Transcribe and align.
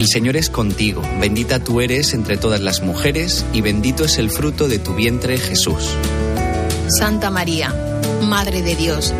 El 0.00 0.06
Señor 0.06 0.38
es 0.38 0.48
contigo, 0.48 1.02
bendita 1.20 1.62
tú 1.62 1.82
eres 1.82 2.14
entre 2.14 2.38
todas 2.38 2.62
las 2.62 2.80
mujeres 2.80 3.44
y 3.52 3.60
bendito 3.60 4.06
es 4.06 4.16
el 4.16 4.30
fruto 4.30 4.66
de 4.66 4.78
tu 4.78 4.94
vientre 4.94 5.36
Jesús. 5.36 5.90
Santa 6.88 7.30
María, 7.30 7.74
Madre 8.22 8.62
de 8.62 8.76
Dios, 8.76 9.12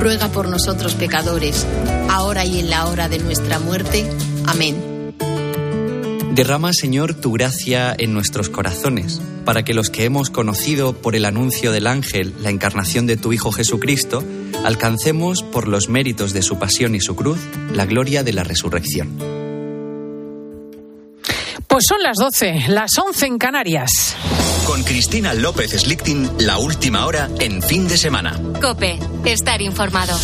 ruega 0.00 0.26
por 0.32 0.48
nosotros 0.48 0.96
pecadores, 0.96 1.64
ahora 2.10 2.44
y 2.44 2.58
en 2.58 2.68
la 2.68 2.86
hora 2.86 3.08
de 3.08 3.20
nuestra 3.20 3.60
muerte. 3.60 4.10
Amén. 4.44 5.14
Derrama, 6.34 6.72
Señor, 6.72 7.14
tu 7.14 7.30
gracia 7.30 7.94
en 7.96 8.12
nuestros 8.12 8.48
corazones, 8.48 9.20
para 9.44 9.64
que 9.64 9.72
los 9.72 9.88
que 9.88 10.04
hemos 10.04 10.30
conocido 10.30 10.94
por 10.94 11.14
el 11.14 11.26
anuncio 11.26 11.70
del 11.70 11.86
ángel 11.86 12.34
la 12.40 12.50
encarnación 12.50 13.06
de 13.06 13.16
tu 13.16 13.32
Hijo 13.32 13.52
Jesucristo, 13.52 14.24
alcancemos 14.64 15.44
por 15.44 15.68
los 15.68 15.88
méritos 15.88 16.32
de 16.32 16.42
su 16.42 16.58
pasión 16.58 16.96
y 16.96 17.00
su 17.00 17.14
cruz 17.14 17.38
la 17.72 17.86
gloria 17.86 18.24
de 18.24 18.32
la 18.32 18.42
resurrección. 18.42 19.47
Pues 21.78 21.86
son 21.90 22.02
las 22.02 22.16
12, 22.16 22.64
las 22.70 22.98
11 22.98 23.26
en 23.26 23.38
Canarias. 23.38 24.16
Con 24.66 24.82
Cristina 24.82 25.32
López 25.32 25.70
Slichting, 25.70 26.28
la 26.40 26.58
última 26.58 27.06
hora 27.06 27.28
en 27.38 27.62
fin 27.62 27.86
de 27.86 27.96
semana. 27.96 28.36
Cope, 28.60 28.98
estar 29.24 29.62
informado. 29.62 30.18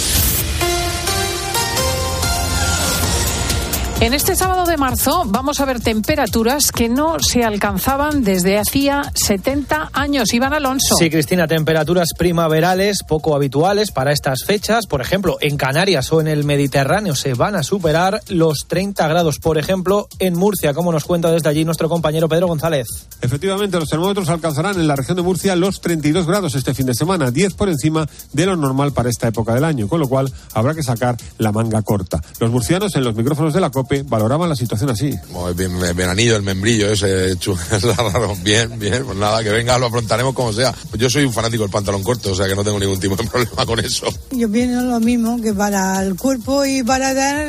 En 4.01 4.13
este 4.13 4.37
sábado 4.37 4.67
de 4.67 4.77
marzo 4.77 5.23
vamos 5.27 5.61
a 5.61 5.65
ver 5.65 5.81
temperaturas 5.81 6.73
que 6.73 6.89
no 6.89 7.21
se 7.21 7.43
alcanzaban 7.43 8.23
desde 8.23 8.59
hacía 8.59 9.11
70 9.15 9.91
años. 9.93 10.35
Iván 10.35 10.53
Alonso. 10.53 10.97
Sí, 10.99 11.09
Cristina, 11.09 11.47
temperaturas 11.47 12.11
primaverales 12.19 12.99
poco 13.07 13.35
habituales 13.35 13.93
para 13.93 14.13
estas 14.13 14.45
fechas. 14.45 14.87
Por 14.87 15.01
ejemplo, 15.01 15.39
en 15.41 15.57
Canarias 15.57 16.13
o 16.13 16.21
en 16.21 16.27
el 16.27 16.45
Mediterráneo 16.45 17.15
se 17.15 17.35
van 17.35 17.55
a 17.55 17.63
superar 17.63 18.21
los 18.29 18.67
30 18.67 19.09
grados, 19.09 19.39
por 19.39 19.59
ejemplo, 19.59 20.09
en 20.19 20.35
Murcia, 20.35 20.75
como 20.75 20.93
nos 20.93 21.05
cuenta 21.05 21.31
desde 21.31 21.49
allí 21.49 21.65
nuestro 21.65 21.89
compañero 21.89 22.29
Pedro 22.29 22.49
González. 22.49 22.89
Efectivamente, 23.23 23.79
los 23.79 23.89
termómetros 23.89 24.29
alcanzarán 24.29 24.79
en 24.79 24.89
la 24.89 24.97
región 24.97 25.17
de 25.17 25.23
Murcia 25.23 25.57
los 25.57 25.81
32 25.81 26.27
grados 26.27 26.55
este 26.57 26.75
fin 26.75 26.87
de 26.87 26.95
semana, 26.95 27.31
10 27.31 27.55
por 27.55 27.69
encima 27.71 28.07
de 28.33 28.45
lo 28.45 28.57
normal 28.57 28.93
para 28.93 29.09
esta 29.09 29.29
época 29.29 29.55
del 29.55 29.65
año, 29.65 29.89
con 29.89 30.01
lo 30.01 30.09
cual 30.09 30.31
habrá 30.53 30.75
que 30.75 30.83
sacar 30.83 31.17
la 31.39 31.53
manga 31.53 31.81
corta. 31.83 32.21
Los 32.39 32.51
murcianos 32.51 32.95
en 32.97 33.05
los 33.05 33.15
micrófonos 33.15 33.55
de 33.55 33.61
la 33.61 33.71
COPE 33.85 34.03
valoraban 34.05 34.49
la 34.49 34.57
situación 34.57 34.91
así. 34.91 35.15
Bien, 35.55 35.79
veranillo, 35.95 36.37
el 36.37 36.43
membrillo 36.43 36.91
ese, 36.91 37.37
raro. 37.97 38.35
Bien, 38.43 38.79
bien, 38.79 39.05
pues 39.05 39.19
nada, 39.19 39.43
que 39.43 39.51
venga, 39.51 39.79
lo 39.79 39.87
afrontaremos 39.87 40.35
como 40.35 40.53
sea. 40.53 40.75
Yo 40.97 41.11
soy 41.11 41.25
un 41.25 41.33
fanático 41.33 41.63
del 41.65 41.71
pantalón 41.71 42.03
corto, 42.03 42.33
o 42.33 42.35
sea 42.35 42.47
que 42.47 42.57
no 42.57 42.65
tengo 42.65 42.79
ningún 42.79 42.99
tipo 42.99 43.15
de 43.17 43.25
problema 43.29 43.67
con 43.67 43.81
eso. 43.81 44.07
Yo 44.31 44.51
pienso 44.51 44.81
lo 44.81 45.01
mismo, 45.01 45.41
que 45.41 45.53
para 45.53 46.03
el 46.03 46.17
cuerpo 46.17 46.65
y 46.65 46.83
para 46.83 47.13
dar 47.13 47.47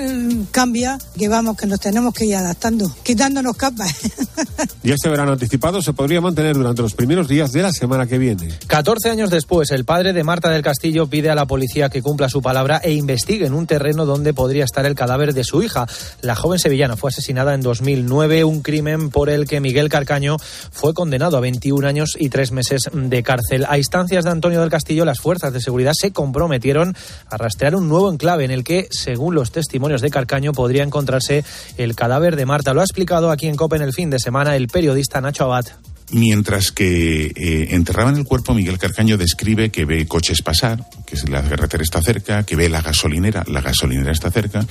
cambia, 0.52 0.98
que 1.18 1.30
vamos, 1.30 1.56
que 1.56 1.68
nos 1.68 1.80
tenemos 1.80 2.14
que 2.14 2.26
ir 2.26 2.36
adaptando, 2.36 2.94
quitándonos 3.04 3.56
capas. 3.56 3.96
y 4.84 4.92
este 4.92 5.10
verano 5.10 5.32
anticipado 5.32 5.82
se 5.82 5.94
podría 5.94 6.20
mantener 6.20 6.56
durante 6.56 6.82
los 6.82 6.94
primeros 6.94 7.30
días 7.30 7.54
de 7.54 7.62
la 7.62 7.72
semana 7.72 8.08
que 8.08 8.18
viene. 8.18 8.50
14 8.68 9.10
años 9.10 9.30
después, 9.30 9.72
el 9.72 9.86
padre 9.86 10.12
de 10.12 10.24
Marta 10.24 10.50
del 10.50 10.62
Castillo 10.62 11.08
pide 11.08 11.30
a 11.30 11.36
la 11.36 11.46
policía 11.46 11.90
que 11.90 12.02
cumpla 12.02 12.28
su 12.28 12.42
palabra 12.42 12.82
e 12.84 12.92
investigue 12.92 13.46
en 13.46 13.54
un 13.54 13.68
terreno 13.68 14.06
donde 14.06 14.34
podría 14.34 14.66
estar 14.66 14.86
el 14.86 14.96
cadáver 14.96 15.34
de 15.34 15.44
su 15.44 15.64
hija. 15.64 15.88
La 16.26 16.34
joven 16.34 16.58
sevillana 16.58 16.98
fue 16.98 17.10
asesinada 17.10 17.54
en 17.54 17.62
2009, 17.62 18.44
un 18.46 18.64
crimen 18.64 19.12
por 19.12 19.30
el 19.30 19.48
que 19.48 19.60
Miguel 19.60 19.90
Carcaño 19.90 20.38
fue 20.40 20.96
condenado 20.96 21.38
a 21.38 21.40
21 21.40 21.88
años 21.88 22.18
y 22.18 22.30
tres 22.30 22.52
meses 22.52 22.90
de 22.92 23.22
cárcel. 23.22 23.64
A 23.70 23.78
instancias 23.78 24.24
de 24.24 24.32
Antonio 24.32 24.60
del 24.60 24.72
Castillo, 24.72 25.06
las 25.06 25.20
fuerzas 25.20 25.54
de 25.54 25.62
seguridad 25.62 25.94
se 25.94 26.14
comprometieron 26.14 26.96
a 27.30 27.38
rastrear 27.38 27.76
un 27.76 27.88
nuevo 27.88 28.12
enclave 28.12 28.44
en 28.44 28.50
el 28.50 28.64
que, 28.64 28.88
según 28.90 29.36
los 29.36 29.52
testimonios 29.52 30.02
de 30.02 30.10
Carcaño, 30.10 30.52
podría 30.52 30.82
encontrarse 30.82 31.46
el 31.78 31.96
cadáver 31.96 32.36
de 32.36 32.48
Marta. 32.48 32.74
Lo 32.74 32.82
ha 32.82 32.86
explicado 32.86 33.30
aquí 33.30 33.46
en 33.46 33.56
COPE 33.56 33.76
en 33.76 33.84
el 33.84 33.94
fin 33.94 34.10
de 34.10 34.18
semana 34.18 34.56
el 34.56 34.68
periodista 34.68 35.22
Nacho 35.22 35.44
Abad. 35.44 35.66
Mientras 36.12 36.72
que 36.72 37.26
eh, 37.36 37.68
enterraban 37.72 38.16
el 38.16 38.26
cuerpo, 38.26 38.54
Miguel 38.54 38.78
Carcaño 38.78 39.18
describe 39.18 39.72
que 39.72 39.86
ve 39.86 40.06
coches 40.06 40.42
pasar, 40.44 40.88
que 41.06 41.18
la 41.30 41.42
carretera 41.42 41.84
está 41.84 42.02
cerca, 42.02 42.44
que 42.44 42.56
ve 42.56 42.70
la 42.70 42.82
gasolinera, 42.82 43.44
la 43.48 43.62
gasolinera 43.62 44.12
está 44.12 44.30
cerca, 44.30 44.66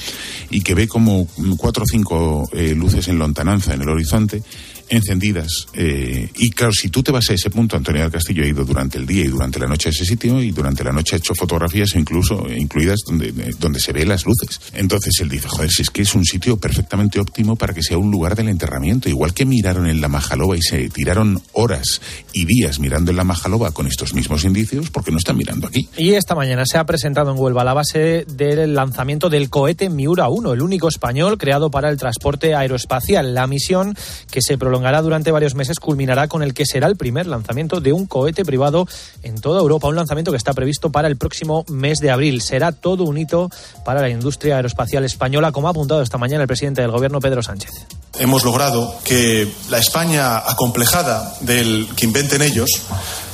y 0.50 0.60
que 0.60 0.74
ve 0.74 0.86
como 0.86 1.26
cuatro 1.56 1.82
o 1.84 1.86
cinco 1.86 2.48
eh, 2.52 2.74
luces 2.76 3.08
en 3.08 3.18
lontananza 3.18 3.74
en 3.74 3.82
el 3.82 3.88
horizonte 3.88 4.42
encendidas. 4.88 5.66
Eh, 5.74 6.30
y 6.36 6.50
claro, 6.50 6.72
si 6.72 6.88
tú 6.88 7.02
te 7.02 7.12
vas 7.12 7.28
a 7.30 7.34
ese 7.34 7.50
punto, 7.50 7.76
Antonio 7.76 8.02
del 8.02 8.10
Castillo 8.10 8.44
ha 8.44 8.46
ido 8.46 8.64
durante 8.64 8.98
el 8.98 9.06
día 9.06 9.24
y 9.24 9.28
durante 9.28 9.58
la 9.58 9.66
noche 9.66 9.88
a 9.88 9.92
ese 9.92 10.04
sitio 10.04 10.42
y 10.42 10.50
durante 10.50 10.84
la 10.84 10.92
noche 10.92 11.16
ha 11.16 11.18
hecho 11.18 11.34
fotografías 11.34 11.94
incluso 11.94 12.46
incluidas 12.50 13.00
donde, 13.06 13.32
donde 13.58 13.80
se 13.80 13.92
ve 13.92 14.04
las 14.04 14.24
luces. 14.24 14.60
Entonces 14.72 15.14
él 15.20 15.28
dice, 15.28 15.48
joder, 15.48 15.70
si 15.70 15.82
es 15.82 15.90
que 15.90 16.02
es 16.02 16.14
un 16.14 16.24
sitio 16.24 16.56
perfectamente 16.56 17.20
óptimo 17.20 17.56
para 17.56 17.74
que 17.74 17.82
sea 17.82 17.98
un 17.98 18.10
lugar 18.10 18.36
del 18.36 18.48
enterramiento. 18.48 19.08
Igual 19.08 19.34
que 19.34 19.44
miraron 19.44 19.86
en 19.86 20.00
la 20.00 20.08
Majaloba 20.08 20.56
y 20.56 20.62
se 20.62 20.88
tiraron 20.88 21.42
horas 21.52 22.00
y 22.32 22.44
días 22.44 22.78
mirando 22.78 23.10
en 23.10 23.16
la 23.16 23.24
Majaloba 23.24 23.72
con 23.72 23.86
estos 23.86 24.14
mismos 24.14 24.44
indicios, 24.44 24.90
porque 24.90 25.10
no 25.10 25.18
están 25.18 25.36
mirando 25.36 25.66
aquí? 25.66 25.88
Y 25.96 26.14
esta 26.14 26.34
mañana 26.34 26.64
se 26.66 26.78
ha 26.78 26.84
presentado 26.84 27.30
en 27.30 27.38
Huelva 27.38 27.64
la 27.64 27.74
base 27.74 28.24
del 28.26 28.74
lanzamiento 28.74 29.30
del 29.30 29.50
cohete 29.50 29.88
Miura 29.88 30.28
1, 30.28 30.52
el 30.52 30.62
único 30.62 30.88
español 30.88 31.38
creado 31.38 31.70
para 31.70 31.88
el 31.90 31.96
transporte 31.96 32.54
aeroespacial. 32.54 33.34
La 33.34 33.46
misión 33.46 33.96
que 34.30 34.40
se 34.42 34.58
prolonga 34.58 34.73
prolongará 34.74 35.02
durante 35.02 35.30
varios 35.30 35.54
meses, 35.54 35.78
culminará 35.78 36.26
con 36.26 36.42
el 36.42 36.52
que 36.52 36.66
será 36.66 36.88
el 36.88 36.96
primer 36.96 37.28
lanzamiento 37.28 37.80
de 37.80 37.92
un 37.92 38.06
cohete 38.06 38.44
privado 38.44 38.88
en 39.22 39.40
toda 39.40 39.60
Europa, 39.60 39.86
un 39.86 39.94
lanzamiento 39.94 40.32
que 40.32 40.36
está 40.36 40.52
previsto 40.52 40.90
para 40.90 41.06
el 41.06 41.16
próximo 41.16 41.64
mes 41.68 42.00
de 42.00 42.10
abril. 42.10 42.40
Será 42.40 42.72
todo 42.72 43.04
un 43.04 43.16
hito 43.16 43.50
para 43.84 44.00
la 44.00 44.08
industria 44.08 44.56
aeroespacial 44.56 45.04
española, 45.04 45.52
como 45.52 45.68
ha 45.68 45.70
apuntado 45.70 46.02
esta 46.02 46.18
mañana 46.18 46.42
el 46.42 46.48
presidente 46.48 46.82
del 46.82 46.90
Gobierno, 46.90 47.20
Pedro 47.20 47.40
Sánchez. 47.40 48.03
Hemos 48.18 48.44
logrado 48.44 48.96
que 49.04 49.52
la 49.68 49.78
España 49.78 50.38
acomplejada 50.38 51.36
del 51.40 51.88
que 51.96 52.04
inventen 52.04 52.42
ellos 52.42 52.70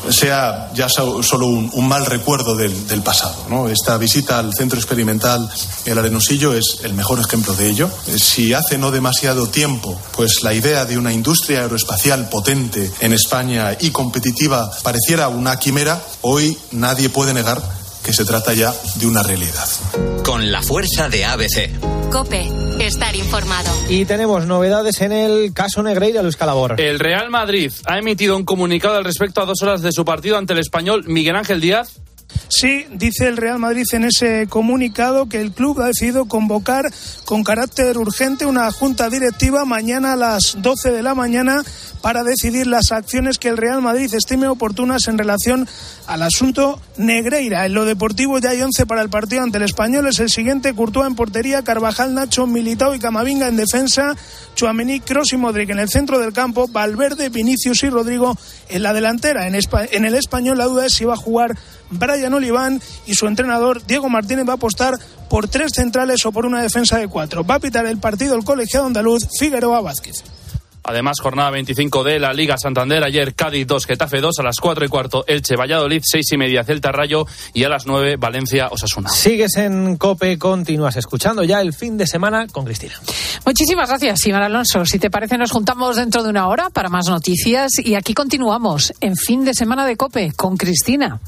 sea 0.08 0.70
ya 0.74 0.88
solo 0.88 1.46
un, 1.46 1.88
mal 1.88 2.06
recuerdo 2.06 2.56
del, 2.56 3.02
pasado. 3.02 3.68
Esta 3.68 3.98
visita 3.98 4.38
al 4.38 4.54
centro 4.54 4.78
experimental 4.78 5.50
El 5.84 5.98
Arenosillo 5.98 6.54
es 6.54 6.80
el 6.84 6.94
mejor 6.94 7.20
ejemplo 7.20 7.54
de 7.54 7.68
ello. 7.68 7.90
Si 8.16 8.54
hace 8.54 8.78
no 8.78 8.90
demasiado 8.90 9.48
tiempo, 9.48 10.00
pues 10.12 10.42
la 10.42 10.54
idea 10.54 10.84
de 10.84 10.98
una 10.98 11.12
industria 11.12 11.60
aeroespacial 11.60 12.28
potente 12.28 12.90
en 13.00 13.12
España 13.12 13.76
y 13.78 13.90
competitiva 13.90 14.70
pareciera 14.82 15.28
una 15.28 15.58
quimera, 15.58 16.00
hoy 16.22 16.56
nadie 16.70 17.10
puede 17.10 17.34
negar 17.34 17.79
que 18.04 18.12
se 18.12 18.24
trata 18.24 18.54
ya 18.54 18.72
de 18.96 19.06
una 19.06 19.22
realidad. 19.22 19.68
Con 20.24 20.50
la 20.50 20.62
fuerza 20.62 21.08
de 21.08 21.24
ABC. 21.24 22.10
Cope, 22.10 22.48
estar 22.80 23.14
informado. 23.14 23.70
Y 23.88 24.04
tenemos 24.04 24.46
novedades 24.46 25.00
en 25.00 25.12
el 25.12 25.52
caso 25.52 25.82
Negreira, 25.82 26.22
Luis 26.22 26.36
Calabor. 26.36 26.80
El 26.80 26.98
Real 26.98 27.30
Madrid 27.30 27.72
ha 27.86 27.98
emitido 27.98 28.36
un 28.36 28.44
comunicado 28.44 28.96
al 28.96 29.04
respecto 29.04 29.40
a 29.40 29.46
dos 29.46 29.62
horas 29.62 29.82
de 29.82 29.92
su 29.92 30.04
partido 30.04 30.36
ante 30.36 30.52
el 30.52 30.58
español 30.58 31.04
Miguel 31.06 31.36
Ángel 31.36 31.60
Díaz 31.60 32.00
Sí, 32.48 32.86
dice 32.90 33.28
el 33.28 33.36
Real 33.36 33.58
Madrid 33.58 33.84
en 33.92 34.04
ese 34.04 34.46
comunicado 34.48 35.28
que 35.28 35.40
el 35.40 35.52
club 35.52 35.80
ha 35.80 35.86
decidido 35.86 36.26
convocar 36.26 36.84
con 37.24 37.44
carácter 37.44 37.96
urgente 37.98 38.46
una 38.46 38.70
junta 38.72 39.08
directiva 39.08 39.64
mañana 39.64 40.14
a 40.14 40.16
las 40.16 40.56
12 40.58 40.90
de 40.90 41.02
la 41.02 41.14
mañana 41.14 41.62
para 42.02 42.22
decidir 42.22 42.66
las 42.66 42.92
acciones 42.92 43.38
que 43.38 43.48
el 43.48 43.56
Real 43.56 43.82
Madrid 43.82 44.12
estime 44.14 44.48
oportunas 44.48 45.08
en 45.08 45.18
relación 45.18 45.68
al 46.06 46.22
asunto 46.22 46.80
Negreira. 46.96 47.66
En 47.66 47.74
lo 47.74 47.84
deportivo 47.84 48.38
ya 48.38 48.50
hay 48.50 48.62
11 48.62 48.86
para 48.86 49.02
el 49.02 49.10
partido 49.10 49.42
ante 49.42 49.58
el 49.58 49.64
español. 49.64 50.06
Es 50.06 50.18
el 50.20 50.30
siguiente: 50.30 50.74
Courtois 50.74 51.06
en 51.06 51.14
portería, 51.14 51.62
Carvajal, 51.62 52.14
Nacho, 52.14 52.46
Militao 52.46 52.94
y 52.94 52.98
Camavinga 52.98 53.48
en 53.48 53.56
defensa, 53.56 54.16
Chuamení, 54.54 55.00
Cross 55.00 55.32
y 55.32 55.36
Modric 55.36 55.70
en 55.70 55.78
el 55.78 55.88
centro 55.88 56.18
del 56.18 56.32
campo, 56.32 56.68
Valverde, 56.68 57.28
Vinicius 57.28 57.82
y 57.82 57.90
Rodrigo 57.90 58.36
en 58.68 58.82
la 58.82 58.92
delantera. 58.92 59.46
En, 59.46 59.54
en 59.54 60.04
el 60.04 60.14
español 60.14 60.58
la 60.58 60.66
duda 60.66 60.86
es 60.86 60.94
si 60.94 61.04
va 61.04 61.14
a 61.14 61.18
jugar 61.18 61.56
Brian 61.90 62.34
Oliván 62.34 62.80
y 63.06 63.14
su 63.14 63.26
entrenador 63.26 63.84
Diego 63.86 64.08
Martínez 64.08 64.46
va 64.48 64.52
a 64.52 64.56
apostar 64.56 64.98
por 65.28 65.48
tres 65.48 65.72
centrales 65.74 66.24
o 66.26 66.32
por 66.32 66.46
una 66.46 66.62
defensa 66.62 66.98
de 66.98 67.08
cuatro. 67.08 67.44
Va 67.44 67.56
a 67.56 67.60
pitar 67.60 67.86
el 67.86 67.98
partido 67.98 68.36
el 68.36 68.44
colegiado 68.44 68.86
andaluz 68.86 69.28
Figueroa 69.38 69.80
Vázquez. 69.80 70.24
Además, 70.84 71.20
jornada 71.20 71.50
25 71.50 72.04
de 72.04 72.18
la 72.18 72.32
Liga 72.32 72.56
Santander. 72.56 73.04
Ayer 73.04 73.34
Cádiz 73.34 73.66
2, 73.66 73.86
Getafe 73.86 74.20
2, 74.20 74.38
a 74.38 74.42
las 74.42 74.56
4 74.56 74.84
y 74.84 74.88
cuarto 74.88 75.24
Elche, 75.26 75.56
Valladolid, 75.56 76.02
6 76.04 76.32
y 76.32 76.36
media 76.36 76.64
Celta 76.64 76.92
Rayo 76.92 77.26
y 77.54 77.64
a 77.64 77.68
las 77.68 77.86
9 77.86 78.16
Valencia 78.16 78.68
Osasuna. 78.70 79.08
Sigues 79.10 79.56
en 79.56 79.96
COPE, 79.96 80.38
continúas 80.38 80.96
escuchando 80.96 81.44
ya 81.44 81.60
el 81.60 81.72
fin 81.72 81.96
de 81.96 82.06
semana 82.06 82.46
con 82.48 82.64
Cristina. 82.64 82.94
Muchísimas 83.44 83.88
gracias, 83.88 84.26
Iván 84.26 84.42
Alonso. 84.42 84.84
Si 84.84 84.98
te 84.98 85.10
parece, 85.10 85.38
nos 85.38 85.50
juntamos 85.50 85.96
dentro 85.96 86.22
de 86.22 86.30
una 86.30 86.48
hora 86.48 86.70
para 86.70 86.88
más 86.88 87.08
noticias 87.08 87.72
y 87.78 87.94
aquí 87.94 88.14
continuamos 88.14 88.92
en 89.00 89.16
fin 89.16 89.44
de 89.44 89.54
semana 89.54 89.86
de 89.86 89.96
COPE 89.96 90.32
con 90.32 90.56
Cristina. 90.56 91.20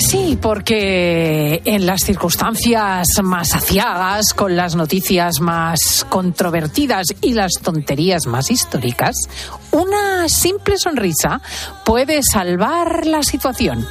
Sí, 0.00 0.38
porque 0.40 1.62
en 1.64 1.86
las 1.86 2.02
circunstancias 2.02 3.06
más 3.22 3.54
aciagas, 3.54 4.34
con 4.34 4.56
las 4.56 4.74
noticias 4.74 5.40
más 5.40 6.06
controvertidas 6.08 7.06
y 7.20 7.32
las 7.32 7.52
tonterías 7.62 8.26
más 8.26 8.50
históricas, 8.50 9.16
una 9.70 10.28
simple 10.28 10.76
sonrisa 10.78 11.40
puede 11.84 12.22
salvar 12.22 13.06
la 13.06 13.22
situación. 13.22 13.86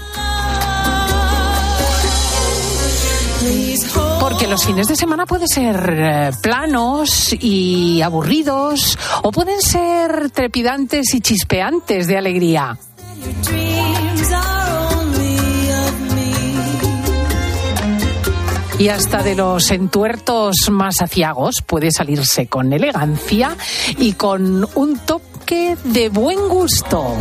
Porque 4.20 4.48
los 4.48 4.66
fines 4.66 4.88
de 4.88 4.96
semana 4.96 5.26
pueden 5.26 5.48
ser 5.48 5.96
eh, 5.98 6.32
planos 6.42 7.34
y 7.40 8.02
aburridos 8.02 8.98
o 9.24 9.32
pueden 9.32 9.62
ser 9.62 10.32
trepidantes 10.32 11.14
y 11.14 11.22
chispeantes 11.22 12.08
de 12.08 12.18
alegría. 12.18 12.78
Y 18.78 18.90
hasta 18.90 19.24
de 19.24 19.36
los 19.36 19.72
entuertos 19.72 20.70
más 20.70 21.02
aciagos 21.02 21.62
puede 21.66 21.92
salirse 21.92 22.48
con 22.48 22.74
elegancia 22.74 23.56
y 23.98 24.14
con 24.14 24.68
un 24.76 25.00
toque 25.00 25.78
de 25.86 26.10
buen 26.10 26.50
gusto. 26.50 27.16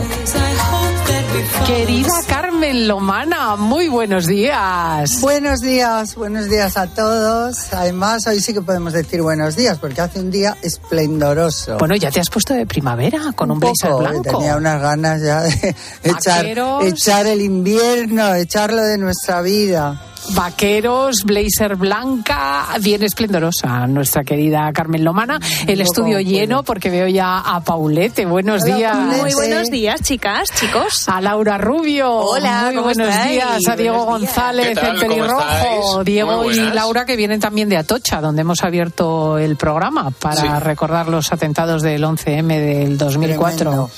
Querida 1.67 2.13
Carmen 2.27 2.89
Lomana, 2.89 3.55
muy 3.55 3.87
buenos 3.87 4.27
días. 4.27 5.21
Buenos 5.21 5.61
días, 5.61 6.17
buenos 6.17 6.49
días 6.51 6.77
a 6.77 6.89
todos. 6.89 7.73
Además, 7.73 8.27
hoy 8.27 8.41
sí 8.41 8.53
que 8.53 8.61
podemos 8.61 8.93
decir 8.93 9.23
buenos 9.23 9.55
días 9.55 9.79
porque 9.79 10.01
hace 10.01 10.19
un 10.19 10.33
día 10.33 10.57
esplendoroso. 10.61 11.79
Bueno, 11.79 11.95
ya 11.95 12.11
te 12.11 12.19
has 12.19 12.31
puesto 12.31 12.55
de 12.55 12.67
primavera 12.67 13.33
con 13.37 13.53
un, 13.53 13.59
un 13.59 13.61
blazer 13.61 13.91
poco, 13.91 14.03
blanco. 14.03 14.39
Tenía 14.39 14.57
unas 14.57 14.81
ganas 14.81 15.23
ya 15.23 15.43
de 15.43 15.77
echar, 16.03 16.47
echar 16.83 17.27
el 17.27 17.41
invierno, 17.41 18.35
echarlo 18.35 18.83
de 18.83 18.99
nuestra 18.99 19.41
vida. 19.41 20.01
Vaqueros, 20.33 21.25
blazer 21.25 21.77
blanca, 21.77 22.67
bien 22.81 23.03
esplendorosa, 23.03 23.87
nuestra 23.87 24.25
querida 24.25 24.73
Carmen 24.73 25.05
Lomana. 25.05 25.39
El 25.67 25.81
estudio 25.83 26.19
lleno 26.21 26.63
porque 26.63 26.89
veo 26.91 27.07
ya 27.09 27.39
a 27.39 27.61
Paulete. 27.63 28.25
Buenos 28.25 28.63
Hola, 28.65 28.77
días. 28.77 28.97
Paulete. 28.97 29.21
Muy 29.23 29.35
buenos 29.35 29.71
días, 29.71 30.01
chicas, 30.03 30.49
chicos. 30.59 31.09
A 31.09 31.21
Laura 31.21 31.59
Rubio. 31.59 32.11
Hola, 32.11 32.63
Muy 32.67 32.75
¿cómo 32.77 32.85
buenos 32.87 33.09
estáis? 33.09 33.33
días. 33.33 33.69
A 33.69 33.77
Diego 33.77 34.05
Buenos. 34.05 34.21
González, 34.21 34.69
el 34.69 34.79
¿Cómo 34.79 34.99
pelirrojo. 35.01 36.05
Diego 36.05 36.51
y. 36.51 36.57
Laura 36.71 37.05
que 37.05 37.17
vienen 37.17 37.41
también 37.41 37.69
de 37.69 37.77
Atocha, 37.77 38.21
donde 38.21 38.41
hemos 38.43 38.63
abierto 38.65 39.39
el 39.39 39.57
programa 39.57 40.11
para 40.11 40.35
Sí. 40.41 40.49
recordar 40.61 41.09
los 41.09 41.33
atentados 41.33 41.83
del 41.83 42.03
11M 42.03 42.59
del 42.59 42.97
2004. 42.99 43.57
Tremendo. 43.57 43.91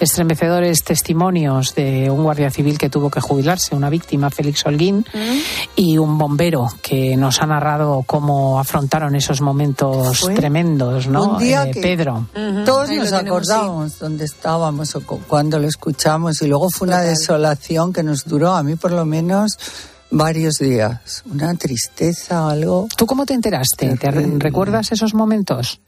Estremecedores 0.00 0.84
testimonios 0.84 1.74
de 1.74 2.08
un 2.10 2.22
guardia 2.22 2.50
civil 2.50 2.78
que 2.78 2.88
tuvo 2.88 3.10
que 3.10 3.20
jubilarse, 3.20 3.74
una 3.74 3.90
víctima, 3.90 4.30
Félix 4.30 4.64
Holguín, 4.66 5.04
y 5.74 5.96
un 5.98 6.18
bombero 6.18 6.66
que 6.82 7.16
nos 7.16 7.40
ha 7.40 7.46
narrado 7.46 8.02
cómo 8.06 8.58
afrontaron 8.60 9.14
esos 9.16 9.40
momentos 9.40 10.18
Fue 10.20 10.34
tremendos, 10.34 11.06
¿no? 11.08 11.32
un 11.32 11.38
día 11.38 11.64
Eh, 11.64 11.70
que- 11.70 11.80
Pedro. 11.80 12.26
Todos 12.66 12.90
Ahí 12.90 12.98
nos 12.98 13.10
tenemos, 13.10 13.12
acordamos 13.50 13.98
dónde 13.98 14.24
estábamos 14.26 14.94
o 14.96 15.00
cu- 15.06 15.20
cuando 15.26 15.58
lo 15.58 15.66
escuchamos 15.66 16.42
y 16.42 16.46
luego 16.46 16.68
fue 16.70 16.88
una 16.88 17.00
desolación 17.00 17.92
que 17.92 18.02
nos 18.02 18.24
duró, 18.26 18.52
a 18.54 18.62
mí 18.62 18.76
por 18.76 18.92
lo 18.92 19.06
menos, 19.06 19.58
varios 20.10 20.56
días. 20.56 21.22
Una 21.32 21.54
tristeza, 21.54 22.50
algo. 22.50 22.86
¿Tú 22.96 23.06
cómo 23.06 23.24
te 23.24 23.32
enteraste? 23.32 23.88
¿Te 23.88 23.96
Terrible. 23.96 24.38
recuerdas 24.40 24.92
esos 24.92 25.14
momentos? 25.14 25.80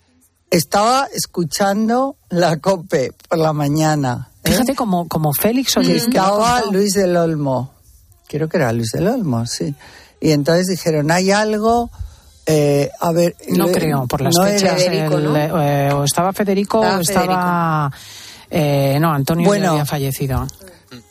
Estaba 0.50 1.08
escuchando 1.12 2.16
la 2.30 2.56
COPE 2.58 3.12
por 3.28 3.38
la 3.38 3.52
mañana. 3.52 4.30
¿eh? 4.44 4.50
Fíjate 4.50 4.74
como, 4.74 5.08
como 5.08 5.32
Félix 5.32 5.76
lo 5.76 5.82
ha 5.82 5.84
Estaba. 5.84 6.62
Luis 6.70 6.94
del 6.94 7.16
Olmo. 7.16 7.72
Creo 8.28 8.48
que 8.48 8.56
era 8.56 8.72
Luis 8.72 8.90
del 8.92 9.06
Olmo, 9.08 9.46
sí. 9.46 9.74
Y 10.20 10.30
entonces 10.32 10.66
dijeron, 10.66 11.10
hay 11.10 11.30
algo... 11.30 11.90
eh, 12.46 12.90
a 13.00 13.12
ver... 13.12 13.34
No 13.48 13.66
le- 13.66 13.72
creo, 13.72 14.06
por 14.06 14.20
las 14.22 14.34
no 14.36 14.44
fechas. 14.44 14.82
Federico, 14.82 15.18
el- 15.18 15.24
¿no? 15.24 15.62
eh, 15.62 15.92
o 15.92 16.04
estaba 16.04 16.32
Federico 16.32 16.78
Estaba 16.82 16.98
o 16.98 17.00
estaba. 17.00 17.92
eh, 18.50 18.98
no, 19.00 19.12
Antonio 19.12 19.44
ya 19.44 19.48
Bueno. 19.48 19.70
había 19.72 19.84
fallecido. 19.86 20.46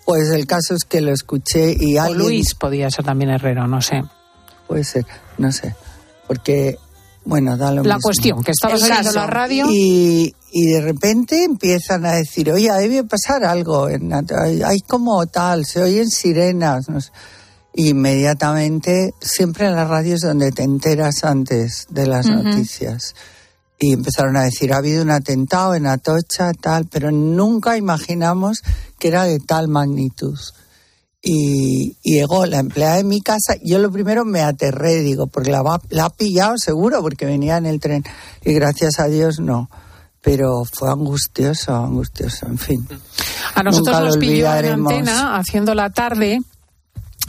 Pues 0.06 0.30
el 0.31 0.45
caso 0.48 0.74
es 0.75 0.83
que 0.86 1.01
lo 1.01 1.12
escuché 1.12 1.75
y 1.80 1.98
O 1.98 2.01
alguien... 2.01 2.19
Luis 2.19 2.56
podía 2.56 2.89
ser 2.89 3.06
también 3.06 3.30
Herrero, 3.31 3.68
no 3.68 3.81
sé. 3.81 4.04
Puede 4.68 4.83
ser, 4.83 5.06
no 5.38 5.51
sé. 5.51 5.75
Porque, 6.27 6.77
bueno, 7.25 7.57
da 7.57 7.71
lo 7.71 7.83
La 7.83 7.95
mismo. 7.95 7.99
cuestión, 8.01 8.43
que 8.43 8.51
oyendo 8.65 8.87
caso. 8.89 9.11
la 9.13 9.27
radio. 9.27 9.65
Y, 9.69 10.33
y 10.51 10.65
de 10.67 10.81
repente 10.81 11.43
empiezan 11.43 12.05
a 12.05 12.13
decir, 12.13 12.51
oye, 12.51 12.71
debe 12.71 13.03
pasar 13.03 13.43
algo, 13.45 13.85
hay, 13.87 14.61
hay 14.63 14.79
como 14.81 15.25
tal, 15.27 15.65
se 15.65 15.81
oyen 15.81 16.09
sirenas. 16.09 16.89
no 16.89 16.99
sé. 17.01 17.11
Inmediatamente, 17.75 19.13
siempre 19.21 19.65
en 19.67 19.75
la 19.75 19.85
radio 19.85 20.15
es 20.15 20.21
donde 20.21 20.51
te 20.51 20.63
enteras 20.63 21.23
antes 21.23 21.87
de 21.89 22.05
las 22.07 22.27
noticias. 22.27 23.15
Y 23.79 23.93
empezaron 23.93 24.37
a 24.37 24.43
decir, 24.43 24.73
ha 24.73 24.77
habido 24.77 25.01
un 25.03 25.09
atentado 25.09 25.73
en 25.75 25.87
Atocha, 25.87 26.51
tal, 26.53 26.85
pero 26.85 27.11
nunca 27.11 27.75
imaginamos 27.77 28.61
que 28.99 29.07
era 29.07 29.23
de 29.23 29.39
tal 29.39 29.67
magnitud. 29.69 30.37
Y, 31.25 31.95
y 32.03 32.15
llegó 32.19 32.45
la 32.45 32.59
empleada 32.59 32.97
de 32.97 33.05
mi 33.05 33.21
casa. 33.21 33.55
Yo 33.63 33.79
lo 33.79 33.89
primero 33.91 34.25
me 34.25 34.41
aterré, 34.41 34.99
digo, 34.99 35.27
porque 35.27 35.51
la, 35.51 35.61
va- 35.61 35.81
la 35.89 36.05
ha 36.05 36.09
pillado 36.09 36.57
seguro, 36.57 37.01
porque 37.01 37.25
venía 37.25 37.55
en 37.55 37.65
el 37.65 37.79
tren. 37.79 38.03
Y 38.43 38.51
gracias 38.53 38.99
a 38.99 39.07
Dios 39.07 39.39
no. 39.39 39.69
Pero 40.21 40.63
fue 40.65 40.89
angustioso, 40.89 41.73
angustioso, 41.75 42.45
en 42.47 42.57
fin. 42.57 42.87
A 43.55 43.63
nosotros 43.63 43.87
Nunca 43.95 44.05
nos 44.05 44.17
pilló 44.17 44.47
en 44.55 44.65
antena 44.89 45.37
haciendo 45.37 45.73
la 45.75 45.89
tarde. 45.91 46.39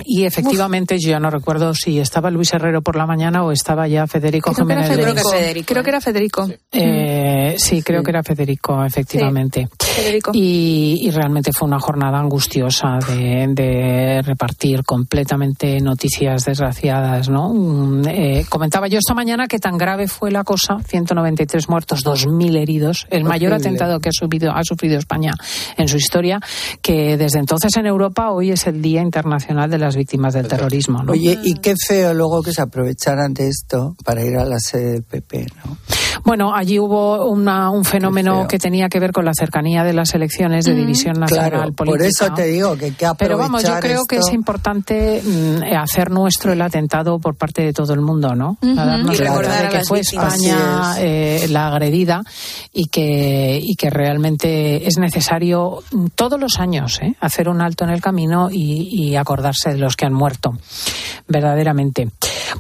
Y 0.05 0.25
efectivamente, 0.25 0.99
yo 0.99 1.11
ya 1.11 1.21
no 1.21 1.31
recuerdo 1.31 1.73
si 1.75 1.99
estaba 2.01 2.31
Luis 2.31 2.53
Herrero 2.53 2.83
por 2.83 2.97
la 2.97 3.07
mañana 3.07 3.45
o 3.45 3.53
estaba 3.53 3.87
ya 3.87 4.07
Federico 4.07 4.53
Creo 4.53 4.67
que 4.67 4.73
Jiménez. 4.75 4.89
Federico. 4.91 5.15
León. 5.31 5.43
Federico, 5.43 5.67
Creo 5.69 5.81
¿eh? 5.81 5.85
que 5.85 5.91
era 5.91 6.01
Federico. 6.01 6.49
Eh, 6.73 7.55
sí, 7.59 7.83
creo 7.83 8.03
que 8.03 8.11
era 8.11 8.23
Federico, 8.23 8.85
efectivamente. 8.85 9.69
Federico. 9.79 10.31
Y, 10.35 11.01
y 11.03 11.11
realmente 11.11 11.53
fue 11.53 11.69
una 11.69 11.79
jornada 11.79 12.19
angustiosa 12.19 12.99
de, 13.07 13.47
de 13.51 14.23
repartir 14.23 14.83
completamente 14.85 15.81
noticias 15.81 16.45
desgraciadas, 16.45 17.29
¿no? 17.29 17.53
Mm, 17.55 18.09
eh, 18.09 18.47
comentaba 18.49 18.89
yo 18.89 18.99
esta 18.99 19.15
mañana 19.15 19.47
que 19.47 19.59
tan 19.59 19.79
grave 19.79 20.09
fue 20.09 20.31
la 20.31 20.45
cosa, 20.45 20.79
193 20.85 21.69
muertos, 21.69 22.05
2.000 22.05 22.57
heridos, 22.57 23.07
el 23.11 23.25
mayor 23.25 23.53
Horrible. 23.53 23.69
atentado 23.69 24.01
que 24.01 24.09
ha, 24.09 24.13
subido, 24.13 24.53
ha 24.53 24.63
sufrido 24.65 24.99
España 24.99 25.33
en 25.77 25.89
su 25.89 25.97
historia, 25.97 26.41
que 26.83 27.17
desde 27.17 27.39
entonces 27.39 27.77
en 27.77 27.87
Europa 27.87 28.31
hoy 28.31 28.51
es 28.51 28.67
el 28.67 28.83
Día 28.83 29.03
Internacional 29.03 29.71
de 29.71 29.79
las 29.85 29.97
Víctimas 29.97 30.35
del 30.35 30.49
Terrorismo, 30.49 31.03
¿no? 31.03 31.13
Oye, 31.13 31.39
y 31.43 31.55
qué 31.55 31.75
feo 31.77 32.13
luego 32.15 32.43
que 32.43 32.53
se 32.53 32.63
aprovecharan 32.63 33.35
de 33.35 33.49
esto 33.49 33.95
para 34.05 34.25
ir 34.25 34.37
a 34.37 34.45
la 34.45 34.59
sede 34.59 34.93
del 34.93 35.03
PP, 35.03 35.47
¿no? 35.65 35.77
Bueno, 36.25 36.55
allí 36.55 36.79
hubo 36.79 37.29
una- 37.29 37.69
un 37.71 37.85
fenómeno 37.85 38.47
que 38.49 38.59
tenía 38.59 38.89
que 38.89 38.99
ver 38.99 39.13
con 39.13 39.25
la 39.27 39.33
cercanía 39.35 39.85
de 39.85 39.93
las 39.93 40.15
elecciones 40.15 40.65
de 40.65 40.75
división 40.75 41.21
nacional 41.21 41.51
Claro, 41.51 41.73
política. 41.73 41.85
por 41.85 42.03
eso 42.03 42.35
te 42.35 42.45
digo 42.47 42.77
que 42.77 42.95
que 42.95 43.05
aprovechar 43.05 43.17
Pero 43.19 43.37
vamos, 43.39 43.63
yo 43.63 43.79
creo 43.81 44.05
que 44.09 44.17
esto. 44.17 44.29
es 44.29 44.35
importante 44.35 45.21
mm, 45.23 45.75
hacer 45.77 46.11
nuestro 46.11 46.53
el 46.53 46.63
atentado 46.63 47.19
por 47.19 47.35
parte 47.37 47.63
de 47.63 47.73
todo 47.75 47.93
el 47.93 48.01
mundo, 48.01 48.35
¿no? 48.35 48.57
Ujú. 48.63 48.81
A 48.81 48.87
darnos 48.87 49.15
Y 49.15 49.19
cuenta 49.19 49.25
recordar 49.35 49.61
de 49.61 49.67
a 49.77 49.81
que 49.81 49.85
fue 49.85 50.01
víctimas. 50.01 50.35
España 50.35 50.91
Así 50.93 51.01
eh, 51.05 51.47
la 51.51 51.67
agredida 51.69 52.23
y 52.73 52.87
que, 52.87 53.61
y 53.63 53.75
que 53.77 53.91
realmente 53.91 54.87
es 54.89 54.97
necesario 54.99 55.83
mm, 55.93 56.07
todos 56.15 56.41
los 56.41 56.59
años 56.59 57.01
¿eh? 57.03 57.15
hacer 57.21 57.49
un 57.51 57.61
alto 57.61 57.85
en 57.85 57.91
el 57.91 58.01
camino 58.01 58.49
y, 58.51 58.89
y 58.91 59.17
acordarse 59.17 59.74
de 59.75 59.81
los 59.81 59.97
que 59.97 60.07
han 60.07 60.15
muerto, 60.15 60.57
verdaderamente. 61.29 62.09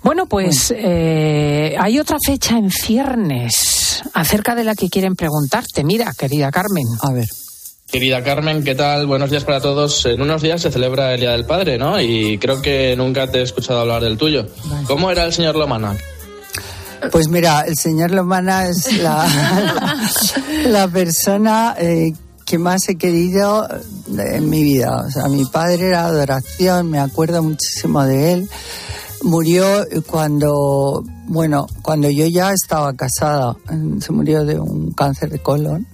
Bueno, 0.02 0.26
pues 0.26 0.74
eh, 0.76 1.76
hay 1.78 1.98
otra 1.98 2.18
fecha 2.24 2.58
en 2.58 2.70
ciernes 2.70 4.02
acerca 4.12 4.54
de 4.54 4.64
la 4.64 4.74
que 4.74 4.88
quieren 4.88 5.14
preguntarte. 5.14 5.84
Mira, 5.84 6.12
querida 6.18 6.50
Carmen. 6.50 6.86
A 7.00 7.12
ver. 7.12 7.28
Querida 7.90 8.24
Carmen, 8.24 8.64
¿qué 8.64 8.74
tal? 8.74 9.06
Buenos 9.06 9.30
días 9.30 9.44
para 9.44 9.60
todos. 9.60 10.04
En 10.06 10.20
unos 10.20 10.42
días 10.42 10.60
se 10.60 10.72
celebra 10.72 11.14
el 11.14 11.20
Día 11.20 11.30
del 11.30 11.44
Padre, 11.44 11.78
¿no? 11.78 12.00
Y 12.00 12.38
creo 12.38 12.60
que 12.60 12.96
nunca 12.96 13.30
te 13.30 13.38
he 13.38 13.42
escuchado 13.42 13.80
hablar 13.80 14.02
del 14.02 14.18
tuyo. 14.18 14.46
¿Cómo 14.86 15.10
era 15.10 15.24
el 15.24 15.32
señor 15.32 15.54
Lomana? 15.54 15.96
Pues 17.12 17.28
mira, 17.28 17.60
el 17.60 17.76
señor 17.76 18.10
Lomana 18.10 18.66
es 18.68 19.00
la, 19.00 19.28
la 20.66 20.88
persona 20.88 21.76
eh, 21.78 22.12
que 22.44 22.58
más 22.58 22.88
he 22.88 22.96
querido 22.96 23.66
en 24.08 24.48
mi 24.48 24.62
vida. 24.62 25.04
O 25.06 25.10
sea, 25.10 25.28
mi 25.28 25.44
padre 25.44 25.88
era 25.88 26.06
adoración, 26.06 26.90
me 26.90 26.98
acuerdo 26.98 27.42
muchísimo 27.42 28.02
de 28.04 28.32
él. 28.32 28.50
Murió 29.22 29.64
cuando, 30.06 31.02
bueno, 31.26 31.66
cuando 31.82 32.10
yo 32.10 32.26
ya 32.26 32.52
estaba 32.52 32.92
casada. 32.94 33.56
Se 34.00 34.12
murió 34.12 34.44
de 34.44 34.58
un 34.58 34.92
cáncer 34.92 35.30
de 35.30 35.38
colon 35.38 35.86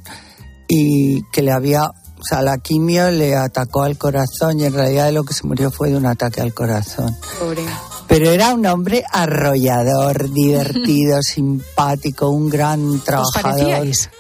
y 0.66 1.22
que 1.30 1.42
le 1.42 1.52
había, 1.52 1.84
o 1.84 2.24
sea, 2.28 2.42
la 2.42 2.58
quimio 2.58 3.10
le 3.10 3.36
atacó 3.36 3.82
al 3.82 3.96
corazón 3.96 4.58
y 4.58 4.64
en 4.64 4.72
realidad 4.74 5.12
lo 5.12 5.24
que 5.24 5.34
se 5.34 5.46
murió 5.46 5.70
fue 5.70 5.90
de 5.90 5.96
un 5.96 6.06
ataque 6.06 6.40
al 6.40 6.52
corazón. 6.54 7.16
Pobre. 7.38 7.64
Pero 8.08 8.30
era 8.30 8.52
un 8.52 8.66
hombre 8.66 9.04
arrollador, 9.12 10.32
divertido, 10.32 11.18
simpático, 11.22 12.30
un 12.30 12.48
gran 12.50 12.84
¿Os 12.88 13.04
trabajador. 13.04 13.42
parecíais? 13.42 14.10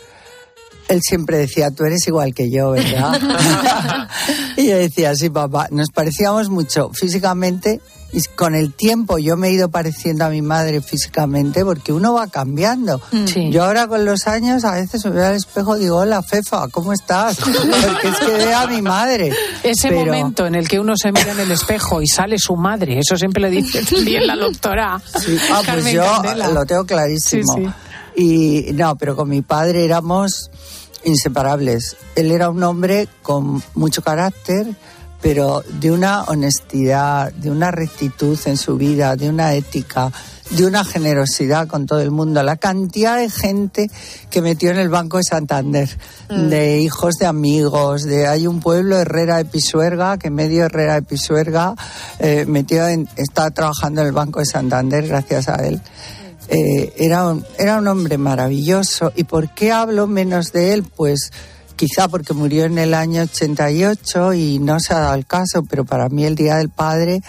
Él 0.90 1.00
siempre 1.02 1.38
decía, 1.38 1.70
tú 1.70 1.84
eres 1.84 2.06
igual 2.06 2.34
que 2.34 2.50
yo, 2.50 2.72
¿verdad? 2.72 3.18
y 4.56 4.68
yo 4.68 4.76
decía, 4.76 5.14
sí, 5.14 5.30
papá, 5.30 5.68
nos 5.70 5.88
parecíamos 5.90 6.48
mucho 6.50 6.90
físicamente 6.92 7.80
y 8.12 8.20
con 8.34 8.56
el 8.56 8.72
tiempo 8.74 9.18
yo 9.18 9.36
me 9.36 9.48
he 9.48 9.52
ido 9.52 9.68
pareciendo 9.68 10.24
a 10.24 10.30
mi 10.30 10.42
madre 10.42 10.80
físicamente 10.80 11.64
porque 11.64 11.92
uno 11.92 12.12
va 12.14 12.26
cambiando. 12.26 13.00
Mm. 13.12 13.50
Yo 13.52 13.62
ahora 13.64 13.86
con 13.86 14.04
los 14.04 14.26
años 14.26 14.64
a 14.64 14.72
veces 14.74 15.04
me 15.04 15.12
veo 15.12 15.26
al 15.26 15.36
espejo 15.36 15.76
y 15.76 15.80
digo, 15.82 15.98
hola 15.98 16.20
Fefa, 16.20 16.66
¿cómo 16.68 16.92
estás? 16.92 17.36
Porque 17.38 18.08
es 18.08 18.18
que 18.18 18.32
veo 18.32 18.58
a 18.58 18.66
mi 18.66 18.82
madre. 18.82 19.32
Ese 19.62 19.90
Pero- 19.90 20.06
momento 20.06 20.44
en 20.44 20.56
el 20.56 20.66
que 20.68 20.80
uno 20.80 20.96
se 20.96 21.12
mira 21.12 21.30
en 21.30 21.38
el 21.38 21.52
espejo 21.52 22.02
y 22.02 22.08
sale 22.08 22.36
su 22.36 22.56
madre, 22.56 22.98
eso 22.98 23.16
siempre 23.16 23.42
le 23.42 23.50
dice 23.50 23.84
también 23.94 24.26
la 24.26 24.34
doctora 24.34 25.00
Sí, 25.20 25.36
ah, 25.52 25.54
pues 25.58 25.66
Carmen 25.66 25.94
yo 25.94 26.02
Candela. 26.02 26.48
lo 26.48 26.66
tengo 26.66 26.84
clarísimo. 26.84 27.54
Sí, 27.54 27.68
Y 28.16 28.72
no, 28.72 28.96
pero 28.96 29.14
con 29.14 29.28
mi 29.28 29.42
padre 29.42 29.84
éramos 29.84 30.50
inseparables. 31.04 31.96
Él 32.14 32.30
era 32.30 32.50
un 32.50 32.62
hombre 32.62 33.08
con 33.22 33.62
mucho 33.74 34.02
carácter, 34.02 34.74
pero 35.20 35.62
de 35.80 35.90
una 35.90 36.24
honestidad, 36.24 37.32
de 37.32 37.50
una 37.50 37.70
rectitud 37.70 38.38
en 38.46 38.56
su 38.56 38.76
vida, 38.76 39.16
de 39.16 39.28
una 39.28 39.54
ética, 39.54 40.10
de 40.50 40.66
una 40.66 40.84
generosidad 40.84 41.68
con 41.68 41.86
todo 41.86 42.00
el 42.00 42.10
mundo. 42.10 42.42
La 42.42 42.56
cantidad 42.56 43.18
de 43.18 43.28
gente 43.28 43.90
que 44.30 44.40
metió 44.40 44.70
en 44.70 44.78
el 44.78 44.88
Banco 44.88 45.18
de 45.18 45.24
Santander, 45.24 45.88
de 46.28 46.80
hijos 46.80 47.16
de 47.16 47.26
amigos, 47.26 48.04
de 48.04 48.26
hay 48.26 48.46
un 48.46 48.60
pueblo 48.60 48.96
Herrera 48.96 49.36
de 49.36 49.44
Pisuerga, 49.44 50.18
que 50.18 50.30
medio 50.30 50.64
Herrera 50.64 50.94
de 50.94 51.02
Pisuerga 51.02 51.74
eh, 52.18 52.46
metió 52.46 52.88
en, 52.88 53.08
está 53.16 53.50
trabajando 53.50 54.00
en 54.00 54.08
el 54.08 54.12
Banco 54.12 54.40
de 54.40 54.46
Santander 54.46 55.06
gracias 55.06 55.48
a 55.48 55.56
él. 55.66 55.80
Eh, 56.52 56.92
era, 56.96 57.28
un, 57.28 57.46
era 57.58 57.78
un 57.78 57.86
hombre 57.86 58.18
maravilloso. 58.18 59.12
¿Y 59.14 59.24
por 59.24 59.54
qué 59.54 59.70
hablo 59.70 60.06
menos 60.08 60.52
de 60.52 60.74
él? 60.74 60.82
Pues 60.82 61.30
quizá 61.76 62.08
porque 62.08 62.34
murió 62.34 62.64
en 62.64 62.76
el 62.78 62.92
año 62.92 63.22
88 63.22 64.34
y 64.34 64.58
no 64.58 64.80
se 64.80 64.92
ha 64.92 64.98
dado 64.98 65.14
el 65.14 65.26
caso, 65.26 65.62
pero 65.62 65.84
para 65.84 66.08
mí 66.08 66.24
el 66.24 66.34
Día 66.34 66.56
del 66.56 66.68
Padre 66.68 67.22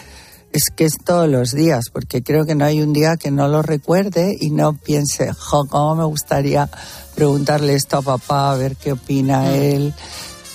es 0.52 0.66
que 0.76 0.86
es 0.86 0.98
todos 0.98 1.30
los 1.30 1.52
días, 1.52 1.86
porque 1.94 2.24
creo 2.24 2.46
que 2.46 2.56
no 2.56 2.66
hay 2.66 2.82
un 2.82 2.92
día 2.92 3.16
que 3.16 3.32
no 3.32 3.48
lo 3.48 3.62
recuerde 3.62 4.36
y 4.38 4.50
no 4.50 4.74
piense, 4.74 5.32
jo, 5.32 5.66
cómo 5.66 5.96
me 5.96 6.04
gustaría 6.04 6.70
preguntarle 7.16 7.76
esto 7.76 7.98
a 7.98 8.02
papá, 8.02 8.52
a 8.52 8.56
ver 8.56 8.76
qué 8.76 8.94
opina 8.94 9.56
él. 9.56 9.94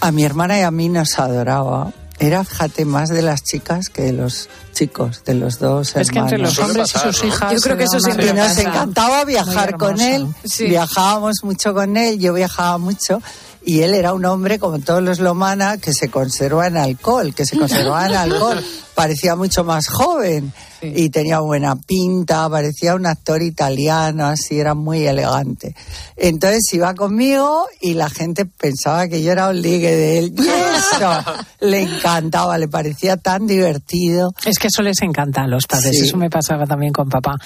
A 0.00 0.12
mi 0.12 0.24
hermana 0.24 0.58
y 0.58 0.62
a 0.62 0.70
mí 0.70 0.88
nos 0.88 1.18
adoraba. 1.18 1.92
Era, 2.18 2.44
fíjate, 2.44 2.84
más 2.84 3.10
de 3.10 3.22
las 3.22 3.42
chicas 3.42 3.90
que 3.90 4.02
de 4.02 4.12
los 4.12 4.48
chicos, 4.72 5.22
de 5.24 5.34
los 5.34 5.58
dos 5.58 5.94
Es 5.96 6.10
que 6.10 6.18
entre 6.18 6.36
hermanos. 6.36 6.56
los 6.56 6.66
hombres 6.66 6.94
y 6.94 6.98
sus 6.98 7.24
hijas. 7.24 7.52
Yo 7.52 7.60
creo 7.60 7.76
que 7.76 7.84
eso 7.84 7.98
una 7.98 8.32
nos 8.32 8.58
encantaba 8.58 9.24
viajar 9.24 9.76
con 9.76 10.00
él. 10.00 10.26
Viajábamos 10.58 11.36
mucho 11.42 11.74
con 11.74 11.96
él, 11.96 12.18
yo 12.18 12.32
viajaba 12.32 12.78
mucho. 12.78 13.20
Y 13.64 13.82
él 13.82 13.94
era 13.94 14.12
un 14.12 14.24
hombre, 14.24 14.58
como 14.60 14.78
todos 14.78 15.02
los 15.02 15.18
Lomana, 15.18 15.78
que 15.78 15.92
se 15.92 16.08
conserva 16.08 16.68
en 16.68 16.76
alcohol, 16.76 17.34
que 17.34 17.44
se 17.44 17.58
conservaba 17.58 18.06
en 18.06 18.14
alcohol. 18.14 18.64
Parecía 18.94 19.34
mucho 19.34 19.64
más 19.64 19.88
joven 19.88 20.52
y 20.94 21.10
tenía 21.10 21.40
buena 21.40 21.76
pinta, 21.76 22.48
parecía 22.48 22.94
un 22.94 23.06
actor 23.06 23.42
italiano, 23.42 24.26
así, 24.26 24.58
era 24.60 24.74
muy 24.74 25.06
elegante. 25.06 25.74
Entonces 26.16 26.62
iba 26.72 26.94
conmigo 26.94 27.66
y 27.80 27.94
la 27.94 28.08
gente 28.10 28.46
pensaba 28.46 29.08
que 29.08 29.22
yo 29.22 29.32
era 29.32 29.48
un 29.48 29.60
ligue 29.60 29.94
de 29.94 30.18
él. 30.18 30.34
Y 30.36 30.42
eso 30.42 31.08
le 31.60 31.82
encantaba, 31.82 32.58
le 32.58 32.68
parecía 32.68 33.16
tan 33.16 33.46
divertido. 33.46 34.32
Es 34.44 34.58
que 34.58 34.68
eso 34.68 34.82
les 34.82 35.00
encanta 35.02 35.42
a 35.42 35.46
los 35.46 35.66
padres, 35.66 35.96
Sí. 35.98 36.04
eso 36.06 36.16
me 36.16 36.30
pasaba 36.30 36.66
también 36.66 36.92
con 36.92 37.08
papá. 37.08 37.36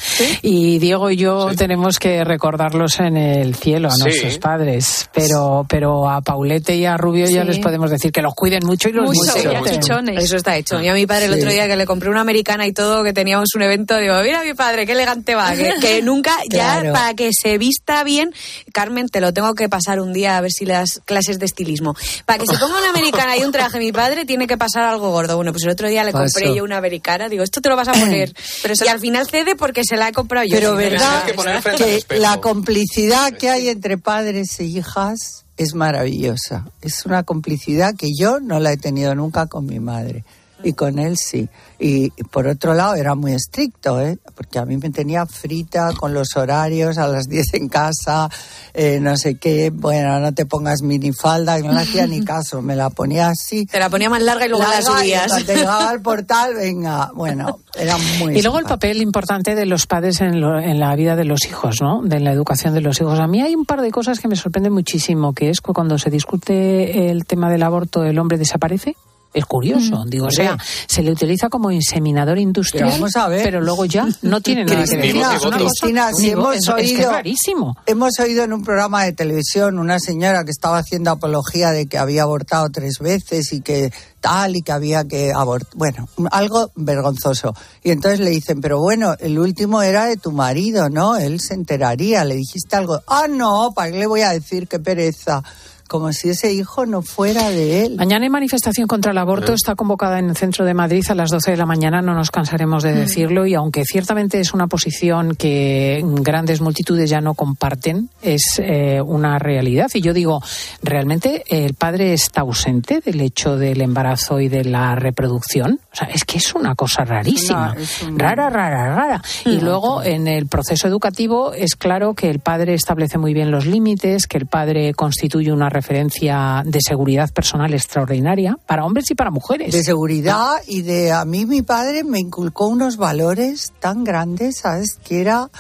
Y 0.42 0.78
Diego 0.78 1.11
y 1.11 1.16
yo 1.16 1.49
tenemos 1.56 1.99
que 1.99 2.25
recordarlos 2.25 3.00
en 3.00 3.16
el 3.16 3.54
cielo 3.54 3.88
a 3.88 3.92
Sí. 3.92 4.02
nuestros 4.04 4.38
padres, 4.38 5.09
pero 5.12 5.66
pero 5.68 6.09
a 6.09 6.20
Paulete 6.20 6.76
y 6.76 6.85
a 6.87 6.97
Rubio 6.97 7.26
ya 7.28 7.42
Sí. 7.42 7.49
les 7.49 7.59
podemos 7.59 7.90
decir 7.90 8.12
que 8.12 8.23
los 8.23 8.35
cuiden 8.35 8.64
mucho 8.64 8.88
y 8.88 8.92
los 8.92 9.06
Mucho, 9.06 9.32
chichones. 9.70 10.25
Eso 10.25 10.37
está 10.37 10.56
hecho. 10.56 10.80
Y 10.80 10.88
a 10.88 10.94
mi 10.94 11.06
padre 11.06 11.26
el 11.26 11.35
Sí. 11.35 11.40
otro 11.40 11.50
día 11.52 11.66
que 11.66 11.76
le 11.76 11.87
compré 11.87 12.11
una 12.11 12.20
americana 12.20 12.66
y 12.66 12.73
todo, 12.73 13.02
que 13.04 13.12
teníamos 13.30 13.54
un 13.54 13.62
evento, 13.62 13.96
digo, 13.99 14.20
mira 14.25 14.42
mi 14.42 14.54
padre, 14.54 14.87
qué 14.87 14.92
elegante 14.92 15.37
va, 15.37 15.54
que, 15.54 15.75
que 15.80 16.02
nunca, 16.02 16.37
Claro. 16.49 16.87
ya 16.87 16.92
para 16.92 17.14
que 17.14 17.30
se 17.32 17.58
vista 17.58 18.02
bien, 18.02 18.34
Carmen, 18.72 19.06
te 19.06 19.20
lo 19.20 19.32
tengo 19.32 19.54
que 19.54 19.68
pasar 19.68 20.00
un 20.00 20.12
día 20.12 20.37
a 20.37 20.40
ver 20.40 20.50
si 20.50 20.64
le 20.66 20.72
das 20.72 21.00
clases 21.04 21.38
de 21.38 21.46
estilismo. 21.46 21.94
Para 22.26 22.40
que 22.40 22.46
se 22.49 22.58
ponga 22.58 22.76
una 22.78 22.90
americana 22.90 23.37
y 23.37 23.44
un 23.44 23.52
traje 23.52 23.78
mi 23.78 23.92
padre, 23.92 24.25
tiene 24.25 24.49
que 24.49 24.58
pasar 24.58 24.82
algo 24.82 25.10
gordo. 25.12 25.37
Bueno, 25.37 25.52
pues 25.52 25.62
el 25.62 25.70
otro 25.70 25.87
día 25.88 26.02
le 26.02 26.10
Paso. 26.10 26.25
compré 26.34 26.56
yo 26.56 26.64
una 26.64 26.76
americana, 26.76 27.28
digo, 27.28 27.44
esto 27.44 27.60
te 27.60 27.68
lo 27.68 27.76
vas 27.76 27.87
a 27.87 27.92
poner. 27.92 28.32
Pero 28.62 28.75
y 28.84 28.88
al 28.88 28.99
final 28.99 29.28
cede 29.28 29.54
porque 29.54 29.84
se 29.84 29.96
la 29.96 30.08
he 30.08 30.12
comprado 30.12 30.44
yo. 30.46 30.56
Pero 30.56 30.75
verdad 30.75 31.25
que 31.25 32.18
la 32.18 32.40
complicidad 32.40 33.32
que 33.34 33.49
hay 33.49 33.68
entre 33.68 33.96
padres 33.96 34.58
e 34.58 34.64
hijas 34.64 35.44
es 35.56 35.75
maravillosa. 35.75 36.64
Es 36.82 37.06
una 37.06 37.22
complicidad 37.22 37.94
que 37.96 38.08
yo 38.18 38.40
no 38.40 38.58
la 38.58 38.72
he 38.72 38.76
tenido 38.76 39.14
nunca 39.14 39.46
con 39.46 39.66
mi 39.66 39.78
madre. 39.78 40.25
Y 40.62 40.73
con 40.75 40.99
él 40.99 41.17
sí. 41.17 41.49
Y 41.79 42.11
por 42.31 42.47
otro 42.47 42.75
lado 42.75 42.95
era 42.95 43.14
muy 43.14 43.33
estricto, 43.33 43.99
¿eh? 44.00 44.19
porque 44.35 44.59
a 44.59 44.67
mí 44.67 44.76
me 44.76 44.90
tenía 44.90 45.25
frita 45.25 45.93
con 45.99 46.12
los 46.12 46.37
horarios, 46.37 46.99
a 46.99 47.09
las 47.09 47.26
10 47.29 47.55
en 47.55 47.69
casa, 47.69 48.29
eh, 48.75 48.99
no 49.00 49.17
sé 49.17 49.37
qué, 49.37 49.71
bueno, 49.71 50.21
no 50.21 50.33
te 50.35 50.45
pongas 50.45 50.83
minifalda, 50.83 51.59
y 51.59 51.62
no 51.62 51.73
le 51.73 51.81
hacía 51.81 52.07
ni 52.07 52.23
caso, 52.25 52.61
me 52.61 52.76
la 52.76 52.90
ponía 52.90 53.29
así. 53.29 53.64
Te 53.64 53.79
la 53.79 53.88
ponía 53.88 54.11
más 54.11 54.21
larga 54.23 54.45
y 54.45 54.49
luego 54.50 54.62
la 54.64 54.71
Larga, 54.81 54.90
y 54.93 55.00
subías. 55.00 55.26
cuando 55.29 55.52
llegaba 55.55 55.88
al 55.90 56.02
portal, 56.02 56.55
venga, 56.55 57.11
bueno, 57.14 57.61
era 57.79 57.97
muy... 58.19 58.38
Y 58.38 58.43
luego 58.43 58.59
el 58.59 58.67
papel 58.67 59.00
importante 59.00 59.55
de 59.55 59.64
los 59.64 59.87
padres 59.87 60.21
en, 60.21 60.40
lo- 60.40 60.59
en 60.61 60.79
la 60.79 60.95
vida 60.97 61.17
de 61.17 61.25
los 61.25 61.47
hijos, 61.47 61.76
¿no? 61.81 62.02
De 62.02 62.21
la 62.21 62.33
educación 62.33 62.75
de 62.75 62.83
los 62.83 63.00
hijos. 63.00 63.19
A 63.19 63.26
mí 63.26 63.40
hay 63.40 63.55
un 63.55 63.64
par 63.64 63.81
de 63.81 63.90
cosas 63.90 64.21
que 64.21 64.29
me 64.29 64.37
sorprenden 64.37 64.73
muchísimo, 64.75 65.33
que 65.33 65.49
es 65.49 65.61
que 65.62 65.73
cuando 65.73 65.99
se 65.99 66.11
discute 66.11 67.11
el 67.11 67.25
tema 67.25 67.50
del 67.50 67.62
aborto, 67.62 68.05
el 68.05 68.19
hombre 68.19 68.37
desaparece. 68.37 68.97
Es 69.32 69.44
curioso, 69.46 70.04
Mm, 70.04 70.08
digo, 70.10 70.26
o 70.26 70.30
sea, 70.30 70.58
se 70.88 71.02
le 71.02 71.12
utiliza 71.12 71.49
como 71.49 71.70
inseminador 71.70 72.38
industrial, 72.38 72.87
Pero 72.87 72.96
vamos 72.99 73.14
a 73.16 73.28
ver. 73.28 73.44
pero 73.44 73.60
luego 73.60 73.84
ya 73.84 74.08
no 74.22 74.40
tiene 74.40 74.64
nada 74.64 74.84
que 74.84 74.96
ver. 74.96 75.12
Cristina, 75.52 76.10
si 76.12 76.30
hemos 76.30 76.56
es- 76.56 76.62
es 76.68 76.75
que 76.75 76.80
es 76.82 76.90
oído, 76.99 77.10
rarísimo. 77.12 77.76
hemos 77.87 78.18
oído 78.18 78.42
en 78.42 78.52
un 78.52 78.64
programa 78.64 79.04
de 79.04 79.12
televisión 79.12 79.78
una 79.78 80.00
señora 80.00 80.42
que 80.44 80.50
estaba 80.50 80.78
haciendo 80.78 81.12
apología 81.12 81.70
de 81.70 81.87
que 81.87 81.96
había 81.96 82.22
abortado 82.25 82.68
tres 82.70 82.99
veces 83.00 83.52
y 83.52 83.60
que 83.60 83.92
tal 84.20 84.56
y 84.56 84.62
que 84.62 84.72
había 84.72 85.04
que 85.04 85.32
abortar, 85.32 85.70
bueno, 85.76 86.08
algo 86.32 86.70
vergonzoso. 86.75 87.54
Y 87.84 87.90
entonces 87.92 88.20
le 88.20 88.30
dicen, 88.30 88.60
pero 88.60 88.80
bueno, 88.80 89.14
el 89.20 89.38
último 89.38 89.80
era 89.82 90.06
de 90.06 90.16
tu 90.16 90.32
marido, 90.32 90.90
¿no? 90.90 91.16
Él 91.16 91.40
se 91.40 91.54
enteraría, 91.54 92.25
le 92.25 92.34
dijiste 92.34 92.75
algo. 92.76 93.00
Ah, 93.06 93.26
no, 93.30 93.70
¿para 93.75 93.92
qué 93.92 93.99
le 93.99 94.06
voy 94.06 94.22
a 94.22 94.30
decir 94.30 94.66
qué 94.66 94.78
pereza? 94.80 95.42
Como 95.90 96.12
si 96.12 96.28
ese 96.30 96.52
hijo 96.52 96.87
no 96.87 97.02
fuera 97.02 97.50
de 97.50 97.85
él. 97.85 97.97
Mañana 97.97 98.23
hay 98.25 98.30
manifestación 98.30 98.87
contra 98.87 99.11
el 99.11 99.18
aborto, 99.18 99.52
está 99.54 99.75
convocada 99.75 100.20
en 100.20 100.30
el 100.30 100.37
centro 100.37 100.64
de 100.64 100.73
Madrid 100.73 101.04
a 101.09 101.16
las 101.16 101.30
12 101.30 101.50
de 101.50 101.56
la 101.56 101.66
mañana, 101.66 102.00
no 102.00 102.14
nos 102.14 102.30
cansaremos 102.30 102.85
de 102.85 102.92
decirlo, 102.92 103.44
y 103.44 103.54
aunque 103.54 103.82
ciertamente 103.85 104.38
es 104.38 104.54
una 104.54 104.68
posición 104.68 105.35
que 105.35 106.00
grandes 106.04 106.61
multitudes 106.61 107.11
ya 107.11 107.20
no 107.20 107.35
comparten, 107.35 108.09
es 108.23 108.61
eh, 108.62 109.00
una 109.04 109.40
realidad. 109.40 109.88
Y 109.92 110.00
yo 110.00 110.14
digo, 110.14 110.40
¿realmente 110.80 111.42
el 111.49 111.75
padre 111.75 112.12
está 112.12 112.42
ausente 112.42 113.00
del 113.04 113.20
hecho 113.20 113.56
del 113.56 113.80
embarazo 113.80 114.38
y 114.38 114.49
de 114.49 114.64
la 114.64 114.94
reproducción? 114.94 115.80
O 115.92 115.97
sea, 115.97 116.06
es 116.06 116.25
que 116.25 116.38
es 116.38 116.54
una 116.54 116.76
cosa 116.76 117.04
rarísima, 117.04 117.75
No, 117.75 117.80
es 117.80 118.02
un- 118.02 118.16
rara, 118.16 118.49
rara, 118.49 118.94
rara. 118.94 119.23
Y 119.44 119.61
luego 119.61 120.04
en 120.04 120.28
el 120.28 120.47
proceso 120.47 120.87
educativo 120.87 121.52
es 121.52 121.75
claro 121.75 122.14
que 122.14 122.30
el 122.30 122.38
padre 122.38 122.75
establece 122.75 123.18
muy 123.18 123.35
bien 123.35 123.50
los 123.50 123.66
límites, 123.66 124.28
que 124.28 124.38
el 124.38 124.47
padre 124.47 124.94
constituye 124.94 125.52
una 125.52 125.68
referencia 125.80 126.62
de 126.66 126.78
seguridad 126.80 127.30
personal 127.32 127.72
extraordinaria 127.72 128.56
para 128.66 128.84
hombres 128.84 129.10
y 129.10 129.14
para 129.14 129.30
mujeres. 129.30 129.72
De 129.72 129.82
seguridad 129.82 130.56
y 130.66 130.82
de 130.82 131.10
a 131.10 131.25
mí 131.25 131.46
mi 131.46 131.62
padre 131.62 132.04
me 132.04 132.18
inculcó 132.18 132.68
unos 132.68 132.99
valores 132.99 133.72
tan 133.80 134.04
grandes, 134.04 134.58
¿sabes? 134.58 134.99
Que 135.02 135.22
era 135.22 135.50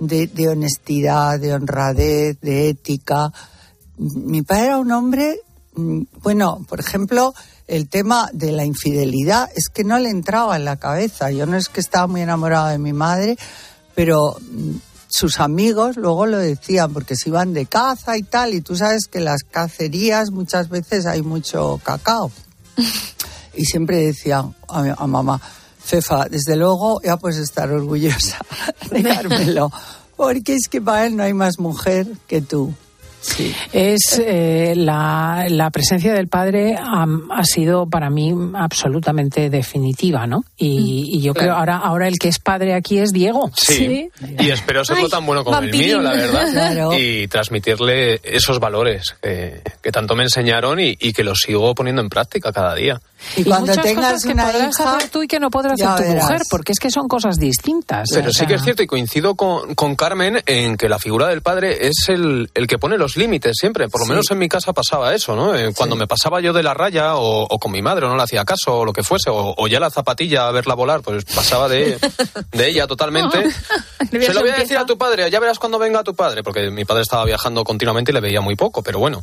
de, 0.00 0.26
de 0.26 0.48
honestidad, 0.48 1.38
de 1.38 1.54
honradez, 1.54 2.40
de 2.40 2.68
ética. 2.70 3.32
Mi 3.96 4.42
padre 4.42 4.66
era 4.66 4.78
un 4.78 4.90
hombre, 4.90 5.40
mm, 5.76 6.02
bueno, 6.22 6.64
por 6.68 6.80
ejemplo, 6.80 7.32
el 7.68 7.88
tema 7.88 8.28
de 8.32 8.50
la 8.50 8.64
infidelidad 8.64 9.48
es 9.54 9.68
que 9.68 9.84
no 9.84 10.00
le 10.00 10.10
entraba 10.10 10.56
en 10.56 10.64
la 10.64 10.76
cabeza. 10.76 11.30
Yo 11.30 11.46
no 11.46 11.56
es 11.56 11.68
que 11.68 11.80
estaba 11.80 12.08
muy 12.08 12.22
enamorado 12.22 12.66
de 12.68 12.78
mi 12.78 12.92
madre, 12.92 13.36
pero 13.94 14.36
mm, 14.40 14.89
sus 15.10 15.40
amigos 15.40 15.96
luego 15.96 16.26
lo 16.26 16.38
decían 16.38 16.92
porque 16.92 17.16
se 17.16 17.28
iban 17.28 17.52
de 17.52 17.66
caza 17.66 18.16
y 18.16 18.22
tal, 18.22 18.54
y 18.54 18.60
tú 18.60 18.76
sabes 18.76 19.06
que 19.10 19.18
en 19.18 19.24
las 19.26 19.42
cacerías 19.42 20.30
muchas 20.30 20.68
veces 20.68 21.04
hay 21.06 21.22
mucho 21.22 21.80
cacao. 21.84 22.30
Y 23.52 23.64
siempre 23.64 23.96
decían 23.98 24.54
a, 24.68 24.82
mi- 24.82 24.92
a 24.96 25.06
mamá, 25.08 25.40
Fefa, 25.82 26.26
desde 26.30 26.54
luego 26.54 27.00
ya 27.02 27.16
puedes 27.16 27.36
estar 27.38 27.70
orgullosa 27.70 28.38
de 28.92 29.02
dármelo, 29.02 29.72
porque 30.16 30.54
es 30.54 30.68
que 30.68 30.80
para 30.80 31.06
él 31.06 31.16
no 31.16 31.24
hay 31.24 31.34
más 31.34 31.58
mujer 31.58 32.06
que 32.28 32.40
tú. 32.42 32.72
Es 33.72 34.20
eh, 34.24 34.74
la, 34.76 35.46
la 35.48 35.70
presencia 35.70 36.12
del 36.12 36.28
padre 36.28 36.76
ha 36.76 37.44
sido 37.44 37.88
para 37.88 38.10
mí 38.10 38.34
absolutamente 38.54 39.50
definitiva, 39.50 40.26
¿no? 40.26 40.44
Y, 40.56 41.08
y 41.12 41.20
yo 41.20 41.34
creo 41.34 41.54
ahora 41.54 41.76
ahora 41.76 42.08
el 42.08 42.18
que 42.18 42.28
es 42.28 42.38
padre 42.38 42.74
aquí 42.74 42.98
es 42.98 43.12
Diego. 43.12 43.50
Sí. 43.54 44.10
Y 44.38 44.50
espero 44.50 44.84
serlo 44.84 45.08
tan 45.08 45.24
bueno 45.26 45.44
como 45.44 45.58
el 45.58 45.70
mío, 45.70 46.00
la 46.00 46.12
verdad. 46.12 46.48
Claro. 46.50 46.90
Y 46.98 47.28
transmitirle 47.28 48.20
esos 48.24 48.58
valores 48.58 49.14
que, 49.22 49.62
que 49.82 49.92
tanto 49.92 50.14
me 50.14 50.24
enseñaron 50.24 50.80
y, 50.80 50.96
y 50.98 51.12
que 51.12 51.22
los 51.22 51.38
sigo 51.40 51.74
poniendo 51.74 52.02
en 52.02 52.08
práctica 52.08 52.52
cada 52.52 52.74
día. 52.74 53.00
Y, 53.36 53.44
cuando 53.44 53.68
muchas 53.68 53.84
tengas 53.84 54.12
cosas 54.12 54.24
que 54.24 54.32
una 54.32 54.46
podrás 54.46 54.80
hija, 54.80 54.96
hacer 54.96 55.10
tú 55.10 55.22
y 55.22 55.28
que 55.28 55.38
no 55.38 55.50
podrás 55.50 55.80
hacer 55.80 56.06
tu 56.06 56.12
verás. 56.12 56.24
mujer, 56.24 56.42
porque 56.50 56.72
es 56.72 56.78
que 56.78 56.90
son 56.90 57.06
cosas 57.06 57.36
distintas. 57.36 58.08
Pero 58.12 58.30
o 58.30 58.32
sí 58.32 58.46
que 58.46 58.54
es 58.54 58.62
cierto 58.62 58.82
y 58.82 58.86
coincido 58.86 59.34
con, 59.34 59.74
con 59.74 59.94
Carmen 59.94 60.42
en 60.46 60.76
que 60.76 60.88
la 60.88 60.98
figura 60.98 61.28
del 61.28 61.42
padre 61.42 61.86
es 61.86 62.08
el, 62.08 62.50
el 62.54 62.66
que 62.66 62.78
pone 62.78 62.96
los 62.96 63.09
límites 63.16 63.56
siempre. 63.58 63.88
Por 63.88 64.00
lo 64.00 64.04
Sí. 64.06 64.10
menos 64.10 64.30
en 64.30 64.38
mi 64.38 64.48
casa 64.48 64.72
pasaba 64.72 65.14
eso, 65.14 65.34
¿no? 65.36 65.54
Eh, 65.56 65.72
Cuando 65.76 65.96
me 65.96 66.06
pasaba 66.06 66.40
yo 66.40 66.52
de 66.52 66.62
la 66.62 66.74
raya 66.74 67.16
o, 67.16 67.44
o 67.44 67.58
con 67.58 67.72
mi 67.72 67.82
madre 67.82 68.06
o 68.06 68.08
no 68.08 68.16
le 68.16 68.22
hacía 68.22 68.44
caso 68.44 68.78
o 68.78 68.84
lo 68.84 68.92
que 68.92 69.02
fuese, 69.02 69.30
o, 69.30 69.54
o 69.56 69.66
ya 69.68 69.80
la 69.80 69.90
zapatilla 69.90 70.48
a 70.48 70.52
verla 70.52 70.74
volar, 70.74 71.02
pues 71.02 71.24
pasaba 71.24 71.68
de, 71.68 71.98
de 72.52 72.68
ella 72.68 72.86
totalmente. 72.86 73.50
Se 74.10 74.34
lo 74.34 74.40
voy 74.40 74.50
a 74.50 74.56
decir 74.56 74.76
a 74.78 74.86
tu 74.86 74.98
padre, 74.98 75.30
ya 75.30 75.40
verás 75.40 75.58
cuando 75.58 75.78
venga 75.78 76.02
tu 76.02 76.14
padre, 76.14 76.42
porque 76.42 76.70
mi 76.70 76.84
padre 76.84 77.02
estaba 77.02 77.24
viajando 77.24 77.64
continuamente 77.64 78.10
y 78.12 78.14
le 78.14 78.20
veía 78.20 78.40
muy 78.40 78.56
poco, 78.56 78.82
pero 78.82 78.98
bueno. 78.98 79.22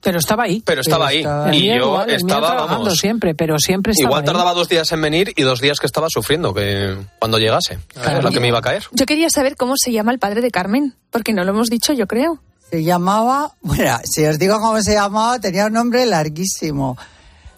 Pero 0.00 0.20
estaba 0.20 0.44
ahí. 0.44 0.62
Pero 0.64 0.80
estaba 0.80 1.08
ahí. 1.08 1.24
Y 1.52 1.66
yo 1.66 1.74
igual, 1.74 2.08
estaba, 2.10 2.54
vamos, 2.66 2.96
siempre, 2.98 3.34
pero 3.34 3.58
siempre 3.58 3.90
estaba 3.90 4.10
Igual 4.10 4.20
ahí. 4.22 4.26
tardaba 4.26 4.54
dos 4.54 4.68
días 4.68 4.92
en 4.92 5.02
venir 5.02 5.32
y 5.34 5.42
dos 5.42 5.60
días 5.60 5.80
que 5.80 5.86
estaba 5.86 6.06
sufriendo 6.08 6.54
que 6.54 6.96
cuando 7.18 7.38
llegase. 7.38 7.80
Es 7.96 8.22
lo 8.22 8.30
que 8.30 8.38
me 8.38 8.46
iba 8.46 8.58
a 8.58 8.62
caer. 8.62 8.84
Yo 8.92 9.06
quería 9.06 9.28
saber 9.28 9.56
cómo 9.56 9.74
se 9.76 9.90
llama 9.90 10.12
el 10.12 10.20
padre 10.20 10.40
de 10.40 10.52
Carmen, 10.52 10.94
porque 11.10 11.32
no 11.32 11.42
lo 11.42 11.50
hemos 11.50 11.68
dicho, 11.68 11.92
yo 11.94 12.06
creo. 12.06 12.38
Se 12.70 12.84
llamaba, 12.84 13.54
bueno, 13.62 13.98
si 14.04 14.24
os 14.26 14.38
digo 14.38 14.60
cómo 14.60 14.82
se 14.82 14.94
llamaba, 14.94 15.38
tenía 15.38 15.66
un 15.66 15.72
nombre 15.72 16.04
larguísimo. 16.04 16.96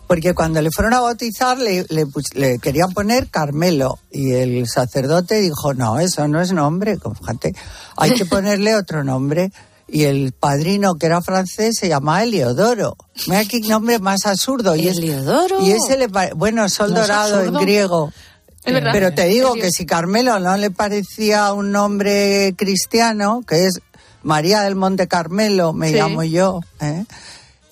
Porque 0.07 0.35
cuando 0.35 0.61
le 0.61 0.71
fueron 0.73 0.95
a 0.95 1.01
bautizar 1.01 1.57
le, 1.59 1.85
le 1.89 2.05
le 2.35 2.59
querían 2.59 2.93
poner 2.93 3.29
Carmelo 3.29 4.01
y 4.11 4.33
el 4.33 4.67
sacerdote 4.67 5.37
dijo, 5.37 5.73
no, 5.75 6.01
eso 6.01 6.27
no 6.27 6.41
es 6.41 6.53
nombre, 6.53 6.99
fíjate, 6.99 7.55
hay 7.97 8.15
que 8.15 8.25
ponerle 8.27 8.75
otro 8.75 9.05
nombre. 9.05 9.53
Y 9.87 10.05
el 10.05 10.33
padrino, 10.33 10.95
que 10.95 11.07
era 11.07 11.21
francés, 11.21 11.77
se 11.79 11.89
llamaba 11.89 12.23
Eliodoro. 12.23 12.97
Mira 13.27 13.45
qué 13.45 13.61
nombre 13.61 13.99
más 13.99 14.25
absurdo. 14.27 14.77
Y 14.77 14.87
es-. 14.89 14.99
Y 14.99 15.73
ese 15.73 15.97
le 15.97 16.07
bueno, 16.35 16.69
sol 16.69 16.93
¿No 16.93 17.01
es 17.01 17.09
dorado 17.09 17.43
en 17.43 17.55
griego. 17.55 18.13
Es 18.65 18.75
verdad. 18.75 18.91
Pero 18.93 19.15
te 19.15 19.25
digo 19.25 19.55
que 19.55 19.71
si 19.71 19.87
Carmelo 19.87 20.39
no 20.39 20.57
le 20.57 20.71
parecía 20.71 21.53
un 21.53 21.73
nombre 21.73 22.55
cristiano, 22.57 23.43
que 23.47 23.67
es 23.67 23.81
María 24.23 24.63
del 24.63 24.75
Monte 24.77 25.09
Carmelo, 25.09 25.73
me 25.73 25.89
Sí. 25.89 25.95
llamo 25.95 26.23
yo, 26.23 26.61
¿eh? 26.81 27.05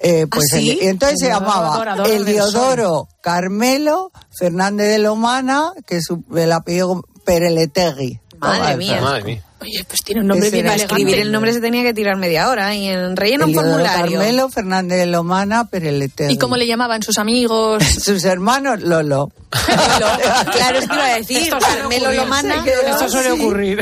Eh, 0.01 0.27
pues 0.31 0.45
¿Ah, 0.53 0.57
sí? 0.59 0.71
el- 0.71 0.83
y 0.83 0.87
entonces 0.89 1.19
se 1.21 1.27
llamaba 1.29 1.75
adorador 1.75 2.07
Eliodoro 2.09 3.09
Carmelo 3.21 4.13
Fernández 4.39 4.89
de 4.89 4.99
Lomana, 4.99 5.73
que 5.87 5.97
es 5.97 6.05
su- 6.05 6.23
el 6.37 6.53
apellido 6.53 7.03
Pereletegui. 7.25 8.21
Madre 8.39 8.77
mía. 8.77 9.01
Madre 9.01 9.25
mía. 9.25 9.45
Oye, 9.61 9.85
pues 9.89 10.03
tiene 10.05 10.21
un 10.21 10.29
nombre 10.29 10.51
bien 10.51 10.65
Para 10.67 10.77
elegante. 10.77 10.95
escribir 11.03 11.21
el 11.21 11.33
nombre 11.33 11.53
se 11.53 11.61
tenía 11.61 11.83
que 11.83 11.93
tirar 11.93 12.17
media 12.17 12.49
hora 12.49 12.75
y 12.77 12.87
en 12.87 13.17
relleno 13.17 13.47
un 13.47 13.55
formulario. 13.55 14.19
Carmelo 14.19 14.49
Fernández 14.49 14.99
de 14.99 15.07
Lomana 15.07 15.65
Pereletegui. 15.65 16.35
¿Y 16.35 16.39
cómo 16.39 16.57
le 16.57 16.67
llamaban 16.67 17.03
sus 17.03 17.19
amigos? 17.19 17.83
Sus 18.03 18.25
hermanos 18.25 18.81
Lolo. 18.83 19.33
Claro, 19.51 20.79
es 20.79 20.87
que 20.89 20.95
iba 20.95 21.05
a 21.07 21.17
decir, 21.17 21.39
Esto 21.39 21.59
Carmelo. 21.59 22.13
Lomana. 22.13 22.65
Esto 22.65 23.09
suele 23.09 23.33
ocurrir. 23.33 23.81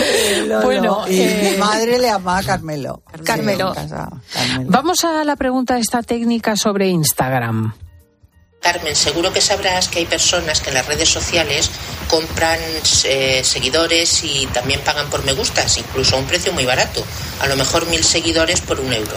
Lolo. 0.46 0.62
Bueno, 0.62 1.04
y 1.08 1.20
eh, 1.20 1.50
mi 1.52 1.58
madre 1.58 1.98
le 1.98 2.06
llamaba 2.06 2.42
Carmelo. 2.42 3.02
Carmelo. 3.24 3.74
Carmelo. 3.74 4.20
Vamos 4.70 5.04
a 5.04 5.24
la 5.24 5.36
pregunta 5.36 5.76
esta 5.78 6.02
técnica 6.02 6.56
sobre 6.56 6.88
Instagram. 6.88 7.74
Carmen, 8.60 8.96
seguro 8.96 9.32
que 9.32 9.40
sabrás 9.40 9.88
que 9.88 10.00
hay 10.00 10.06
personas 10.06 10.60
que 10.60 10.70
en 10.70 10.74
las 10.74 10.86
redes 10.86 11.08
sociales 11.08 11.70
compran 12.08 12.58
eh, 13.04 13.42
seguidores 13.44 14.24
y 14.24 14.46
también 14.46 14.80
pagan 14.80 15.08
por 15.10 15.24
me 15.24 15.32
gustas, 15.32 15.78
incluso 15.78 16.16
a 16.16 16.18
un 16.18 16.26
precio 16.26 16.52
muy 16.52 16.64
barato, 16.64 17.04
a 17.40 17.46
lo 17.46 17.56
mejor 17.56 17.86
mil 17.86 18.02
seguidores 18.02 18.60
por 18.60 18.80
un 18.80 18.92
euro. 18.92 19.16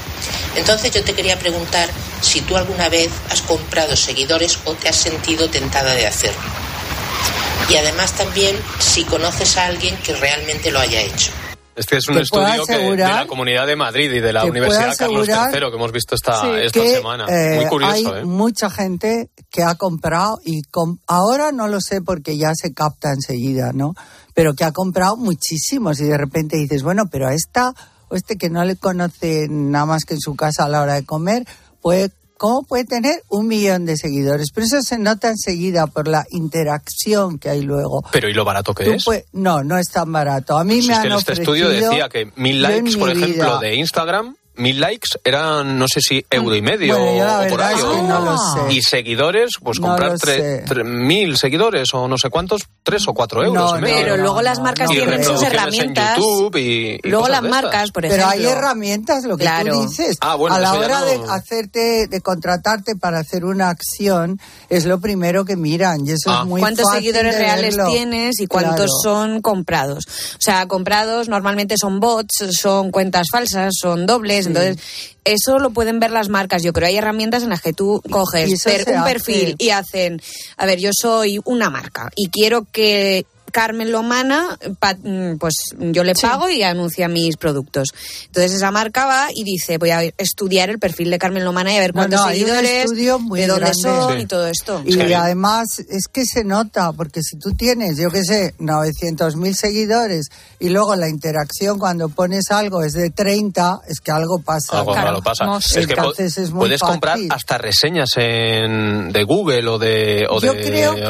Entonces 0.55 0.91
yo 0.91 1.03
te 1.03 1.13
quería 1.13 1.39
preguntar 1.39 1.89
si 2.21 2.41
tú 2.41 2.55
alguna 2.55 2.89
vez 2.89 3.09
has 3.29 3.41
comprado 3.41 3.95
seguidores 3.95 4.59
o 4.65 4.73
te 4.73 4.89
has 4.89 4.95
sentido 4.95 5.49
tentada 5.49 5.93
de 5.95 6.05
hacerlo. 6.05 6.41
Y 7.69 7.77
además 7.77 8.13
también 8.13 8.59
si 8.79 9.05
conoces 9.05 9.57
a 9.57 9.65
alguien 9.65 9.97
que 9.97 10.13
realmente 10.13 10.71
lo 10.71 10.79
haya 10.79 11.01
hecho. 11.01 11.31
Este 11.75 11.97
es 11.97 12.07
un 12.09 12.17
estudio 12.17 12.65
que, 12.65 12.77
de 12.77 12.97
la 12.97 13.25
Comunidad 13.27 13.65
de 13.65 13.75
Madrid 13.77 14.11
y 14.11 14.19
de 14.19 14.33
la 14.33 14.43
Universidad 14.43 14.93
Carlos 14.97 15.27
III 15.27 15.35
que 15.69 15.75
hemos 15.75 15.91
visto 15.93 16.15
esta, 16.15 16.41
Sí, 16.41 16.47
esta 16.63 16.79
que, 16.81 16.89
semana. 16.95 17.25
eh, 17.29 17.55
Muy 17.61 17.65
curioso, 17.67 18.13
hay 18.13 18.21
¿eh? 18.21 18.25
mucha 18.25 18.69
gente 18.69 19.29
que 19.49 19.63
ha 19.63 19.75
comprado 19.75 20.39
y 20.43 20.63
com- 20.63 20.97
ahora 21.07 21.51
no 21.53 21.67
lo 21.69 21.79
sé 21.79 22.01
porque 22.01 22.37
ya 22.37 22.51
se 22.55 22.73
capta 22.73 23.11
enseguida, 23.13 23.71
¿no? 23.73 23.93
Pero 24.33 24.53
que 24.53 24.65
ha 24.65 24.71
comprado 24.73 25.15
muchísimos 25.15 25.99
y 26.01 26.03
de 26.05 26.17
repente 26.17 26.57
dices, 26.57 26.83
bueno, 26.83 27.03
pero 27.09 27.27
a 27.27 27.33
esta 27.33 27.73
o 28.09 28.15
este 28.15 28.37
que 28.37 28.49
no 28.49 28.65
le 28.65 28.75
conoce 28.75 29.47
nada 29.49 29.85
más 29.85 30.03
que 30.03 30.15
en 30.15 30.19
su 30.19 30.35
casa 30.35 30.65
a 30.65 30.69
la 30.69 30.81
hora 30.81 30.95
de 30.95 31.05
comer, 31.05 31.45
puede, 31.81 32.11
¿cómo 32.41 32.63
puede 32.63 32.85
tener 32.85 33.21
un 33.29 33.45
millón 33.47 33.85
de 33.85 33.95
seguidores? 33.97 34.47
Pero 34.51 34.65
eso 34.65 34.81
se 34.81 34.97
nota 34.97 35.29
enseguida 35.29 35.85
por 35.85 36.07
la 36.07 36.25
interacción 36.31 37.37
que 37.37 37.49
hay 37.51 37.61
luego. 37.61 38.03
Pero 38.11 38.27
¿y 38.29 38.33
lo 38.33 38.43
barato 38.43 38.73
que 38.73 38.83
Tú 38.85 38.91
es? 38.93 39.05
puedes- 39.05 39.25
no, 39.33 39.63
no 39.63 39.77
es 39.77 39.89
tan 39.89 40.11
barato. 40.11 40.57
A 40.57 40.63
mí 40.63 40.77
Pues 40.77 40.87
me 40.87 40.93
es 40.93 40.97
han 40.97 41.03
que 41.03 41.07
en 41.09 41.13
este 41.19 41.31
ofrecido... 41.33 41.53
estudio 41.69 41.69
decía 41.89 42.09
que 42.09 42.31
mil 42.35 42.61
likes, 42.63 42.97
por 42.97 43.11
ejemplo, 43.11 43.29
vida- 43.29 43.59
de 43.59 43.75
Instagram, 43.75 44.35
mil 44.55 44.79
likes 44.79 45.09
eran, 45.23 45.79
no 45.79 45.87
sé 45.87 46.01
si 46.01 46.25
euro 46.29 46.55
y 46.55 46.61
medio 46.61 46.97
Bueno, 46.97 47.17
yo 47.17 47.25
la 47.25 47.39
o 47.41 47.47
por 47.49 47.61
ahí. 47.61 47.75
es 47.75 47.83
que 47.83 48.01
no 48.03 48.19
lo 48.19 48.37
sé. 48.37 48.73
Y 48.73 48.81
seguidores, 48.81 49.51
pues 49.63 49.79
No 49.79 49.87
comprar 49.87 50.13
tre- 50.17 50.83
mil 50.83 51.37
seguidores 51.37 51.87
o 51.93 52.07
no 52.07 52.17
sé 52.17 52.29
cuántos, 52.29 52.61
tres 52.83 53.07
o 53.07 53.13
cuatro 53.13 53.43
euros. 53.43 53.71
No, 53.71 53.77
y 53.77 53.81
medio. 53.81 53.95
Pero 53.97 54.17
luego 54.17 54.41
las 54.41 54.59
marcas 54.59 54.89
tienen 54.89 55.23
sus 55.23 55.41
herramientas. 55.41 56.17
En 56.17 56.23
YouTube 56.23 56.55
y, 56.57 56.99
y 57.03 57.09
Luego 57.09 57.25
cosas 57.27 57.41
las 57.41 57.49
marcas, 57.51 57.91
por 57.91 58.03
Pero 58.03 58.15
ejemplo. 58.15 58.29
hay 58.31 58.45
herramientas, 58.45 59.23
lo 59.23 59.37
que 59.37 59.43
Claro. 59.43 59.73
tú 59.73 59.87
dices. 59.87 60.17
Ah, 60.21 60.35
bueno, 60.35 60.55
a 60.55 60.59
la 60.59 60.73
hora 60.73 60.99
no- 60.99 61.05
de 61.05 61.19
hacerte, 61.31 62.07
de 62.07 62.21
contratarte 62.21 62.95
para 62.95 63.19
hacer 63.19 63.45
una 63.45 63.69
acción, 63.69 64.39
es 64.69 64.85
lo 64.85 64.99
primero 64.99 65.45
que 65.45 65.55
miran. 65.55 66.05
Y 66.05 66.11
eso 66.11 66.29
Ah. 66.29 66.39
es 66.41 66.47
muy 66.47 66.61
cuántos 66.61 66.85
fácil 66.85 66.99
seguidores 67.03 67.35
reales 67.37 67.75
verlo. 67.77 67.91
tienes 67.91 68.39
y 68.39 68.47
cuántos 68.47 68.75
Claro. 69.01 69.01
son 69.03 69.41
comprados. 69.41 70.05
O 70.07 70.41
sea, 70.41 70.67
comprados 70.67 71.29
normalmente 71.29 71.75
son 71.77 71.99
bots, 71.99 72.45
son 72.51 72.91
cuentas 72.91 73.27
falsas, 73.31 73.73
son 73.79 74.05
dobles, 74.05 74.40
entonces 74.47 74.77
eso 75.23 75.59
lo 75.59 75.69
pueden 75.71 75.99
ver 75.99 76.11
las 76.11 76.29
marcas. 76.29 76.63
Yo 76.63 76.73
creo 76.73 76.87
hay 76.87 76.97
herramientas 76.97 77.43
en 77.43 77.49
las 77.49 77.61
que 77.61 77.73
tú 77.73 78.01
coges 78.09 78.63
per- 78.63 78.87
un 78.89 78.95
hace. 79.01 79.13
perfil 79.13 79.55
y 79.59 79.69
hacen, 79.69 80.21
a 80.57 80.65
ver, 80.65 80.79
yo 80.79 80.91
soy 80.93 81.39
una 81.45 81.69
marca 81.69 82.09
y 82.15 82.29
quiero 82.29 82.65
que 82.71 83.25
Carmen 83.51 83.91
Lomana, 83.91 84.57
pa- 84.79 84.95
mm, 84.95 85.37
pues 85.37 85.55
yo 85.77 86.03
le 86.03 86.13
pago 86.15 86.49
y 86.49 86.63
anuncia 86.63 87.07
mis 87.07 87.37
productos. 87.37 87.89
Entonces 88.25 88.53
esa 88.53 88.71
marca 88.71 89.05
va 89.05 89.27
y 89.33 89.43
dice, 89.43 89.77
voy 89.77 89.91
a 89.91 90.01
estudiar 90.17 90.69
el 90.69 90.79
perfil 90.79 91.11
de 91.11 91.19
Carmen 91.19 91.43
Lomana 91.45 91.73
y 91.73 91.77
a 91.77 91.79
ver 91.79 91.93
cuántos 91.93 92.21
no, 92.21 92.27
seguidores, 92.29 92.89
de 92.91 93.05
dónde 93.07 93.45
grande. 93.45 93.73
son 93.81 94.13
Sí. 94.17 94.19
y 94.23 94.25
todo 94.25 94.47
esto. 94.47 94.81
Y 94.85 95.13
además 95.13 95.79
es 95.89 96.07
que 96.11 96.25
se 96.25 96.43
nota, 96.43 96.91
porque 96.93 97.21
si 97.21 97.37
tú 97.37 97.51
tienes, 97.53 97.97
yo 97.97 98.09
qué 98.09 98.23
sé, 98.23 98.53
900.000 98.59 99.53
seguidores 99.53 100.27
y 100.59 100.69
luego 100.69 100.95
la 100.95 101.09
interacción 101.09 101.77
cuando 101.79 102.09
pones 102.09 102.51
algo 102.51 102.83
es 102.83 102.93
de 102.93 103.09
30, 103.09 103.79
es 103.87 103.99
que 103.99 104.11
algo 104.11 104.39
pasa. 104.39 104.79
Algo 104.79 104.93
raro 104.95 105.21
pasa. 105.21 105.45
Es 105.57 105.87
que 105.87 105.95
po- 105.95 106.01
Entonces 106.01 106.37
es 106.37 106.51
muy 106.51 106.61
puedes 106.61 106.81
comprar 106.81 107.17
hasta 107.29 107.57
reseñas 107.57 108.09
en, 108.17 109.11
de 109.11 109.23
Google 109.23 109.67
o 109.67 109.77
de, 109.77 110.25
o 110.29 110.39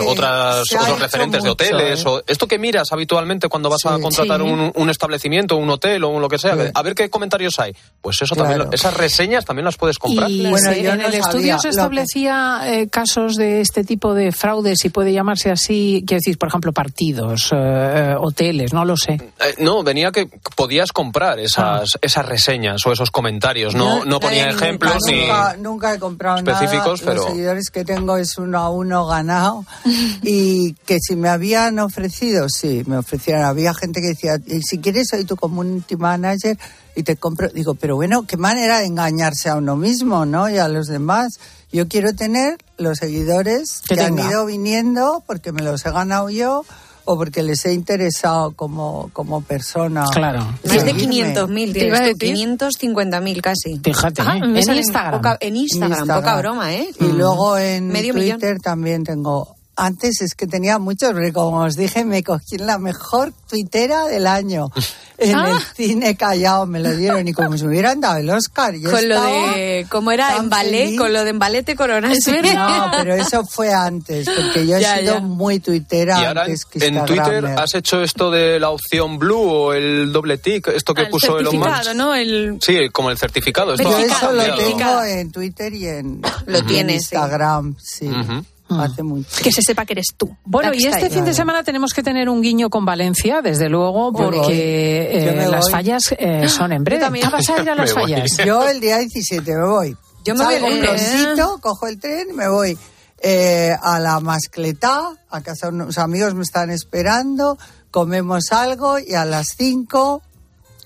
otras, 0.08 0.66
otros 0.74 1.00
referentes 1.00 1.44
de 1.44 1.50
hoteles. 1.50 2.00
¿eh? 2.02 2.04
o 2.08 2.22
Esto 2.32 2.48
que 2.48 2.58
miras 2.58 2.92
habitualmente 2.92 3.48
cuando 3.50 3.70
vas 3.70 3.86
a 3.86 4.00
contratar 4.00 4.40
Sí. 4.42 4.48
un, 4.48 4.72
un 4.74 4.90
establecimiento, 4.90 5.58
un 5.58 5.70
hotel 5.70 6.04
o 6.04 6.10
un 6.10 6.22
lo 6.22 6.30
que 6.30 6.38
sea, 6.40 6.56
a 6.74 6.82
ver 6.82 6.96
qué 6.96 7.10
comentarios 7.10 7.60
hay. 7.60 7.76
Pues 8.02 8.22
eso 8.22 8.36
también, 8.36 8.58
Claro. 8.58 8.70
lo- 8.72 8.76
esas 8.76 8.94
reseñas 8.96 9.46
también 9.46 9.66
las 9.66 9.78
puedes 9.78 9.98
comprar. 9.98 10.30
Y 10.32 10.42
Bueno, 10.50 10.58
se- 10.72 10.82
yo 10.82 10.92
en 10.94 11.00
no 11.02 11.08
el 11.08 11.14
estudio 11.14 11.58
se 11.60 11.64
que- 11.64 11.70
establecía 11.70 12.62
eh, 12.66 12.88
casos 12.88 13.36
de 13.36 13.62
este 13.62 13.84
tipo 13.84 14.14
de 14.14 14.32
fraude, 14.32 14.76
si 14.76 14.90
puede 14.90 15.14
llamarse 15.14 15.52
así, 15.52 16.04
quiero 16.08 16.20
decir, 16.20 16.38
por 16.38 16.48
ejemplo, 16.50 16.72
partidos, 16.74 17.50
eh, 17.54 18.16
hoteles, 18.18 18.74
no 18.74 18.86
lo 18.86 18.96
sé. 18.98 19.14
Eh, 19.14 19.56
no, 19.60 19.84
venía 19.84 20.12
que 20.12 20.30
podías 20.56 20.92
comprar 20.92 21.40
esas, 21.40 21.98
esas 22.02 22.26
reseñas 22.26 22.86
o 22.86 22.92
esos 22.92 23.12
comentarios. 23.12 23.76
No, 23.76 24.06
no 24.06 24.20
ponía 24.20 24.48
nunca- 24.52 24.66
ejemplos 24.66 24.96
ni. 25.08 25.20
nunca, 25.22 25.56
nunca 25.60 25.94
he 25.94 26.00
comprado 26.00 26.38
específicos, 26.38 27.02
nada. 27.02 27.12
pero- 27.12 27.24
Los 27.24 27.32
seguidores 27.34 27.70
que 27.70 27.84
tengo 27.84 28.18
es 28.18 28.38
uno 28.38 28.60
a 28.60 28.70
uno 28.70 29.06
ganado. 29.06 29.66
y 30.24 30.74
que 30.86 30.98
si 31.00 31.16
me 31.16 31.30
habían 31.30 31.80
ofrecido, 31.80 32.21
sí, 32.48 32.84
me 32.86 32.98
ofrecieron. 32.98 33.44
Había 33.44 33.74
gente 33.74 34.02
que 34.02 34.08
decía, 34.10 34.38
"Y 34.46 34.62
si 34.62 34.80
quieres 34.80 35.08
soy 35.10 35.26
tu 35.26 35.36
community 35.36 35.96
manager 35.96 36.58
y 36.96 37.04
te 37.04 37.16
compro. 37.16 37.50
Digo, 37.50 37.76
pero 37.76 37.96
bueno, 37.96 38.24
qué 38.28 38.38
manera 38.38 38.80
de 38.80 38.86
engañarse 38.86 39.50
a 39.50 39.56
uno 39.56 39.76
mismo, 39.76 40.26
¿no? 40.26 40.50
Y 40.50 40.58
a 40.58 40.68
los 40.68 40.88
demás. 40.88 41.40
Yo 41.72 41.88
quiero 41.88 42.14
tener 42.14 42.58
los 42.78 42.98
seguidores 42.98 43.82
Que 43.88 43.96
que, 43.96 44.02
han 44.02 44.20
ido 44.20 44.46
viniendo 44.46 45.24
porque 45.26 45.52
me 45.54 45.62
los 45.62 45.86
he 45.86 45.92
ganado 45.92 46.30
yo 46.30 46.66
o 47.06 47.16
porque 47.18 47.42
les 47.44 47.66
he 47.66 47.74
interesado 47.74 48.52
como, 48.52 49.10
como 49.14 49.42
persona. 49.42 50.04
Claro. 50.12 50.40
Más 50.42 50.62
de 50.86 50.92
Seguirme. 50.92 51.34
500.000, 51.34 51.74
Te 51.74 51.88
iba 51.88 51.98
a 51.98 52.14
tienes 52.14 52.58
tú, 52.58 52.68
550.000 52.70 53.42
casi. 53.42 53.80
Fíjate, 53.84 54.22
Ah, 54.22 54.36
¿eh? 54.38 54.42
en 54.44 54.58
Instagram. 54.78 55.12
Poca- 55.14 55.38
en 55.40 55.56
Instagram, 55.56 55.92
Instagram. 55.92 56.20
poca 56.22 56.38
broma, 56.38 56.74
¿eh? 56.74 56.90
Y 57.00 57.06
luego 57.08 57.58
en 57.58 57.88
Medio 57.88 58.14
Twitter 58.14 58.58
también 58.60 59.04
tengo. 59.04 59.56
Antes 59.84 60.22
es 60.22 60.36
que 60.36 60.46
tenía 60.48 60.78
muchos, 60.80 61.12
porque 61.12 61.34
como 61.34 61.58
os 61.62 61.76
dije, 61.76 62.06
me 62.06 62.24
cogí 62.24 62.58
la 62.58 62.78
mejor 62.78 63.34
tuitera 63.50 64.06
del 64.06 64.28
año. 64.28 64.70
En 65.24 65.36
Ah. 65.36 65.50
el 65.52 65.76
cine 65.76 66.16
callado 66.16 66.66
me 66.66 66.80
lo 66.80 66.96
dieron 66.98 67.28
y 67.28 67.32
como 67.34 67.56
si 67.56 67.64
me 67.66 67.70
hubieran 67.74 68.02
dado 68.02 68.18
el 68.18 68.28
Oscar. 68.32 68.74
Yo 68.74 68.90
Con 68.90 69.08
lo 69.08 69.22
de, 69.22 69.86
¿cómo 69.88 70.12
era? 70.12 70.36
En 70.38 70.50
ballet, 70.50 70.86
feliz. 70.86 71.00
con 71.00 71.14
lo 71.14 71.24
de 71.24 71.30
en 71.30 71.38
ballet 71.38 71.64
te 71.64 71.76
coronaste. 71.76 72.42
No, 72.56 72.90
pero 72.98 73.14
eso 73.14 73.46
fue 73.46 73.72
antes, 73.72 74.28
porque 74.28 74.66
yo 74.66 74.78
he 74.78 74.82
Ya, 74.82 74.98
sido 74.98 75.14
ya. 75.16 75.20
muy 75.20 75.60
tuitera 75.60 76.20
Y 76.20 76.26
ahora 76.26 76.46
en, 76.46 76.52
antes 76.52 76.66
que 76.66 76.84
en 76.88 77.06
Twitter 77.06 77.46
has 77.46 77.76
hecho 77.76 78.02
esto 78.02 78.32
de 78.32 78.60
la 78.60 78.72
opción 78.72 79.20
blue 79.20 79.38
o 79.48 79.74
el 79.74 80.12
doble 80.12 80.40
tick, 80.40 80.70
esto 80.70 80.96
que 80.96 81.04
El 81.04 81.10
puso 81.10 81.38
Elon 81.38 81.56
Musk. 81.56 81.94
¿no? 81.94 82.16
El... 82.16 82.58
Sí, 82.60 82.90
como 82.92 83.12
el 83.12 83.20
certificado. 83.20 83.76
Esto 83.76 83.92
Yo 83.92 83.98
eso 84.00 84.32
lo 84.32 84.56
tengo 84.56 85.04
en 85.04 85.32
Twitter 85.32 85.72
y 85.72 85.86
en, 85.88 86.22
Lo 86.48 86.58
en 86.58 86.66
tienes, 86.66 87.04
sí. 87.08 87.14
Instagram, 87.16 87.76
sí. 87.80 88.08
Ujú. 88.08 88.44
Hace 88.80 89.04
mucho. 89.04 89.28
Que 89.44 89.52
se 89.52 89.62
sepa 89.62 89.86
que 89.86 89.94
eres 89.94 90.08
tú. 90.16 90.36
Bueno, 90.46 90.72
y 90.74 90.86
este 90.86 91.06
ahí. 91.06 91.12
fin 91.12 91.26
de 91.26 91.34
semana 91.34 91.64
tenemos 91.64 91.94
que 91.94 92.04
tener 92.04 92.30
un 92.30 92.42
guiño 92.42 92.70
con 92.70 92.86
Valencia, 92.86 93.42
desde 93.42 93.68
luego, 93.70 94.12
voy. 94.12 94.26
porque 94.26 95.10
eh, 95.12 95.48
las 95.50 95.64
voy. 95.66 95.72
fallas 95.72 96.04
eh, 96.18 96.48
son 96.50 96.72
en 96.72 96.84
breve. 96.84 97.02
también. 97.02 97.26
¿Qué 97.28 97.32
vas 97.34 97.50
a 97.50 97.62
ir 97.62 97.70
a 97.70 97.76
las 97.76 97.94
voy. 97.94 98.04
fallas? 98.04 98.38
Yo 98.46 98.68
el 98.68 98.80
día 98.80 98.98
17 99.00 99.56
me 99.56 99.66
voy. 99.68 99.98
Yo 100.24 100.36
me 100.36 100.46
voy 100.46 100.54
Salgo 100.54 100.68
el 100.68 100.76
lunes. 100.82 101.02
prontito, 101.12 101.58
cojo 101.62 101.88
el 101.88 102.00
tren 102.00 102.28
y 102.30 102.34
me 102.34 102.48
voy 102.48 102.78
eh, 103.24 103.76
a 103.82 104.00
la 104.00 104.20
Mascletá, 104.20 105.02
a 105.30 105.42
casa 105.42 105.68
de 105.68 105.74
unos 105.76 105.98
amigos 105.98 106.34
me 106.36 106.44
están 106.44 106.70
esperando, 106.70 107.58
comemos 107.92 108.52
algo 108.52 109.00
y 109.00 109.14
a 109.16 109.26
las 109.26 109.56
5 109.58 110.22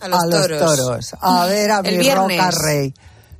A 0.01 0.07
los 0.07 0.19
toros. 0.29 0.59
toros. 0.59 1.15
A 1.19 1.45
ver 1.47 1.71
a 1.71 1.79
El 1.79 1.97
mi 1.97 2.03
viernes. 2.03 2.37
Roca 2.37 2.51
Rey. 2.65 2.93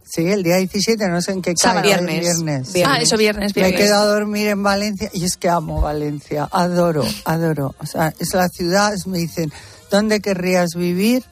Sí, 0.08 0.22
el 0.28 0.44
día 0.44 0.58
17, 0.58 1.08
no 1.10 1.22
sé 1.22 1.32
en 1.32 1.42
qué 1.42 1.54
cae. 1.56 1.82
Viernes. 1.82 2.22
viernes. 2.22 2.74
Viernes. 2.74 2.98
Ah, 2.98 3.02
eso 3.02 3.18
viernes, 3.18 3.56
Me 3.56 3.62
he 3.62 3.66
viernes. 3.66 3.86
quedado 3.88 4.12
a 4.12 4.14
dormir 4.14 4.48
en 4.48 4.62
Valencia 4.64 5.10
y 5.14 5.26
es 5.26 5.36
que 5.36 5.50
amo 5.50 5.82
Valencia, 5.82 6.48
adoro, 6.52 7.04
adoro. 7.26 7.74
O 7.80 7.86
sea, 7.86 8.14
es 8.20 8.34
la 8.34 8.48
ciudad, 8.50 8.94
es- 8.94 9.08
me 9.08 9.18
dicen, 9.18 9.52
¿dónde 9.92 10.20
querrías 10.22 10.70
vivir? 10.76 11.24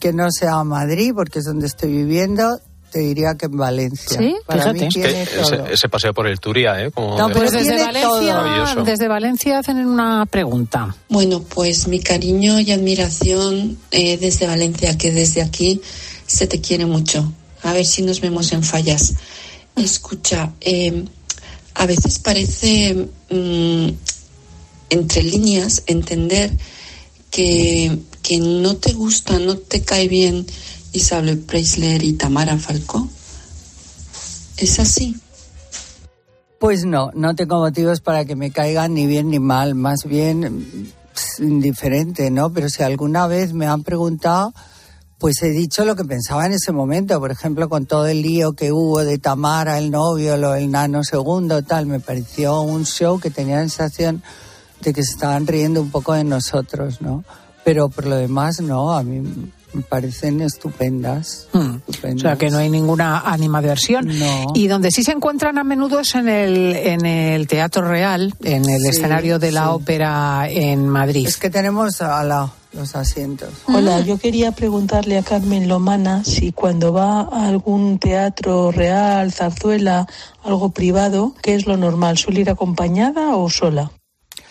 Que 0.00 0.12
no 0.12 0.30
sea 0.32 0.64
Madrid, 0.64 1.12
porque 1.14 1.38
es 1.40 1.44
donde 1.44 1.66
estoy 1.66 1.92
viviendo, 1.92 2.58
te 2.90 3.00
diría 3.00 3.34
que 3.36 3.46
en 3.46 3.56
Valencia. 3.56 4.18
Sí, 4.18 4.34
Para 4.46 4.72
mí 4.72 4.78
fíjate. 4.80 4.86
Es 4.86 4.94
tiene 5.12 5.24
que 5.26 5.36
todo. 5.36 5.64
ese, 5.66 5.74
ese 5.74 5.88
paseo 5.88 6.14
por 6.14 6.26
el 6.26 6.40
Turia, 6.40 6.82
¿eh? 6.82 6.90
Como 6.90 7.16
No, 7.18 7.28
de- 7.28 7.34
pero 7.34 7.46
Pues 7.50 7.64
desde. 7.66 7.84
Valencia, 7.84 8.82
desde 8.84 9.08
Valencia 9.08 9.58
hacen 9.58 9.76
una 9.86 10.24
pregunta. 10.26 10.96
Bueno, 11.10 11.42
pues 11.42 11.86
mi 11.86 12.00
cariño 12.00 12.58
y 12.60 12.72
admiración 12.72 13.78
eh, 13.90 14.16
desde 14.18 14.46
Valencia, 14.46 14.96
que 14.98 15.12
desde 15.12 15.42
aquí 15.42 15.80
se 16.26 16.46
te 16.46 16.60
quiere 16.60 16.86
mucho. 16.86 17.30
A 17.66 17.72
ver 17.72 17.84
si 17.84 18.02
nos 18.02 18.20
vemos 18.20 18.52
en 18.52 18.62
fallas. 18.62 19.14
Escucha, 19.74 20.52
eh, 20.60 21.04
a 21.74 21.84
veces 21.84 22.20
parece 22.20 23.08
mm, 23.28 23.88
entre 24.90 25.22
líneas 25.24 25.82
entender 25.86 26.52
que, 27.28 27.98
que 28.22 28.38
no 28.38 28.76
te 28.76 28.92
gusta, 28.92 29.40
no 29.40 29.56
te 29.58 29.82
cae 29.82 30.06
bien 30.06 30.46
Isabel 30.92 31.40
Preisler 31.40 32.04
y 32.04 32.12
Tamara 32.12 32.56
Falcó. 32.56 33.08
¿Es 34.56 34.78
así? 34.78 35.16
Pues 36.60 36.84
no, 36.84 37.10
no 37.14 37.34
tengo 37.34 37.58
motivos 37.58 38.00
para 38.00 38.24
que 38.24 38.36
me 38.36 38.52
caigan 38.52 38.94
ni 38.94 39.08
bien 39.08 39.30
ni 39.30 39.40
mal, 39.40 39.74
más 39.74 40.04
bien 40.04 40.92
pss, 41.12 41.40
indiferente, 41.40 42.30
¿no? 42.30 42.52
Pero 42.52 42.70
si 42.70 42.84
alguna 42.84 43.26
vez 43.26 43.52
me 43.52 43.66
han 43.66 43.82
preguntado, 43.82 44.54
pues 45.18 45.42
he 45.42 45.50
dicho 45.50 45.84
lo 45.84 45.96
que 45.96 46.04
pensaba 46.04 46.46
en 46.46 46.52
ese 46.52 46.72
momento. 46.72 47.18
Por 47.20 47.30
ejemplo, 47.30 47.68
con 47.68 47.86
todo 47.86 48.06
el 48.06 48.22
lío 48.22 48.52
que 48.52 48.72
hubo 48.72 49.02
de 49.04 49.18
Tamara, 49.18 49.78
el 49.78 49.90
novio, 49.90 50.36
lo 50.36 50.52
del 50.52 50.70
nanosegundo, 50.70 51.62
tal, 51.62 51.86
me 51.86 52.00
pareció 52.00 52.60
un 52.60 52.84
show 52.84 53.18
que 53.18 53.30
tenía 53.30 53.56
la 53.56 53.62
sensación 53.62 54.22
de 54.80 54.92
que 54.92 55.02
se 55.02 55.12
estaban 55.12 55.46
riendo 55.46 55.80
un 55.80 55.90
poco 55.90 56.12
de 56.12 56.24
nosotros, 56.24 57.00
¿no? 57.00 57.24
Pero 57.64 57.88
por 57.88 58.06
lo 58.06 58.16
demás, 58.16 58.60
no, 58.60 58.92
a 58.92 59.02
mí 59.02 59.20
me 59.72 59.82
parecen 59.82 60.40
estupendas. 60.42 61.48
Hmm. 61.52 61.76
O 61.88 62.18
sea, 62.18 62.36
que 62.36 62.50
no 62.50 62.58
hay 62.58 62.70
ninguna 62.70 63.20
animadversión. 63.20 64.06
No. 64.18 64.44
Y 64.54 64.68
donde 64.68 64.90
sí 64.90 65.02
se 65.02 65.12
encuentran 65.12 65.58
a 65.58 65.64
menudo 65.64 66.00
es 66.00 66.14
en 66.14 66.28
el, 66.28 66.76
en 66.76 67.04
el 67.06 67.46
Teatro 67.48 67.88
Real, 67.88 68.34
en 68.42 68.68
el 68.68 68.80
Sí, 68.82 68.88
escenario 68.90 69.38
de 69.38 69.50
la 69.52 69.62
sí. 69.64 69.68
ópera 69.70 70.46
en 70.48 70.88
Madrid. 70.88 71.26
Es 71.26 71.36
que 71.38 71.50
tenemos 71.50 72.00
a 72.02 72.22
la- 72.22 72.52
los 72.76 72.94
asientos. 72.94 73.48
Hola, 73.66 74.00
yo 74.00 74.18
quería 74.18 74.52
preguntarle 74.52 75.18
a 75.18 75.22
Carmen 75.22 75.66
Lomana 75.66 76.22
si 76.24 76.52
cuando 76.52 76.92
va 76.92 77.22
a 77.22 77.48
algún 77.48 77.98
teatro 77.98 78.70
real, 78.70 79.32
zarzuela, 79.32 80.06
algo 80.44 80.70
privado, 80.70 81.34
¿qué 81.42 81.54
es 81.54 81.66
lo 81.66 81.76
normal? 81.76 82.18
¿Suele 82.18 82.42
ir 82.42 82.50
acompañada 82.50 83.34
o 83.36 83.50
sola? 83.50 83.90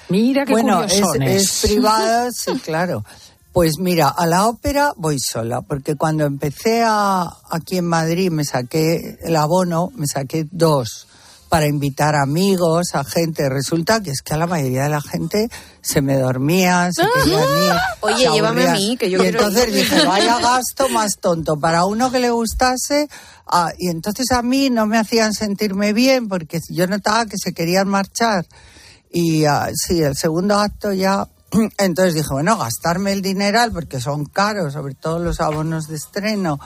Mira 0.10 0.46
qué 0.46 0.52
bueno, 0.52 0.84
es, 0.84 1.02
es 1.22 1.62
privado, 1.64 2.30
sí, 2.32 2.52
claro. 2.60 3.06
Pues 3.54 3.80
mira, 3.80 4.10
a 4.10 4.26
la 4.26 4.48
ópera 4.48 4.92
voy 4.98 5.18
sola, 5.20 5.62
porque 5.62 5.96
cuando 5.96 6.26
empecé 6.26 6.84
a, 6.86 7.32
aquí 7.50 7.78
en 7.78 7.86
Madrid 7.86 8.30
me 8.30 8.44
saqué 8.44 9.18
el 9.22 9.36
abono, 9.36 9.92
me 9.96 10.08
saqué 10.08 10.46
dos 10.52 11.08
para 11.50 11.68
invitar 11.68 12.16
amigos, 12.16 12.88
a 12.94 13.04
gente. 13.04 13.48
Resulta 13.50 14.02
que 14.02 14.12
es 14.12 14.22
que 14.22 14.34
a 14.34 14.38
la 14.38 14.48
mayoría 14.48 14.84
de 14.84 14.90
la 14.90 15.02
gente 15.02 15.48
se 15.82 16.02
me 16.02 16.18
dormía, 16.18 16.90
se 16.92 17.04
querían 17.16 17.42
ir. 17.42 17.74
Oye, 18.02 18.26
se 18.28 18.32
llévame 18.32 18.68
a 18.68 18.74
mí, 18.74 18.98
que 18.98 19.10
yo 19.10 19.20
Y 19.20 19.22
quiero 19.22 19.40
entonces 19.40 19.68
ir. 19.70 19.74
dije, 19.76 20.06
vaya 20.06 20.40
gasto 20.40 20.90
más 20.90 21.18
tonto. 21.20 21.58
Para 21.58 21.86
uno 21.86 22.12
que 22.12 22.20
le 22.20 22.32
gustase, 22.32 23.08
ah, 23.48 23.72
y 23.78 23.90
entonces 23.90 24.32
a 24.32 24.42
mí 24.42 24.70
no 24.70 24.86
me 24.86 24.98
hacían 24.98 25.34
sentirme 25.34 25.94
bien, 25.94 26.28
porque 26.28 26.60
yo 26.70 26.88
notaba 26.88 27.26
que 27.26 27.38
se 27.38 27.54
querían 27.54 27.88
marchar. 27.88 28.46
Y 29.12 29.46
ah, 29.46 29.70
sí, 29.74 30.02
el 30.02 30.16
segundo 30.16 30.56
acto 30.60 30.92
ya. 30.94 31.28
Entonces 31.78 32.16
dije, 32.16 32.28
bueno, 32.32 32.58
gastarme 32.58 33.14
el 33.14 33.22
dineral, 33.22 33.72
porque 33.72 34.02
son 34.02 34.26
caros, 34.26 34.74
sobre 34.74 34.94
todo 34.96 35.20
los 35.20 35.40
abonos 35.40 35.88
de 35.88 35.96
estreno, 35.96 36.60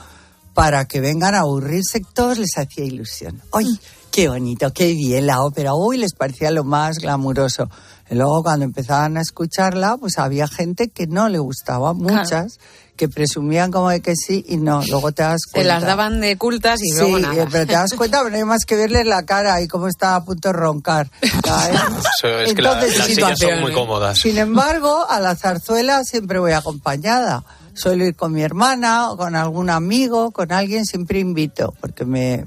para 0.54 0.86
que 0.86 1.00
vengan 1.00 1.34
a 1.34 1.40
aburrirse, 1.40 2.00
todos 2.12 2.38
les 2.38 2.58
hacía 2.58 2.84
ilusión. 2.84 3.40
¡Ay, 3.52 3.66
qué 4.12 4.28
bonito, 4.28 4.72
qué 4.72 4.92
bien 4.92 5.26
la 5.26 5.42
ópera! 5.42 5.74
Uy, 5.74 5.96
les 5.98 6.14
parecía 6.14 6.50
lo 6.50 6.64
más 6.64 6.98
glamuroso. 6.98 7.68
Y 8.10 8.16
luego 8.16 8.42
cuando 8.42 8.64
empezaban 8.64 9.16
a 9.16 9.20
escucharla, 9.20 9.96
pues 9.96 10.18
había 10.18 10.48
gente 10.48 10.88
que 10.88 11.06
no 11.06 11.28
le 11.28 11.38
gustaba, 11.38 11.92
muchas, 11.94 12.58
que 12.96 13.08
presumían 13.08 13.70
como 13.70 13.88
de 13.88 14.00
que 14.00 14.16
sí 14.16 14.44
y 14.48 14.56
no. 14.56 14.82
Luego 14.88 15.12
te 15.12 15.22
das 15.22 15.40
Se 15.46 15.52
cuenta. 15.52 15.74
las 15.74 15.84
daban 15.84 16.20
de 16.20 16.36
cultas 16.36 16.80
y 16.82 16.90
Sí, 16.90 16.96
luego 16.98 17.18
nada. 17.20 17.46
pero 17.50 17.66
te 17.66 17.72
das 17.74 17.92
cuenta, 17.94 18.18
pero 18.18 18.30
no 18.30 18.36
hay 18.36 18.44
más 18.44 18.64
que 18.66 18.74
verles 18.74 19.06
la 19.06 19.22
cara 19.24 19.62
y 19.62 19.68
cómo 19.68 19.86
está 19.86 20.16
a 20.16 20.24
punto 20.24 20.48
de 20.48 20.52
roncar. 20.54 21.08
¿sabes? 21.44 21.80
Eso 22.18 22.28
es 22.40 22.54
que 22.54 22.62
la- 22.62 22.72
Entonces, 22.72 22.98
las 22.98 23.06
sí, 23.06 23.14
sillas 23.14 23.38
son 23.38 23.60
muy 23.60 23.72
cómodas. 23.72 24.18
Sin 24.18 24.36
embargo, 24.38 25.06
a 25.08 25.20
la 25.20 25.36
zarzuela 25.36 26.02
siempre 26.02 26.40
voy 26.40 26.52
acompañada. 26.52 27.44
Suelo 27.74 28.04
ir 28.04 28.16
con 28.16 28.32
mi 28.32 28.42
hermana 28.42 29.12
o 29.12 29.16
con 29.16 29.36
algún 29.36 29.70
amigo, 29.70 30.32
con 30.32 30.50
alguien, 30.50 30.84
siempre 30.84 31.20
invito, 31.20 31.72
porque 31.80 32.04
me 32.04 32.44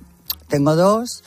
tengo 0.50 0.76
dos 0.76 1.24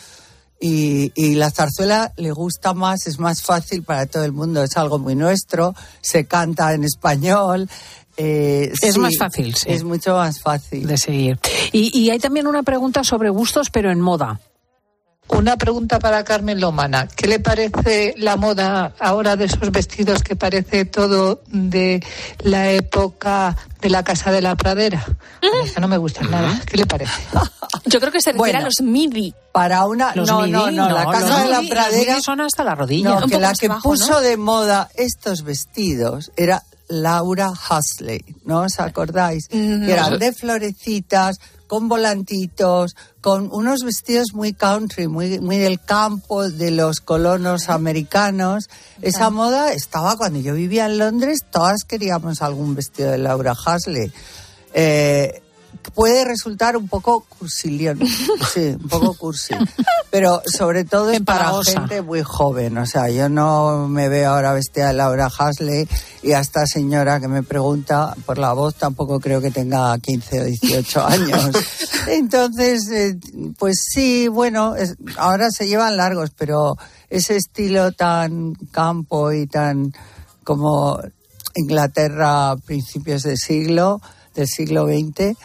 y, 0.61 1.13
y 1.15 1.35
la 1.35 1.51
zarzuela 1.51 2.13
le 2.17 2.31
gusta 2.33 2.73
más, 2.75 3.07
es 3.07 3.19
más 3.19 3.43
fácil 3.43 3.83
para 3.83 4.07
todo 4.07 4.25
el 4.25 4.33
mundo, 4.33 4.63
es 4.63 4.77
algo 4.77 4.99
muy 4.99 5.15
nuestro, 5.15 5.75
se 6.01 6.25
canta 6.27 6.73
en 6.73 6.85
español. 6.85 7.69
eh, 8.17 8.73
Es 8.83 8.95
sí, 8.95 8.99
más 9.01 9.17
fácil, 9.19 9.55
sí. 9.55 9.67
Es 9.69 9.85
mucho 9.85 10.15
más 10.15 10.41
fácil. 10.41 10.87
de 10.87 10.97
seguir. 10.97 11.39
Y, 11.73 11.97
y 11.99 12.11
hay 12.11 12.19
también 12.19 12.47
una 12.47 12.63
pregunta 12.63 13.05
sobre 13.05 13.29
gustos, 13.31 13.69
pero 13.71 13.91
en 13.91 14.01
moda. 14.01 14.41
Una 15.29 15.57
pregunta 15.57 15.99
para 15.99 16.23
Carmen 16.25 16.61
Lomana. 16.61 17.09
¿Qué 17.09 17.27
le 17.27 17.41
parece 17.41 18.15
la 18.17 18.37
moda 18.37 18.93
ahora 19.01 19.35
de 19.37 19.47
esos 19.47 19.71
vestidos 19.73 20.23
que 20.23 20.37
parece 20.37 20.85
todo 20.85 21.43
de 21.49 22.03
la 22.41 22.71
época 22.71 23.57
de 23.81 23.91
la 23.91 24.05
Casa 24.05 24.31
de 24.31 24.41
la 24.41 24.55
Pradera? 24.55 25.05
A 25.05 25.47
mí 25.63 25.69
eso 25.69 25.81
no 25.81 25.89
me 25.89 25.99
gusta 25.99 26.23
nada. 26.23 26.61
¿Qué 26.65 26.77
le 26.77 26.87
parece? 26.87 27.13
Yo 27.87 27.99
creo 28.01 28.13
que 28.13 28.21
se 28.21 28.33
refiere 28.33 28.59
a 28.59 28.61
Bueno. 28.61 28.67
los 28.67 28.81
midi. 28.83 29.35
Para 29.53 29.85
una. 29.87 30.15
Los 30.15 30.29
no, 30.29 30.41
midi, 30.43 30.53
no, 30.53 30.71
no, 30.71 30.89
la 30.91 31.07
Casa 31.07 31.29
los 31.29 31.39
de 31.43 31.49
la 31.49 31.61
los 31.61 31.71
Pradera. 31.71 32.13
midi 32.15 32.23
son 32.23 32.41
hasta 32.41 32.63
la 32.65 32.75
rodilla. 32.77 33.21
No, 33.21 33.27
que 33.27 33.39
la 33.39 33.53
que 33.53 33.67
abajo, 33.67 33.83
puso 33.89 34.13
¿no? 34.13 34.21
de 34.21 34.37
moda 34.37 34.89
estos 34.95 35.43
vestidos 35.43 36.31
era 36.37 36.63
Laura 36.89 37.51
Husley, 37.51 38.25
¿no 38.45 38.61
os 38.61 38.79
acordáis? 38.79 39.49
Mm, 39.51 39.87
Que 39.87 39.93
eran 39.93 40.19
de 40.21 40.33
florecitas, 40.33 41.39
con 41.67 41.89
volantitos, 41.89 42.97
con 43.21 43.49
unos 43.53 43.83
vestidos 43.85 44.29
muy 44.35 44.53
country, 44.53 45.09
muy, 45.09 45.41
muy 45.41 45.59
del 45.59 45.81
campo, 45.81 46.49
de 46.49 46.71
los 46.71 47.01
colonos 47.01 47.69
americanos. 47.69 48.69
Esa 49.03 49.31
moda 49.31 49.73
estaba 49.73 50.17
cuando 50.17 50.39
yo 50.41 50.55
vivía 50.55 50.87
en 50.87 50.99
Londres, 50.99 51.41
todas 51.51 51.85
queríamos 51.85 52.43
algún 52.43 52.75
vestido 52.75 53.11
de 53.11 53.19
Laura 53.19 53.53
Husley. 53.53 54.13
Eh, 54.75 55.43
puede 55.95 56.25
resultar 56.25 56.77
un 56.77 56.89
poco 56.89 57.25
cursilión, 57.29 57.99
sí, 58.55 58.77
un 58.81 58.89
poco 58.89 59.15
cursi, 59.15 59.55
pero 60.11 60.43
sobre 60.47 60.85
todo 60.85 61.11
es 61.11 61.21
para 61.21 61.53
gente 61.65 62.03
muy 62.03 62.23
joven, 62.23 62.77
o 62.79 62.87
sea, 62.87 63.09
yo 63.11 63.29
no 63.29 63.89
me 63.89 64.09
veo 64.09 64.31
ahora 64.31 64.53
vestida 64.53 64.89
de 64.89 64.95
Laura 64.95 65.27
Hasley 65.39 65.89
y 66.23 66.33
a 66.33 66.41
esta 66.41 66.67
señora 66.67 67.21
que 67.21 67.29
me 67.29 67.43
pregunta 67.43 68.15
por 68.25 68.39
la 68.39 68.53
voz 68.53 68.75
tampoco 68.75 69.21
creo 69.21 69.41
que 69.41 69.51
tenga 69.51 69.97
15 69.99 70.41
o 70.41 70.45
18 70.45 71.07
años. 71.07 71.51
Entonces, 72.09 72.89
eh, 72.91 73.19
pues 73.59 73.77
sí, 73.93 74.29
bueno, 74.29 74.75
es- 74.77 74.97
ahora 75.19 75.51
se 75.51 75.67
llevan 75.67 75.97
largos, 75.97 76.31
pero 76.37 76.77
ese 77.11 77.37
estilo 77.37 77.93
tan 77.93 78.55
campo 78.73 79.33
y 79.33 79.47
tan 79.47 79.93
como 80.45 81.01
Inglaterra 81.55 82.51
a 82.51 82.57
principios 82.57 83.23
de 83.23 83.37
siglo, 83.37 84.01
del 84.35 84.47
siglo 84.47 84.87
XX, 84.87 85.37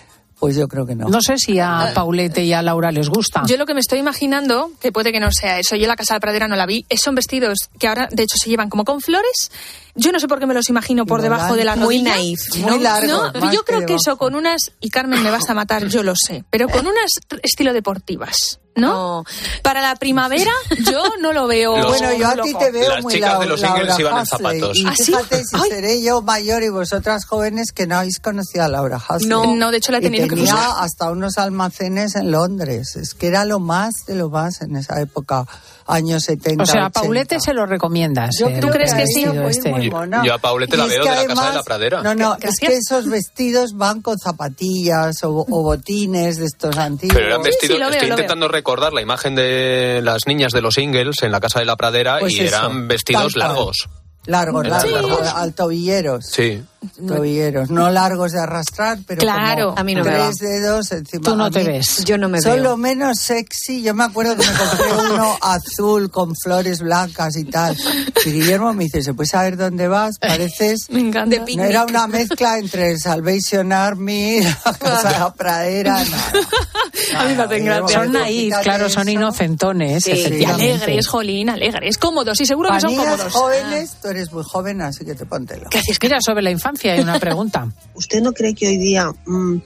pues 0.42 0.56
yo 0.58 0.68
creo 0.68 0.86
que 0.88 0.96
no. 0.96 1.08
No 1.08 1.22
sé 1.22 1.38
si 1.38 1.60
a 1.60 1.92
Paulete 1.94 2.44
y 2.44 2.52
a 2.52 2.62
Laura 2.64 2.92
les 2.92 3.08
gusta. 3.10 3.44
Yo 3.48 3.56
lo 3.58 3.66
que 3.68 3.74
me 3.76 3.80
estoy 3.80 4.00
imaginando, 4.00 4.72
que 4.82 4.92
puede 4.92 5.12
que 5.14 5.20
no 5.20 5.32
sea 5.32 5.60
eso, 5.60 5.76
yo 5.76 5.84
en 5.84 5.88
la 5.88 5.96
Casa 5.96 6.16
de 6.16 6.18
la 6.18 6.20
Pradera 6.22 6.48
no 6.48 6.56
la 6.56 6.66
vi, 6.66 6.84
es- 6.90 7.00
son 7.02 7.16
vestidos 7.16 7.70
que 7.80 7.88
ahora 7.88 8.10
de 8.12 8.24
hecho 8.24 8.36
se 8.38 8.50
llevan 8.50 8.68
como 8.70 8.84
con 8.84 9.00
flores. 9.02 9.52
Yo 9.94 10.12
no 10.12 10.20
sé 10.20 10.28
por 10.28 10.40
qué 10.40 10.46
me 10.48 10.54
los 10.54 10.68
imagino 10.70 11.06
por 11.06 11.22
debajo 11.22 11.56
de 11.56 11.64
la 11.64 11.76
muy 11.76 11.98
rodilla. 12.00 12.16
naif, 12.16 12.40
muy 12.58 12.80
largos, 12.80 13.34
No, 13.34 13.40
más 13.40 13.54
yo 13.54 13.64
creo 13.64 13.86
que 13.86 13.96
eso 13.96 14.18
con 14.18 14.36
unas, 14.36 14.72
y 14.80 14.90
Carmen 14.90 15.22
me 15.22 15.30
vas 15.30 15.50
a 15.50 15.54
matar, 15.54 15.86
yo 15.88 16.02
lo 16.02 16.14
sé, 16.16 16.44
pero 16.50 16.68
con 16.70 16.88
unas 16.88 17.12
estilo 17.44 17.72
deportivas, 17.74 18.60
¿no? 18.76 19.24
Para 19.64 19.82
la 19.82 19.96
primavera 19.96 20.52
yo 20.86 21.04
no 21.22 21.34
lo 21.34 21.48
veo. 21.48 21.78
Los- 21.78 21.88
Bueno, 22.00 22.14
yo 22.18 22.28
a 22.28 22.36
ti 22.36 22.54
te 22.58 22.72
veo 22.72 22.90
Las 22.96 23.04
muy 23.04 23.14
chicas 23.14 23.40
de 23.40 23.46
Lau- 23.46 23.50
los 23.50 23.60
singles 23.60 23.88
Laura 23.88 24.02
iban 24.02 24.20
en 24.20 24.26
zapatos. 24.26 24.78
Y 24.78 24.88
¿Ah, 24.88 24.94
sí? 24.96 25.04
fíjate 25.06 25.44
si 25.44 25.56
Ay. 25.56 25.70
seré 25.70 26.02
yo 26.02 26.22
mayor 26.22 26.64
y 26.64 26.70
vosotras 26.70 27.26
jóvenes 27.26 27.72
que 27.74 27.86
no 27.88 27.98
habéis 27.98 28.20
conocido 28.20 28.64
a 28.64 28.68
Laura 28.68 28.98
Hasley. 29.06 29.28
No, 29.30 29.56
no, 29.56 29.72
de 29.72 29.78
hecho 29.78 29.92
la 29.92 29.98
he 29.98 30.02
tenido 30.02 30.28
que 30.28 30.36
tenía 30.36 30.72
hasta 30.80 31.12
unos 31.12 31.38
almacenes 31.38 32.16
en 32.16 32.32
Londres. 32.32 32.96
Es 32.96 33.14
que 33.14 33.28
era 33.28 33.46
lo 33.46 33.60
más 33.60 33.94
de 34.08 34.16
lo 34.16 34.30
más 34.30 34.62
en 34.62 34.76
esa 34.78 35.00
época, 35.02 35.46
años 35.88 36.24
70. 36.24 36.64
O 36.64 36.66
sea, 36.66 36.82
a 36.84 36.88
80. 36.88 37.02
Paulete 37.02 37.40
se 37.40 37.54
lo 37.54 37.66
recomiendas. 37.66 38.32
Yo 38.40 38.48
el 38.48 38.60
creo 38.60 38.72
crees 38.72 38.94
que 38.94 39.06
sí? 39.08 39.26
este. 39.50 39.70
muy 39.72 39.90
Yo- 40.24 40.34
a 40.34 40.38
Paulete 40.38 40.78
la 40.78 40.86
veo 40.86 41.04
de 41.04 41.10
la 41.10 41.26
Casa 41.26 41.50
de 41.50 41.56
la 41.56 41.64
Pradera. 41.64 42.02
No, 42.02 42.16
no, 42.16 42.30
Gracias. 42.40 42.54
es 42.54 42.60
que 42.60 42.76
esos 42.76 43.10
vestidos 43.10 43.74
van 43.76 44.02
con 44.02 44.18
zapatillas 44.18 45.24
o, 45.24 45.46
o 45.50 45.64
botines 45.64 46.38
de 46.38 46.46
estos 46.46 46.78
antiguos. 46.78 47.16
Pero 47.16 47.28
eran 47.28 47.42
vestidos, 47.44 47.76
sí, 47.76 47.80
veo, 47.80 47.90
estoy 47.90 48.08
veo. 48.08 48.16
intentando 48.18 48.48
recordar 48.48 48.94
la 48.94 49.02
imagen 49.02 49.36
de 49.36 50.02
las 50.04 50.28
niñas 50.28 50.52
de 50.52 50.62
los 50.62 50.78
Ingles 50.78 51.24
en 51.24 51.32
la 51.32 51.40
casa 51.40 51.60
de 51.60 51.66
la 51.66 51.76
pradera 51.76 52.20
Pues 52.20 52.34
y 52.34 52.40
eso, 52.42 52.56
eran 52.58 52.88
vestidos 52.88 53.36
largos. 53.36 53.90
Largos, 54.26 54.66
Sí. 54.84 54.90
largos, 54.92 55.22
al- 55.22 55.28
al 55.42 55.54
tobilleros. 55.54 56.26
Sí. 56.28 56.64
Tobilleros, 57.08 57.70
no 57.70 57.92
largos 57.92 58.32
de 58.32 58.40
arrastrar, 58.40 58.98
pero 59.06 59.20
Claro. 59.22 59.68
como 59.70 59.80
A 59.80 59.84
mí 59.84 59.94
no 59.94 60.04
me 60.04 60.12
tres 60.12 60.38
dedos 60.40 60.92
encima. 60.92 61.24
Tú 61.24 61.36
no 61.36 61.52
te 61.52 61.64
ves. 61.64 62.04
Yo 62.06 62.18
no 62.18 62.28
me 62.28 62.42
Son 62.42 62.56
veo. 62.56 62.64
lo 62.64 62.78
menos 62.78 63.20
sexy. 63.20 63.84
Yo 63.84 63.94
me 63.94 64.04
acuerdo 64.04 64.36
que 64.36 64.46
me 64.48 64.54
compré 64.58 64.94
uno 65.14 65.38
azul 65.42 66.10
con 66.10 66.34
flores 66.36 66.80
blancas 66.82 67.38
y 67.38 67.44
tal. 67.46 67.78
Y 68.26 68.32
Guillermo 68.32 68.74
me 68.74 68.86
dice, 68.86 69.04
¿se 69.04 69.14
puede 69.14 69.28
saber 69.30 69.58
dónde 69.58 69.88
vas? 69.88 70.18
Pareces... 70.20 70.80
Me 70.90 71.02
encanta. 71.02 71.38
No 71.56 71.64
era 71.64 71.86
una 71.86 72.08
mezcla 72.08 72.58
entre 72.58 72.92
el 72.92 73.00
Salvation 73.00 73.72
Army, 73.72 74.42
la 74.66 74.74
Casa 74.74 75.12
de 75.12 75.20
la 75.20 75.34
Pradera. 75.34 76.04
no. 76.04 77.20
A 77.20 77.26
mí 77.26 77.36
me 77.36 77.44
hacen 77.44 77.66
gracia. 77.66 78.04
Son 78.04 78.12
quítate 78.26 78.64
claro, 78.64 78.90
son 78.90 79.08
inocentones. 79.10 80.08
Y 80.08 80.12
efectivamente. 80.12 80.64
alegres, 80.84 81.08
jolín, 81.08 81.50
alegres, 81.52 81.98
cómodos, 82.00 82.40
y 82.42 82.46
seguro 82.46 82.70
que 82.70 82.74
Para 82.80 82.82
son 82.82 82.96
cómodos. 82.96 83.34
jóvenes, 83.34 83.92
tú 84.02 84.08
eres 84.08 84.32
muy 84.32 84.44
joven, 84.44 84.82
así 84.82 85.06
que 85.06 85.14
te 85.14 85.26
póntelo. 85.26 85.70
Mira, 86.02 86.18
sobre 86.22 86.42
la 86.42 86.50
infancia 86.52 86.71
hay 86.84 87.00
una 87.02 87.20
pregunta. 87.20 87.68
¿Usted 87.94 88.22
no 88.22 88.34
cree 88.34 88.54
que 88.54 88.68
hoy 88.68 88.78
día 88.78 89.12
mm, 89.26 89.58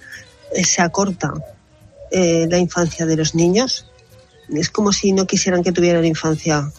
eh, 0.55 0.63
se 0.63 0.81
acorta 0.81 1.33
eh, 2.11 2.47
la 2.49 2.57
infancia 2.57 3.05
de 3.05 3.15
los 3.15 3.35
niños? 3.35 3.87
Es 4.49 4.69
como 4.69 4.91
si 4.93 5.11
no 5.11 5.25
quisieran 5.25 5.63
que 5.63 5.71
tuvieran 5.71 6.05
infancia. 6.05 6.71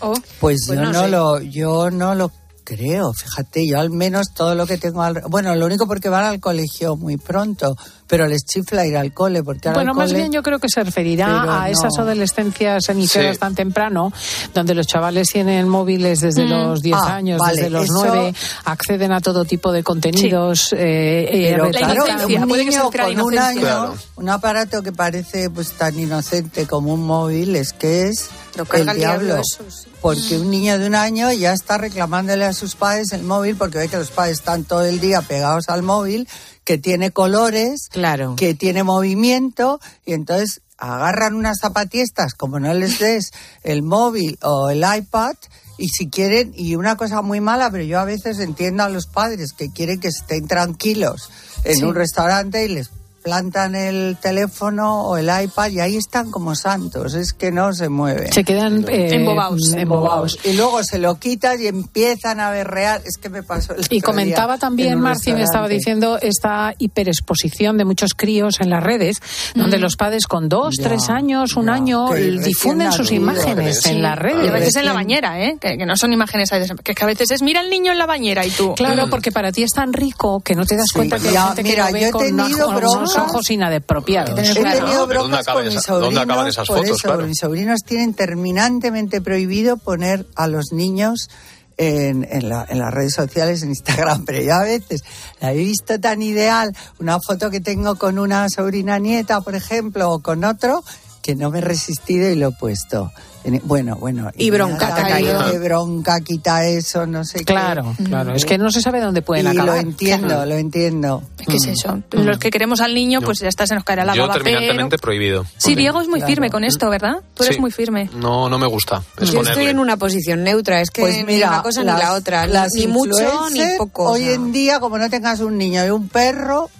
Oh, 0.00 0.14
Pues, 0.40 0.66
Pues 0.66 0.78
yo 0.78 0.84
no 0.84 0.92
no 0.92 1.04
sé. 1.04 1.08
lo, 1.08 1.40
yo 1.40 1.90
no 1.90 2.14
lo 2.14 2.32
creo, 2.64 3.12
fíjate, 3.12 3.66
yo 3.66 3.78
al 3.78 3.90
menos 3.90 4.32
todo 4.34 4.54
lo 4.54 4.66
que 4.66 4.78
tengo 4.78 5.02
al, 5.02 5.22
bueno, 5.28 5.54
lo 5.54 5.66
único 5.66 5.86
porque 5.86 6.08
van 6.08 6.24
al 6.24 6.40
colegio 6.40 6.96
muy 6.96 7.16
pronto, 7.18 7.76
pero 8.06 8.26
les 8.26 8.44
chifla 8.44 8.86
ir 8.86 8.96
al 8.96 9.12
cole 9.12 9.42
porque 9.42 9.68
Bueno, 9.70 9.90
al 9.92 9.96
más 9.96 10.08
cole- 10.10 10.20
bien 10.20 10.32
yo 10.32 10.42
creo 10.42 10.58
que 10.58 10.68
se 10.68 10.82
referirá 10.82 11.26
Pero 11.26 11.52
a 11.52 11.60
no. 11.60 11.66
esas 11.66 11.98
adolescencias 11.98 12.88
iniciadas 12.88 13.34
Sí. 13.36 13.40
tan 13.40 13.54
temprano, 13.54 14.12
donde 14.54 14.74
los 14.74 14.86
chavales 14.86 15.28
tienen 15.28 15.68
móviles 15.68 16.20
desde 16.20 16.44
Mm. 16.46 16.48
los 16.50 16.82
10 16.82 16.96
Ah, 17.00 17.16
años, 17.16 17.38
vale, 17.38 17.54
desde 17.56 17.70
los 17.70 17.84
eso- 17.84 17.94
9, 18.04 18.34
acceden 18.64 19.12
a 19.12 19.20
todo 19.20 19.44
tipo 19.44 19.70
de 19.70 19.82
contenidos. 19.82 20.72
eh, 20.72 21.28
eh, 21.30 21.48
Pero 21.52 21.70
claro, 21.70 22.04
un 22.04 22.48
puede 22.48 22.64
que 22.64 22.72
se 22.72 22.78
niño 22.78 22.90
con 22.90 23.20
un 23.20 23.38
año, 23.38 23.60
Claro. 23.60 23.94
un 24.16 24.28
aparato 24.28 24.82
que 24.82 24.92
parece 24.92 25.50
pues 25.50 25.72
tan 25.72 25.98
inocente 25.98 26.66
como 26.66 26.94
un 26.94 27.04
móvil, 27.06 27.56
es 27.56 27.72
que 27.72 28.08
es 28.08 28.30
Lo 28.56 28.64
carga 28.66 28.82
el 28.84 28.88
el 28.90 28.96
diablo 28.98 29.24
diablo. 29.26 29.42
eso, 29.42 29.70
sí. 29.70 29.88
Porque 30.00 30.38
un 30.38 30.50
niño 30.50 30.78
de 30.78 30.86
un 30.86 30.94
año 30.94 31.32
ya 31.32 31.52
está 31.52 31.78
reclamándole 31.78 32.44
a 32.44 32.52
sus 32.52 32.74
padres 32.76 33.12
el 33.12 33.22
móvil 33.22 33.56
porque 33.56 33.78
ve 33.78 33.88
que 33.88 33.96
los 33.96 34.10
padres 34.10 34.38
están 34.38 34.64
todo 34.64 34.84
el 34.84 35.00
día 35.00 35.22
pegados 35.22 35.68
al 35.68 35.82
móvil, 35.82 36.28
que 36.64 36.78
tiene 36.78 37.10
colores, 37.10 37.88
Claro. 37.90 38.34
que 38.36 38.54
tiene 38.54 38.82
movimiento 38.84 39.80
y 40.06 40.12
entonces 40.12 40.60
agarran 40.78 41.34
unas 41.34 41.58
zapatistas, 41.60 42.34
como 42.34 42.58
no 42.60 42.72
les 42.74 42.98
des 42.98 43.30
el 43.62 43.82
móvil 43.82 44.38
o 44.42 44.70
el 44.70 44.84
iPad, 44.96 45.34
y 45.78 45.88
si 45.88 46.08
quieren, 46.08 46.52
y 46.54 46.76
una 46.76 46.96
cosa 46.96 47.22
muy 47.22 47.40
mala, 47.40 47.70
pero 47.70 47.82
yo 47.84 47.98
a 47.98 48.04
veces 48.04 48.38
entiendo 48.38 48.82
a 48.84 48.88
los 48.88 49.06
padres 49.06 49.52
que 49.52 49.70
quieren 49.70 50.00
que 50.00 50.08
estén 50.08 50.46
tranquilos 50.46 51.30
en 51.64 51.76
Sí. 51.76 51.82
un 51.84 51.94
restaurante 51.94 52.64
y 52.64 52.68
les 52.68 52.90
plantan 53.24 53.74
el 53.74 54.18
teléfono 54.20 55.00
o 55.02 55.16
el 55.16 55.30
iPad 55.44 55.70
y 55.70 55.80
ahí 55.80 55.96
están 55.96 56.30
como 56.30 56.54
santos, 56.54 57.14
es 57.14 57.32
que 57.32 57.50
no 57.50 57.72
se 57.72 57.88
mueven. 57.88 58.30
Se 58.32 58.44
quedan 58.44 58.84
eh, 58.88 59.14
Embobaos. 59.14 59.72
embobaos. 59.74 60.38
Y 60.44 60.52
luego 60.52 60.84
se 60.84 60.98
lo 60.98 61.14
quitas 61.18 61.58
y 61.58 61.66
empiezan 61.66 62.38
a 62.38 62.50
berrear. 62.50 63.00
Es 63.04 63.16
que 63.16 63.30
me 63.30 63.42
pasó 63.42 63.72
el 63.74 63.80
Y 63.90 63.98
otro 63.98 64.10
comentaba 64.12 64.54
en 64.54 64.60
también, 64.60 65.00
Marci, 65.00 65.32
me 65.32 65.42
estaba 65.42 65.66
diciendo 65.68 66.18
esta 66.20 66.74
hiperexposición 66.78 67.78
de 67.78 67.84
muchos 67.86 68.12
críos 68.14 68.60
en 68.60 68.68
las 68.70 68.82
redes, 68.84 69.20
donde 69.54 69.78
los 69.78 69.96
padres 69.96 70.26
con 70.26 70.48
dos, 70.50 70.74
Ya, 70.78 70.84
tres 70.88 71.08
años, 71.08 71.56
un 71.56 71.66
ya, 71.66 71.72
año, 71.72 72.10
que 72.10 72.20
difunden 72.32 72.92
sus 72.92 73.10
imágenes 73.10 73.80
Sí. 73.80 73.90
en 73.90 74.02
las 74.02 74.16
Y 74.16 74.18
a 74.18 74.22
redes. 74.22 74.52
veces 74.52 74.76
en 74.76 74.84
la 74.84 74.92
bañera, 74.92 75.40
¿eh? 75.42 75.56
Que, 75.58 75.78
que 75.78 75.86
no 75.86 75.96
son 75.96 76.12
imágenes, 76.12 76.50
que, 76.50 76.58
es 76.58 76.96
que 76.96 77.04
a 77.04 77.06
veces 77.06 77.30
es 77.30 77.40
mira 77.42 77.60
el 77.62 77.70
niño 77.70 77.90
en 77.92 77.98
la 77.98 78.06
bañera 78.06 78.44
y 78.44 78.50
tú. 78.50 78.74
Claro, 78.74 79.08
porque 79.08 79.32
para 79.32 79.50
ti 79.50 79.62
es 79.62 79.70
tan 79.72 79.92
rico 79.94 80.40
que 80.40 80.54
no 80.54 80.66
te 80.66 80.76
das 80.76 80.86
Sí, 80.92 80.98
cuenta 80.98 81.18
que 81.18 81.32
ya, 81.32 81.46
gente 81.48 81.62
que 81.62 81.68
mira, 81.70 81.86
lo 81.86 81.92
ve 81.94 82.00
yo 82.00 82.06
he 82.08 82.12
tenido 82.12 82.66
con 82.66 82.74
unos 83.16 83.30
ojos 83.30 83.50
inadepropiados. 83.50 84.38
He 84.38 84.54
Claro. 84.54 84.78
tenido 84.78 85.06
¿Pero 85.08 85.20
dónde 85.22 85.36
bromas 85.36 85.40
acaban 85.40 85.64
con 85.64 85.74
mis 85.74 85.86
dónde 85.86 86.20
acaban 86.20 86.46
esas 86.48 86.66
por 86.68 86.76
fotos? 86.78 86.96
eso, 86.98 87.08
Claro. 87.08 87.26
mis 87.26 87.38
sobrinos 87.38 87.80
tienen 87.86 88.14
terminantemente 88.14 89.20
prohibido 89.20 89.76
poner 89.76 90.26
a 90.36 90.46
los 90.46 90.72
niños 90.72 91.28
en, 91.76 92.26
en 92.30 92.48
la- 92.48 92.64
en 92.68 92.78
las 92.78 92.94
redes 92.94 93.14
sociales, 93.14 93.62
en 93.62 93.70
Instagram, 93.70 94.24
pero 94.24 94.40
yo 94.40 94.54
a 94.54 94.62
veces 94.62 95.02
la 95.40 95.52
he 95.52 95.56
visto 95.56 95.98
tan 95.98 96.22
ideal, 96.22 96.72
una 97.00 97.18
foto 97.20 97.50
que 97.50 97.60
tengo 97.60 97.96
con 97.96 98.18
una 98.18 98.48
sobrina 98.48 98.98
nieta, 99.00 99.40
por 99.40 99.54
ejemplo, 99.56 100.10
o 100.10 100.20
con 100.22 100.44
otro, 100.44 100.84
que 101.20 101.34
no 101.34 101.50
me 101.50 101.58
he 101.58 101.62
resistido 101.62 102.28
y 102.30 102.36
lo 102.36 102.48
he 102.48 102.52
puesto. 102.52 103.10
En- 103.44 103.60
Bueno, 103.64 103.96
bueno. 103.96 104.30
Y 104.36 104.50
bronca 104.50 104.88
caído 104.94 105.38
caído. 105.38 105.52
de 105.52 105.58
bronca, 105.58 106.20
quita 106.20 106.66
eso, 106.66 107.06
no 107.06 107.24
sé 107.24 107.38
qué. 107.40 107.44
Claro, 107.44 107.94
claro. 108.04 108.34
Es 108.34 108.44
que 108.46 108.56
no 108.58 108.70
se 108.70 108.80
sabe 108.80 109.00
dónde 109.00 109.20
pueden 109.22 109.46
y 109.46 109.48
acabar. 109.50 109.66
lo 109.66 109.74
entiendo, 109.76 110.46
lo 110.46 110.54
entiendo. 110.54 111.22
¿Qué 111.46 111.56
es 111.56 111.66
eso? 111.66 112.02
Los 112.12 112.38
que 112.38 112.50
queremos 112.50 112.80
al 112.80 112.94
niño, 112.94 113.20
pues 113.20 113.38
ya 113.40 113.48
está, 113.48 113.66
se 113.66 113.74
nos 113.74 113.84
caerá 113.84 114.04
la 114.04 114.14
Yo 114.14 114.22
baba. 114.22 114.34
pero- 114.34 114.44
terminantemente 114.44 114.96
prohibido. 114.98 115.44
Sí, 115.58 115.74
Diego 115.74 116.00
es 116.00 116.08
muy 116.08 116.20
Claro. 116.20 116.32
firme 116.32 116.50
con 116.50 116.64
esto, 116.64 116.88
¿verdad? 116.88 117.16
Tú 117.34 117.42
eres 117.44 117.56
Sí. 117.56 117.60
muy 117.60 117.70
firme. 117.70 118.08
No, 118.16 118.48
no 118.48 118.58
me 118.58 118.66
gusta. 118.66 119.02
Es 119.20 119.30
Yo 119.30 119.42
estoy 119.42 119.66
en 119.66 119.78
una 119.78 119.96
posición 119.98 120.42
neutra, 120.42 120.80
es 120.80 120.90
que 120.90 121.02
Pues 121.02 121.16
ni 121.18 121.24
mira, 121.24 121.48
una 121.50 121.62
cosa 121.62 121.82
las- 121.84 121.96
ni 121.96 122.02
la 122.02 122.12
otra, 122.14 122.46
las 122.46 122.72
ni 122.72 122.86
mucho 122.86 123.50
ni 123.50 123.60
poco. 123.76 124.10
Hoy 124.10 124.24
en 124.30 124.52
día, 124.52 124.80
como 124.80 124.96
no 124.98 125.10
tengas 125.10 125.40
un 125.40 125.58
niño 125.58 125.84
y 125.84 125.90
un 125.90 126.08
perro, 126.08 126.70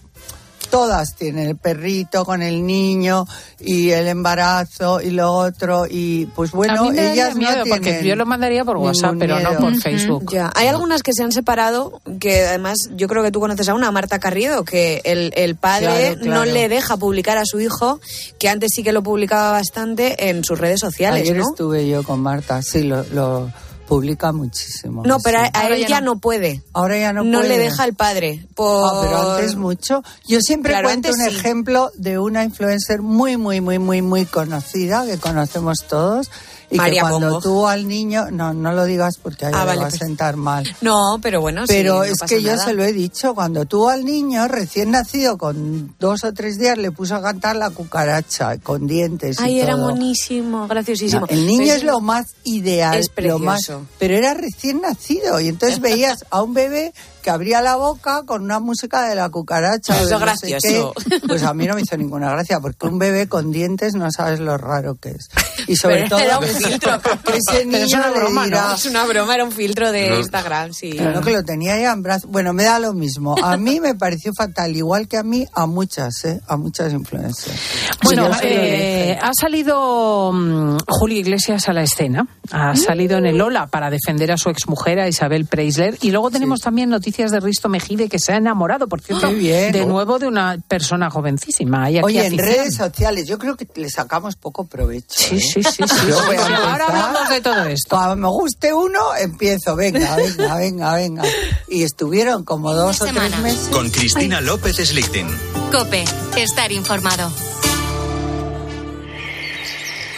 todas 0.75 1.15
tienen 1.15 1.49
el 1.49 1.57
perrito 1.57 2.25
con 2.25 2.43
el 2.43 2.67
niño 2.67 3.27
y 3.61 3.91
el 3.91 4.09
embarazo 4.09 5.01
y 5.01 5.11
lo 5.11 5.33
otro 5.33 5.87
y 5.89 6.27
pues 6.27 6.53
a 6.53 6.57
bueno, 6.57 6.85
mí 6.85 6.91
me 6.91 6.97
daría 6.97 7.13
ellas 7.13 7.37
miedo 7.37 7.57
no 7.59 7.65
porque 7.65 7.81
tienen 7.81 8.05
yo 8.05 8.17
lo 8.17 8.27
mandaría 8.27 8.65
por 8.65 8.79
WhatsApp, 8.79 9.15
pero 9.19 9.39
no 9.39 9.57
por 9.59 9.77
Facebook. 9.77 10.31
Ya, 10.33 10.53
hay 10.55 10.67
algunas 10.67 11.03
que 11.03 11.13
se 11.13 11.23
han 11.23 11.33
separado, 11.33 12.01
que 12.19 12.47
además 12.47 12.77
yo 12.97 13.07
creo 13.09 13.23
que 13.23 13.31
tú 13.31 13.41
conoces 13.41 13.69
a 13.69 13.75
una, 13.75 13.91
Marta 13.91 14.19
Carriedo, 14.19 14.65
que 14.65 15.01
el, 15.05 15.33
el 15.37 15.57
padre 15.57 15.85
Claro, 15.85 16.21
claro. 16.21 16.35
no 16.41 16.45
le 16.45 16.69
deja 16.69 16.97
publicar 16.97 17.39
a 17.39 17.45
su 17.45 17.61
hijo, 17.61 18.01
que 18.39 18.49
antes 18.49 18.71
sí 18.75 18.83
que 18.83 18.93
lo 18.93 19.03
publicaba 19.03 19.53
bastante 19.53 20.29
en 20.29 20.45
sus 20.45 20.59
redes 20.59 20.81
sociales, 20.81 21.23
Ayer 21.23 21.37
¿no? 21.37 21.45
estuve 21.51 21.89
yo 21.89 22.03
con 22.03 22.21
Marta, 22.21 22.63
sí, 22.63 22.83
lo, 22.83 23.05
lo 23.13 23.51
publica 23.95 24.33
muchísimo. 24.33 25.03
No, 25.05 25.19
pero 25.21 25.39
a, 25.39 25.45
sí. 25.45 25.51
a 25.55 25.61
Ahora 25.63 25.75
él 25.77 25.83
ya 25.83 25.89
ya 25.89 26.01
no. 26.01 26.15
no 26.15 26.21
puede. 26.21 26.63
Ahora 26.73 26.99
ya 26.99 27.13
no 27.13 27.25
No 27.25 27.39
puede. 27.39 27.49
le 27.51 27.59
deja 27.59 27.85
el 27.85 27.95
padre. 27.95 28.47
Por... 28.55 28.85
Ah, 28.91 29.01
pero 29.03 29.33
antes 29.33 29.57
mucho. 29.57 30.03
Yo 30.27 30.41
siempre 30.41 30.73
Claro, 30.73 30.89
cuento 30.89 31.09
un 31.11 31.15
sí. 31.17 31.37
ejemplo 31.37 31.91
de 31.95 32.19
una 32.19 32.45
influencer 32.45 33.03
muy, 33.03 33.37
muy, 33.37 33.61
muy, 33.61 33.79
muy, 33.79 34.03
muy 34.03 34.27
conocida, 34.27 35.07
que 35.07 35.19
conocemos 35.19 35.79
todos, 35.89 36.31
Y 36.75 36.79
María 36.79 37.03
que 37.03 37.09
cuando 37.09 37.29
Pombo. 37.29 37.41
tú 37.41 37.67
al 37.67 37.87
niño, 37.87 38.31
no, 38.31 38.53
no 38.53 38.73
lo 38.73 38.85
digas 38.85 39.19
porque 39.23 39.47
a 39.47 39.49
ella 39.51 39.59
Ah, 39.59 39.63
le 39.63 39.67
vale, 39.69 39.81
va 39.83 39.89
pues- 39.89 40.03
a 40.03 40.05
sentar 40.07 40.37
mal. 40.37 40.77
No, 40.81 41.19
pero 41.23 41.41
bueno, 41.41 41.63
Pero 41.67 42.03
es 42.05 42.19
que 42.27 42.43
yo 42.43 42.57
se 42.59 42.73
lo 42.75 42.83
he 42.85 42.93
dicho, 42.93 43.35
cuando 43.35 43.65
tú 43.65 43.89
al 43.89 44.05
niño 44.05 44.49
recién 44.49 44.91
nacido 44.91 45.39
con 45.39 45.95
dos 45.99 46.25
o 46.25 46.33
tres 46.33 46.59
días 46.59 46.77
le 46.79 46.91
puso 46.91 47.15
a 47.15 47.23
cantar 47.23 47.57
la 47.57 47.71
cucaracha 47.71 48.59
con 48.59 48.87
dientes. 48.87 49.39
y 49.41 49.43
Ay, 49.43 49.61
era 49.61 49.75
todo. 49.77 49.91
monísimo, 49.91 50.67
graciosísimo. 50.69 51.21
No, 51.23 51.27
el 51.29 51.47
niño 51.47 51.73
es 51.75 51.85
lo 51.85 52.01
más 52.01 52.27
ideal, 52.45 52.99
Es 52.99 53.11
lo 53.17 53.39
más, 53.39 53.59
precioso. 53.67 53.87
pero 53.99 54.15
era 54.17 54.35
recién 54.35 54.81
nacido 54.81 55.41
y 55.41 55.49
entonces 55.49 55.81
veías 55.81 56.25
a 56.31 56.43
un 56.43 56.55
bebé 56.55 56.93
que 57.25 57.31
abría 57.31 57.63
la 57.63 57.77
boca 57.77 58.25
con 58.27 58.43
una 58.43 58.61
música 58.61 59.09
de 59.09 59.15
la 59.15 59.31
cucaracha. 59.31 59.95
Eso 59.99 60.01
de 60.01 60.05
es 60.05 60.11
no 60.11 60.37
sé 60.37 60.47
gracioso. 60.51 60.93
qué. 61.09 61.21
Pues 61.27 61.43
a 61.43 61.55
mí 61.55 61.67
no 61.67 61.75
me 61.75 61.81
hizo 61.81 61.97
ninguna 61.97 62.29
gracia 62.31 62.61
porque 62.61 62.87
un 62.87 62.99
bebé 62.99 63.29
con 63.29 63.51
dientes 63.51 63.95
no 63.95 64.11
sabes 64.13 64.41
lo 64.41 64.59
raro 64.59 64.97
que 64.97 65.09
es. 65.13 65.31
Y 65.67 65.75
sobre 65.77 65.97
Pero 66.03 66.09
todo 66.11 66.19
era 66.19 66.39
un 66.39 66.45
filtro. 66.45 66.95
ese 67.03 67.17
Pero 67.25 67.37
es 67.59 67.67
niño 67.67 67.97
una 67.97 68.11
broma, 68.11 68.45
dirá, 68.45 68.69
¿no? 68.69 68.75
Es 68.75 68.85
una 68.85 69.05
broma, 69.07 69.35
era 69.37 69.45
un 69.45 69.53
filtro 69.53 69.91
de 69.91 70.11
No. 70.11 70.19
Instagram, 70.19 70.75
sí. 70.75 70.91
Claro 70.91 71.23
que 71.23 71.33
lo 71.33 71.43
tenía 71.43 71.81
ya 71.81 71.93
en 71.93 72.03
brazos. 72.03 72.31
Bueno, 72.31 72.53
me 72.53 72.65
da 72.65 72.79
lo 72.79 72.93
mismo. 72.93 73.37
A 73.43 73.57
mí 73.57 73.81
me 73.81 73.95
pareció 73.95 74.33
fatal, 74.37 74.77
igual 74.77 75.09
que 75.09 75.17
a 75.17 75.23
mí, 75.23 75.47
a 75.55 75.65
muchas, 75.67 76.27
¿eh? 76.27 76.43
A 76.47 76.59
muchas 76.59 76.93
influencers. 76.93 77.59
Bueno, 78.03 78.29
eh, 78.43 79.19
ha 79.19 79.31
salido 79.33 80.31
mm, 80.31 80.77
Julio 80.89 81.19
Iglesias 81.21 81.71
a 81.71 81.73
la 81.73 81.83
escena. 81.85 82.27
Ha 82.51 82.77
salido 82.77 83.17
en 83.17 83.25
el 83.25 83.41
Ola 83.41 83.67
para 83.69 83.89
defender 83.89 84.31
a 84.31 84.37
su 84.37 84.51
exmujer, 84.51 85.01
a 85.01 85.09
Isabel 85.09 85.47
Preisler. 85.47 85.97
Y 86.03 86.11
luego 86.11 86.31
tenemos 86.31 86.61
también 86.61 86.91
noticias 86.91 87.14
de 87.17 87.41
Risto 87.41 87.69
Mejide, 87.69 88.09
que 88.09 88.19
se 88.19 88.33
ha 88.33 88.37
enamorado, 88.37 88.89
por 88.89 89.01
cierto, 89.01 89.31
bien. 89.33 89.73
de 89.73 89.87
nuevo 89.87 90.19
de 90.19 90.27
una 90.27 90.59
persona 90.67 91.11
jovencísima. 91.11 91.85
Hay 91.85 91.99
aquí 91.99 92.05
Oye, 92.05 92.27
en 92.27 92.39
redes 92.39 92.75
sociales, 92.77 93.27
yo 93.27 93.39
creo 93.39 93.57
que 93.57 93.67
le 93.77 93.89
sacamos 93.89 94.37
poco 94.37 94.65
provecho. 94.67 95.07
Sí, 95.09 95.37
¿eh? 95.37 95.41
sí, 95.41 95.63
sí, 95.63 95.85
sí. 95.87 96.07
Yo 96.09 96.25
voy 96.27 96.37
a 96.37 96.45
Pero 96.45 96.57
ahora 96.57 96.87
hablamos 96.87 97.29
de 97.29 97.41
todo 97.41 97.65
esto. 97.65 97.97
Cuando 97.97 98.17
me 98.17 98.29
guste 98.29 98.75
uno, 98.75 99.15
empiezo. 99.19 99.77
Venga, 99.77 100.17
venga, 100.39 100.57
venga, 100.57 100.95
venga. 100.95 101.23
Y 101.69 101.83
estuvieron 101.83 102.45
como 102.45 102.75
dos 102.75 103.01
o 103.01 103.07
tres 103.07 103.39
meses. 103.41 103.69
Con 103.71 103.91
Cristina 103.91 104.41
López 104.41 104.77
Slichting. 104.77 105.29
Cope, 105.71 106.05
estar 106.37 106.73
informado. 106.73 107.33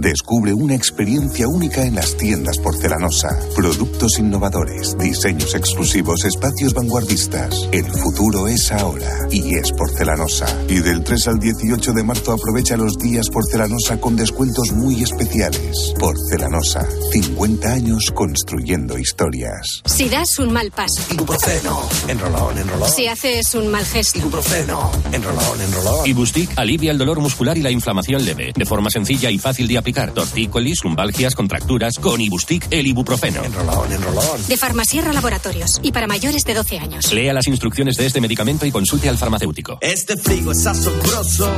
Descubre 0.00 0.54
una 0.54 0.74
experiencia 0.74 1.46
única 1.46 1.84
en 1.84 1.94
las 1.96 2.16
tiendas 2.16 2.58
porcelanosa. 2.58 3.28
Productos 3.54 4.18
innovadores, 4.18 4.96
diseños 4.98 5.54
exclusivos, 5.54 6.24
espacios 6.24 6.72
vanguardistas. 6.72 7.68
El 7.72 7.84
futuro 7.84 8.48
es 8.48 8.72
ahora 8.72 9.10
y 9.30 9.54
es 9.54 9.70
porcelanosa. 9.72 10.46
Y 10.68 10.78
del 10.80 11.04
3 11.04 11.28
al 11.28 11.38
18 11.38 11.92
de 11.92 12.02
marzo 12.02 12.32
aprovecha 12.32 12.76
los 12.76 12.96
días 12.98 13.26
porcelanosa 13.30 14.00
con 14.00 14.16
descuentos 14.16 14.72
muy 14.72 15.02
especiales. 15.02 15.94
Porcelanosa, 15.98 16.86
50 17.12 17.70
años 17.70 18.10
construyendo 18.14 18.98
historias. 18.98 19.82
Si 19.84 20.08
das 20.08 20.38
un 20.38 20.52
mal 20.52 20.70
paso, 20.70 21.02
Ibuprofeno, 21.12 21.80
enrolón, 22.08 22.58
enrolón. 22.58 22.88
si 22.88 23.06
haces 23.08 23.54
un 23.54 23.68
mal 23.68 23.84
gesto, 23.84 24.18
Ibuprofeno, 24.18 24.90
enrolón, 25.12 25.60
enrolón. 25.60 26.06
Ibustic 26.06 26.50
alivia 26.56 26.92
el 26.92 26.98
dolor 26.98 27.20
muscular 27.20 27.58
y 27.58 27.62
la 27.62 27.70
inflamación 27.70 28.24
leve, 28.24 28.52
de 28.56 28.64
forma 28.64 28.88
sencilla 28.90 29.30
y 29.30 29.38
fácil 29.38 29.68
de 29.68 29.81
aplicar. 29.82 30.12
Tortícolis, 30.14 30.82
lumbalgias, 30.82 31.34
contracturas, 31.34 31.98
con 31.98 32.20
Ibustic 32.20 32.68
el 32.70 32.86
ibuprofeno. 32.86 33.44
Enrolón, 33.44 33.92
enrolón. 33.92 34.46
de 34.48 34.56
Farmasierra 34.56 35.12
Laboratorios 35.12 35.80
y 35.82 35.92
para 35.92 36.06
mayores 36.06 36.44
de 36.44 36.54
12 36.54 36.78
años. 36.78 37.12
Lea 37.12 37.32
las 37.32 37.46
instrucciones 37.46 37.96
de 37.96 38.06
este 38.06 38.20
medicamento 38.20 38.64
y 38.64 38.70
consulte 38.70 39.08
al 39.08 39.18
farmacéutico. 39.18 39.78
Este 39.80 40.16
frigo 40.16 40.52
es 40.52 40.66
asombroso. 40.66 41.50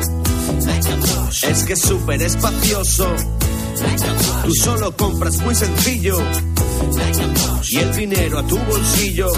Es 1.48 1.64
que 1.64 1.72
es 1.74 1.80
súper 1.80 2.22
espacioso. 2.22 3.14
Tú 4.44 4.54
solo 4.54 4.96
compras 4.96 5.38
muy 5.38 5.54
sencillo. 5.54 6.18
Y 7.68 7.78
el 7.78 7.94
dinero 7.94 8.38
a 8.38 8.46
tu 8.46 8.58
bolsillo. 8.58 9.28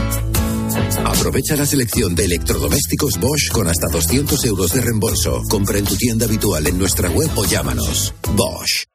Aprovecha 1.05 1.57
la 1.57 1.67
selección 1.67 2.15
de 2.15 2.25
electrodomésticos 2.25 3.19
Bosch 3.19 3.51
con 3.53 3.69
hasta 3.69 3.89
200 3.89 4.45
euros 4.45 4.73
de 4.73 4.81
reembolso. 4.81 5.43
Compra 5.49 5.79
en 5.79 5.85
tu 5.85 5.97
tienda 5.97 6.27
habitual 6.27 6.67
en 6.67 6.79
nuestra 6.79 7.11
web 7.11 7.31
o 7.37 7.45
llámanos. 7.45 8.15
Bosch. 8.35 8.87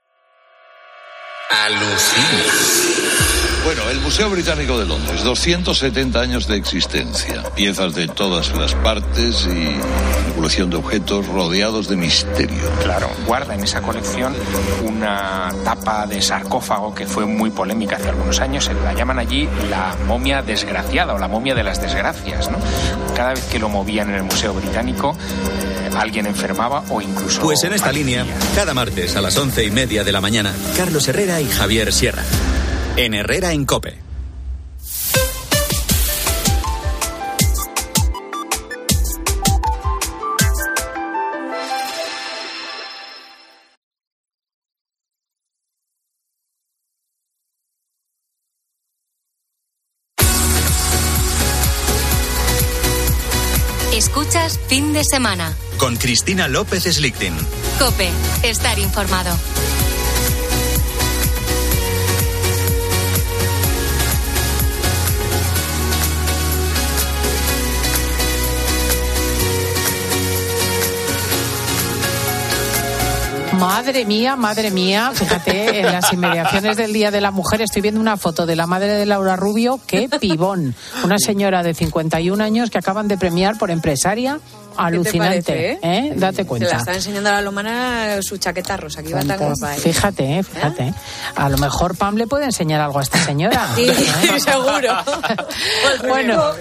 Bueno, 3.63 3.87
el 3.91 3.99
Museo 3.99 4.27
Británico 4.29 4.79
de 4.79 4.87
Londres, 4.87 5.23
270 5.23 6.19
años 6.19 6.47
de 6.47 6.57
existencia, 6.57 7.43
piezas 7.55 7.93
de 7.93 8.07
todas 8.07 8.57
las 8.57 8.73
partes 8.73 9.45
y 9.45 9.49
una 9.49 10.35
colección 10.35 10.71
de 10.71 10.77
objetos 10.77 11.27
rodeados 11.27 11.87
de 11.87 11.95
misterio. 11.95 12.57
Claro, 12.83 13.11
guarda 13.27 13.53
en 13.53 13.63
esa 13.63 13.83
colección 13.83 14.33
una 14.83 15.53
tapa 15.63 16.07
de 16.07 16.23
sarcófago 16.23 16.95
que 16.95 17.05
fue 17.05 17.27
muy 17.27 17.51
polémica 17.51 17.97
hace 17.97 18.09
algunos 18.09 18.39
años. 18.39 18.67
La 18.83 18.93
llaman 18.93 19.19
allí 19.19 19.47
la 19.69 19.95
momia 20.07 20.41
desgraciada 20.41 21.13
o 21.13 21.19
la 21.19 21.27
momia 21.27 21.53
de 21.53 21.63
las 21.63 21.79
desgracias. 21.79 22.49
¿no? 22.49 22.57
Cada 23.15 23.33
vez 23.33 23.45
que 23.45 23.59
lo 23.59 23.69
movían 23.69 24.09
en 24.09 24.15
el 24.15 24.23
Museo 24.23 24.55
Británico, 24.55 25.15
eh, 25.15 25.91
alguien 25.95 26.25
enfermaba 26.25 26.83
o 26.89 26.99
incluso. 26.99 27.41
Pues 27.41 27.63
en 27.63 27.73
esta 27.73 27.91
línea, 27.91 28.25
cada 28.55 28.73
martes 28.73 29.15
a 29.15 29.21
las 29.21 29.37
once 29.37 29.63
y 29.63 29.69
media 29.69 30.03
de 30.03 30.11
la 30.11 30.19
mañana, 30.19 30.51
Carlos 30.75 31.07
Herrera 31.07 31.39
y 31.39 31.47
Javier 31.47 31.93
Sierra. 31.93 32.23
En 32.97 33.13
Herrera 33.13 33.53
en 33.53 33.65
Cope. 33.65 33.97
Escuchas 53.93 54.59
fin 54.67 54.93
de 54.93 55.03
semana. 55.03 55.53
Con 55.77 55.95
Cristina 55.95 56.47
López 56.47 56.83
Slichting. 56.83 57.35
Cope, 57.79 58.09
estar 58.43 58.77
informado. 58.79 59.37
Madre 73.61 74.05
mía, 74.05 74.35
madre 74.35 74.71
mía, 74.71 75.11
fíjate, 75.13 75.81
en 75.81 75.85
las 75.85 76.11
inmediaciones 76.11 76.77
del 76.77 76.93
Día 76.93 77.11
de 77.11 77.21
la 77.21 77.29
Mujer 77.29 77.61
estoy 77.61 77.83
viendo 77.83 78.01
una 78.01 78.17
foto 78.17 78.47
de 78.47 78.55
la 78.55 78.65
madre 78.65 78.87
de 78.93 79.05
Laura 79.05 79.35
Rubio, 79.35 79.79
qué 79.85 80.09
pibón. 80.19 80.73
Una 81.03 81.19
señora 81.19 81.61
de 81.61 81.75
51 81.75 82.43
años 82.43 82.71
que 82.71 82.79
acaban 82.79 83.07
de 83.07 83.19
premiar 83.19 83.59
por 83.59 83.69
empresaria 83.69 84.39
alucinante. 84.77 85.77
parece, 85.79 85.79
¿eh? 85.83 86.13
Date 86.15 86.37
Se 86.37 86.41
la 86.43 86.47
cuenta. 86.47 86.77
está 86.77 86.93
enseñando 86.95 87.29
a 87.29 87.33
la 87.33 87.41
lomana 87.43 88.21
su 88.23 88.37
chaqueta 88.37 88.77
rosa, 88.77 89.03
que 89.03 89.09
iba 89.11 89.21
tan 89.21 89.37
guapa. 89.37 89.75
¿eh? 89.75 89.79
Fíjate, 89.79 90.39
eh, 90.39 90.43
fíjate. 90.43 90.93
A 91.35 91.47
lo 91.49 91.57
mejor 91.59 91.95
Pam 91.95 92.15
le 92.15 92.25
puede 92.25 92.45
enseñar 92.45 92.81
algo 92.81 92.97
a 92.97 93.03
esta 93.03 93.23
señora. 93.23 93.67
Sí, 93.75 93.83
¿Eh? 93.87 94.39
seguro. 94.39 94.95
Bueno. 96.07 96.51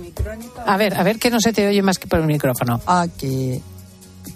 Mi 0.00 0.12
crónica. 0.12 0.62
A 0.66 0.76
ver, 0.78 0.94
a 0.94 1.02
ver 1.02 1.18
que 1.18 1.28
no 1.30 1.40
se 1.40 1.52
te 1.52 1.68
oye 1.68 1.82
más 1.82 1.98
que 1.98 2.06
por 2.06 2.20
el 2.20 2.26
micrófono. 2.26 2.80
Ah, 2.86 3.06
que 3.18 3.60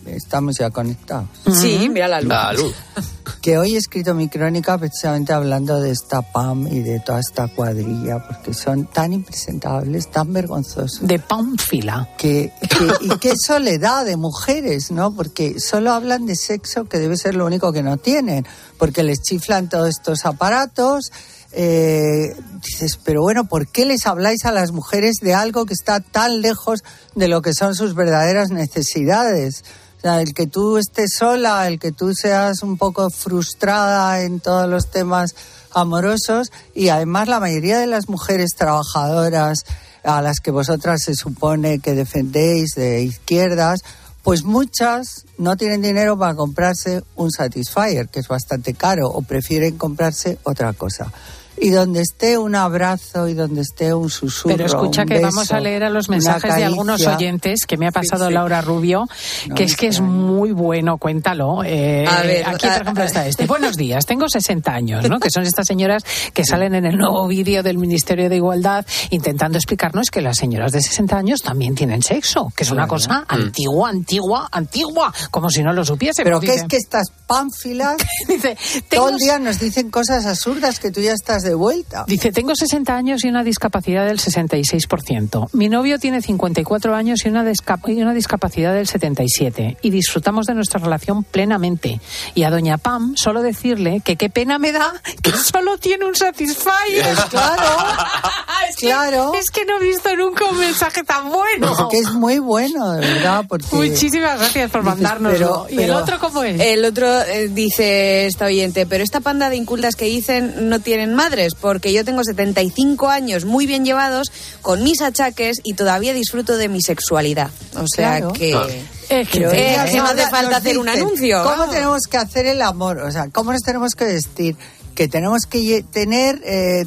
estamos 0.06 0.56
ya 0.58 0.70
conectados. 0.70 1.28
Sí, 1.52 1.88
mira 1.90 2.08
la 2.08 2.20
luz. 2.20 2.28
La 2.28 2.52
luz. 2.52 2.74
Que 3.42 3.58
hoy 3.58 3.74
he 3.76 3.78
escrito 3.78 4.12
mi 4.12 4.28
crónica 4.28 4.76
precisamente 4.76 5.32
hablando 5.32 5.80
de 5.80 5.92
esta 5.92 6.20
PAM 6.20 6.66
y 6.66 6.80
de 6.80 6.98
toda 6.98 7.20
esta 7.20 7.46
cuadrilla, 7.46 8.18
porque 8.26 8.52
son 8.52 8.86
tan 8.86 9.12
impresentables, 9.12 10.10
tan 10.10 10.32
vergonzosos. 10.32 11.06
De 11.06 11.20
Pamfila. 11.20 12.08
Que, 12.18 12.52
que- 12.60 13.04
y 13.06 13.08
qué 13.18 13.34
soledad 13.40 14.04
de 14.04 14.16
mujeres, 14.16 14.90
¿no? 14.90 15.14
Porque 15.14 15.60
solo 15.60 15.92
hablan 15.92 16.26
de 16.26 16.34
sexo, 16.34 16.86
que 16.86 16.98
debe 16.98 17.16
ser 17.16 17.36
lo 17.36 17.46
único 17.46 17.72
que 17.72 17.84
no 17.84 17.98
tienen, 17.98 18.44
porque 18.78 19.04
les 19.04 19.22
chiflan 19.22 19.68
todos 19.68 19.88
estos 19.90 20.24
aparatos. 20.26 21.12
eh, 21.52 22.34
dices, 22.64 22.98
pero 23.04 23.22
bueno, 23.22 23.44
¿por 23.48 23.68
qué 23.68 23.84
les 23.86 24.06
habláis 24.06 24.44
a 24.44 24.50
las 24.50 24.72
mujeres 24.72 25.16
de 25.20 25.34
algo 25.34 25.66
que 25.66 25.74
está 25.74 26.00
tan 26.00 26.40
lejos 26.42 26.82
de 27.14 27.28
lo 27.28 27.42
que 27.42 27.54
son 27.54 27.76
sus 27.76 27.94
verdaderas 27.94 28.50
necesidades? 28.50 29.62
O 29.98 30.00
sea, 30.00 30.20
el 30.20 30.34
que 30.34 30.46
tú 30.46 30.76
estés 30.76 31.14
sola, 31.18 31.66
el 31.68 31.78
que 31.78 31.92
tú 31.92 32.12
seas 32.14 32.62
un 32.62 32.76
poco 32.76 33.10
frustrada 33.10 34.22
en 34.22 34.40
todos 34.40 34.68
los 34.68 34.90
temas 34.90 35.34
amorosos 35.72 36.52
y 36.74 36.88
además 36.88 37.28
la 37.28 37.40
mayoría 37.40 37.78
de 37.78 37.86
las 37.86 38.08
mujeres 38.08 38.50
trabajadoras 38.56 39.64
a 40.04 40.22
las 40.22 40.40
que 40.40 40.50
vosotras 40.50 41.02
se 41.02 41.14
supone 41.14 41.80
que 41.80 41.94
defendéis 41.94 42.74
de 42.76 43.02
izquierdas, 43.02 43.80
pues 44.22 44.44
muchas 44.44 45.24
no 45.38 45.56
tienen 45.56 45.82
dinero 45.82 46.18
para 46.18 46.34
comprarse 46.34 47.02
un 47.14 47.30
Satisfyer, 47.30 48.08
que 48.08 48.20
es 48.20 48.28
bastante 48.28 48.74
caro, 48.74 49.08
o 49.08 49.22
prefieren 49.22 49.76
comprarse 49.78 50.38
otra 50.42 50.72
cosa. 50.72 51.12
Y 51.58 51.70
donde 51.70 52.00
esté 52.02 52.38
un 52.38 52.54
abrazo 52.54 53.28
y 53.28 53.34
donde 53.34 53.62
esté 53.62 53.94
un 53.94 54.10
susurro. 54.10 54.54
Pero 54.56 54.66
escucha 54.66 55.02
un 55.02 55.08
que 55.08 55.14
beso, 55.14 55.26
vamos 55.28 55.52
a 55.52 55.60
leer 55.60 55.84
a 55.84 55.90
los 55.90 56.08
mensajes 56.08 56.54
de 56.54 56.64
algunos 56.64 57.06
oyentes 57.06 57.66
que 57.66 57.76
me 57.76 57.86
ha 57.88 57.92
pasado 57.92 58.24
Sí, 58.26 58.28
sí. 58.30 58.34
Laura 58.34 58.60
Rubio, 58.60 59.06
No 59.48 59.54
que 59.54 59.64
es 59.64 59.76
que 59.76 59.86
es 59.88 60.00
muy 60.00 60.52
bueno, 60.52 60.98
cuéntalo. 60.98 61.62
Eh, 61.64 62.04
A 62.06 62.22
ver, 62.22 62.46
aquí, 62.48 62.66
por 62.66 62.82
ejemplo, 62.82 63.04
está 63.04 63.26
este. 63.26 63.46
Buenos 63.46 63.76
días, 63.76 64.04
tengo 64.06 64.28
60 64.28 64.72
años, 64.72 65.08
¿no? 65.08 65.18
Que 65.18 65.30
son 65.30 65.44
estas 65.44 65.66
señoras 65.66 66.02
que 66.34 66.44
salen 66.44 66.74
en 66.74 66.84
el 66.86 66.96
nuevo 66.96 67.26
vídeo 67.26 67.62
del 67.62 67.78
Ministerio 67.78 68.28
de 68.28 68.36
Igualdad 68.36 68.84
intentando 69.10 69.58
explicarnos 69.58 70.10
que 70.10 70.20
las 70.20 70.36
señoras 70.36 70.72
de 70.72 70.82
60 70.82 71.16
años 71.16 71.42
también 71.42 71.74
tienen 71.74 72.02
sexo, 72.02 72.52
que 72.56 72.64
es 72.64 72.70
una 72.70 72.86
Claro. 72.86 72.90
cosa 72.90 73.20
Mm. 73.20 73.24
antigua, 73.28 73.88
antigua, 73.90 74.48
antigua, 74.52 75.12
como 75.30 75.48
si 75.50 75.62
no 75.62 75.72
lo 75.72 75.84
supiese. 75.84 76.22
Pero 76.22 76.40
que 76.40 76.54
es 76.54 76.64
que 76.64 76.76
estas 76.76 77.06
pánfilas 77.26 77.96
Dice, 78.28 78.56
todo 78.90 79.10
el 79.10 79.16
día 79.18 79.38
nos 79.38 79.58
dicen 79.60 79.90
cosas 79.90 80.26
absurdas 80.26 80.78
que 80.80 80.90
tú 80.90 81.00
ya 81.00 81.12
estás 81.12 81.44
de 81.46 81.54
vuelta. 81.54 82.04
Dice, 82.06 82.32
tengo 82.32 82.54
60 82.54 82.94
años 82.94 83.24
y 83.24 83.28
una 83.28 83.42
discapacidad 83.44 84.04
del 84.06 84.18
66%. 84.18 85.48
Mi 85.52 85.68
novio 85.68 85.98
tiene 85.98 86.20
54 86.22 86.94
años 86.94 87.24
y 87.24 87.28
una, 87.28 87.44
y 87.86 88.02
una 88.02 88.12
discapacidad 88.14 88.74
del 88.74 88.86
77%. 88.86 89.78
Y 89.82 89.90
disfrutamos 89.90 90.46
de 90.46 90.54
nuestra 90.54 90.80
relación 90.80 91.24
plenamente. 91.24 92.00
Y 92.34 92.42
a 92.42 92.50
doña 92.50 92.78
Pam 92.78 93.14
solo 93.16 93.42
decirle 93.42 94.00
que 94.04 94.16
qué 94.16 94.28
pena 94.30 94.58
me 94.58 94.72
da 94.72 94.92
que 95.22 95.32
solo 95.36 95.78
tiene 95.78 96.04
un 96.04 96.14
Satisfyer. 96.14 97.04
Pues 97.14 97.24
claro, 97.30 97.62
es, 98.68 98.76
que, 98.76 98.86
claro. 98.86 99.32
es 99.34 99.50
que 99.50 99.64
no 99.64 99.78
he 99.80 99.84
visto 99.88 100.14
nunca 100.16 100.44
un 100.46 100.58
mensaje 100.58 101.02
tan 101.04 101.30
bueno. 101.30 101.74
Porque 101.78 101.98
es 101.98 102.12
muy 102.12 102.38
bueno, 102.38 102.92
de 102.92 103.00
verdad. 103.00 103.44
Porque 103.48 103.66
Muchísimas 103.72 104.38
gracias 104.38 104.70
por 104.70 104.82
mandárnoslo. 104.82 105.66
pero- 105.68 105.80
¿Y 105.80 105.84
el 105.84 105.90
otro 105.92 106.18
cómo 106.18 106.42
es? 106.42 106.60
El 106.60 106.84
otro 106.84 107.06
eh, 107.22 107.48
dice 107.48 108.26
esta 108.26 108.46
oyente, 108.46 108.86
pero 108.86 109.04
esta 109.04 109.20
panda 109.20 109.50
de 109.50 109.56
incultas 109.56 109.96
que 109.96 110.06
dicen 110.06 110.68
no 110.68 110.80
tienen 110.80 111.14
porque 111.60 111.92
yo 111.92 112.04
tengo 112.04 112.24
75 112.24 113.08
años 113.08 113.44
muy 113.44 113.66
bien 113.66 113.84
llevados 113.84 114.30
con 114.62 114.82
mis 114.82 115.00
achaques 115.02 115.60
y 115.62 115.74
todavía 115.74 116.12
disfruto 116.14 116.56
de 116.56 116.68
mi 116.68 116.80
sexualidad. 116.82 117.50
O 117.76 117.84
sea 117.86 118.18
Claro. 118.18 118.32
que... 118.32 118.50
Claro. 118.50 118.68
Es 119.08 119.28
que 119.28 119.38
es 119.44 119.90
que 119.92 119.98
no 119.98 120.06
hace 120.06 120.28
falta 120.28 120.56
hacer 120.56 120.78
un 120.78 120.88
anuncio. 120.88 121.38
¿Cómo 121.44 121.56
vamos. 121.58 121.70
tenemos 121.74 122.02
que 122.10 122.16
hacer 122.16 122.46
el 122.46 122.60
amor? 122.60 122.98
O 122.98 123.10
sea, 123.12 123.28
¿cómo 123.32 123.52
nos 123.52 123.62
tenemos 123.62 123.92
que 123.94 124.04
vestir? 124.04 124.56
Que 124.96 125.06
tenemos 125.08 125.42
que 125.48 125.84
tener 125.92 126.40
eh, 126.44 126.82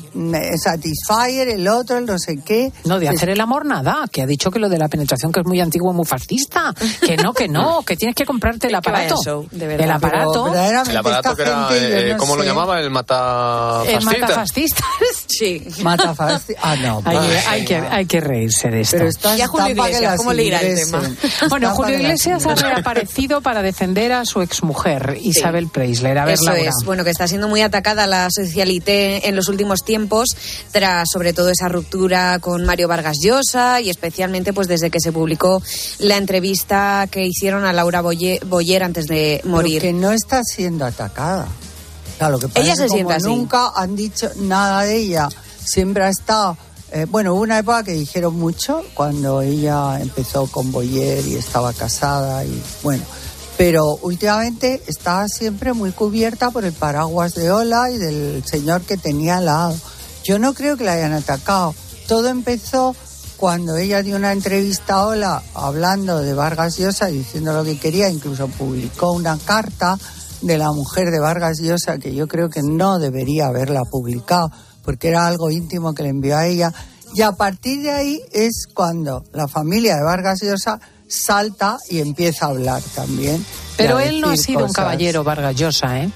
Satisfyer, 0.62 1.47
el 1.49 1.68
otro, 1.68 1.97
el 1.97 2.05
no 2.05 2.18
sé 2.20 2.38
qué. 2.43 2.72
No, 2.86 2.99
de 2.99 3.07
hacer 3.07 3.30
el 3.30 3.39
amor 3.39 3.66
nada, 3.66 4.05
que 4.12 4.22
ha 4.22 4.26
dicho 4.26 4.51
que 4.51 4.60
lo 4.60 4.68
de 4.68 4.78
la 4.78 4.88
penetración 4.88 5.32
que 5.32 5.39
es 5.41 5.45
muy 5.45 5.62
antiguo 5.62 5.91
y 5.93 5.95
muy 5.95 6.05
fascista. 6.05 6.74
Que 7.05 7.16
no, 7.18 7.34
que 7.34 7.47
no, 7.47 7.84
que 7.84 7.95
tienes 7.95 8.16
que 8.16 8.26
comprarte 8.26 8.68
el 8.68 8.74
Que 8.80 8.89
aparato. 8.89 9.16
show, 9.24 9.47
de 9.51 9.68
verdad. 9.68 9.86
el 9.86 9.91
aparato. 9.91 10.49
Pero 10.51 10.82
El 10.89 10.97
aparato 10.97 11.36
que 11.36 11.41
era, 11.43 11.68
gente, 11.70 12.10
eh, 12.10 12.12
no 12.14 12.18
¿cómo 12.18 12.36
lo 12.36 12.43
llamaba? 12.43 12.80
El 12.80 12.89
mata 12.89 13.84
el 13.86 14.01
fascista. 14.01 14.20
matafascistas. 14.28 14.86
Sí. 15.39 15.64
Mata 15.84 16.14
fácil. 16.14 16.55
Ah, 16.62 16.76
no. 16.76 17.01
Hay, 17.05 17.16
pues, 17.18 17.47
hay 17.47 17.64
que, 17.66 17.76
hay 17.78 18.05
que 18.05 18.20
reírse 18.20 18.70
de 18.70 18.82
esto. 18.82 18.97
Pero 18.97 19.10
estas 19.10 19.38
Ya 19.38 19.47
Julio 19.47 19.68
que 19.68 19.72
Iglesias, 19.72 20.18
¿cómo 20.18 20.34
le 20.34 20.43
irá 20.43 20.60
el 20.60 20.76
tema? 20.76 21.01
Bueno, 21.49 21.70
Julio 21.76 21.95
que 21.95 22.01
Iglesias 22.03 22.45
ha 22.45 22.55
reaparecido 22.55 23.39
para 23.39 23.62
defender 23.62 24.12
a 24.12 24.26
su 24.26 24.41
exmujer, 24.41 25.18
Isabel 25.22 25.70
Preisler. 25.70 26.18
A 26.18 26.26
ver, 26.26 26.34
Eso 26.34 26.45
Laura. 26.45 26.62
es, 26.62 26.76
bueno, 26.86 27.03
que 27.05 27.12
está 27.12 27.26
siendo 27.28 27.47
muy 27.47 27.62
atacada 27.62 27.99
la 28.08 28.28
socialité 28.30 29.28
en 29.28 29.36
los 29.36 29.47
últimos 29.47 29.84
tiempos, 29.84 30.30
tras 30.72 31.10
sobre 31.12 31.34
todo 31.34 31.50
esa 31.50 31.68
ruptura 31.68 32.39
con 32.39 32.66
Mario 32.66 32.88
Vargas 32.88 33.18
Llosa 33.22 33.82
y 33.82 33.89
especialmente 33.89 34.54
pues 34.54 34.68
desde 34.68 34.89
que 34.89 35.00
se 35.00 35.12
publicó 35.12 35.62
la 36.00 36.18
entrevista 36.18 37.08
que 37.12 37.26
hicieron 37.26 37.66
a 37.66 37.74
Laura 37.74 38.02
Boyer, 38.02 38.43
Boyer 38.45 38.84
antes 38.84 39.06
de 39.08 39.41
morir. 39.43 39.82
Pero 39.82 39.93
que 39.93 40.02
no 40.02 40.12
está 40.12 40.43
siendo 40.43 40.86
atacada. 40.86 41.47
Claro, 42.18 42.39
que 42.39 42.47
Ella 42.56 42.76
se 42.76 42.89
siente 42.89 43.14
así. 43.14 43.26
nunca 43.26 43.72
han 43.76 43.95
dicho 43.95 44.30
nada 44.38 44.84
de 44.84 44.97
ella, 44.97 45.30
siempre 45.64 46.04
ha 46.04 46.10
estado... 46.10 46.58
eh, 46.91 47.06
bueno, 47.10 47.34
hubo 47.34 47.41
una 47.43 47.60
época 47.60 47.84
que 47.84 47.93
dijeron 47.93 48.36
mucho 48.36 48.84
cuando 48.93 49.41
ella 49.41 50.00
empezó 50.02 50.47
con 50.47 50.72
Boyer 50.72 51.26
y 51.26 51.36
estaba 51.36 51.72
casada 51.72 52.43
y 52.43 52.62
bueno, 52.84 53.04
Pero 53.60 53.97
últimamente 54.03 54.82
está 54.88 55.28
siempre 55.28 55.74
muy 55.74 55.91
cubierta 55.91 56.49
por 56.49 56.64
el 56.64 56.72
paraguas 56.72 57.36
de 57.36 57.51
Ola 57.51 57.91
y 57.91 57.97
del 57.97 58.41
señor 58.45 58.84
que 58.84 58.95
tenía 58.95 59.36
al 59.36 59.47
lado. 59.47 59.76
Yo 60.24 60.39
no 60.39 60.53
creo 60.53 60.78
que 60.78 60.86
la 60.86 60.93
hayan 60.93 61.12
atacado. 61.12 61.76
Todo 62.07 62.30
empezó 62.30 62.95
cuando 63.36 63.76
ella 63.76 64.01
dio 64.01 64.16
una 64.16 64.32
entrevista 64.32 64.93
a 64.93 65.07
Ola 65.07 65.43
hablando 65.53 66.20
de 66.20 66.34
Vargas 66.34 66.78
Llosa, 66.78 67.07
diciendo 67.07 67.51
lo 67.51 67.66
que 67.66 67.78
quería, 67.78 68.10
incluso 68.10 68.47
publicó 68.47 69.12
una 69.12 69.38
carta 69.38 69.99
de 70.41 70.57
la 70.57 70.72
mujer 70.72 71.10
de 71.12 71.20
Vargas 71.20 71.60
Llosa 71.60 71.97
que 71.97 72.16
yo 72.16 72.30
creo 72.30 72.49
que 72.49 72.62
no 72.64 72.97
debería 72.97 73.47
haberla 73.47 73.84
publicado 73.84 74.49
porque 74.86 75.10
era 75.10 75.28
algo 75.28 75.51
íntimo 75.51 75.93
que 75.93 76.03
le 76.03 76.10
envió 76.10 76.38
a 76.38 76.47
ella. 76.47 76.74
Y 77.14 77.24
a 77.24 77.34
partir 77.34 77.82
de 77.82 77.91
ahí 77.91 78.22
es 78.32 78.68
cuando 78.74 79.26
la 79.34 79.49
familia 79.49 79.97
de 79.97 80.03
Vargas 80.03 80.39
Llosa 80.43 80.80
salta 81.10 81.80
y 81.89 81.99
empieza 81.99 82.45
a 82.45 82.49
hablar 82.49 82.82
también. 82.95 83.45
Pero 83.76 83.99
él 83.99 84.22
no 84.22 84.30
ha 84.30 84.38
sido 84.38 84.66
un 84.66 84.72
caballero 84.72 85.24
Vargas 85.24 85.55
Llosa, 85.55 85.99
¿eh? 85.99 86.10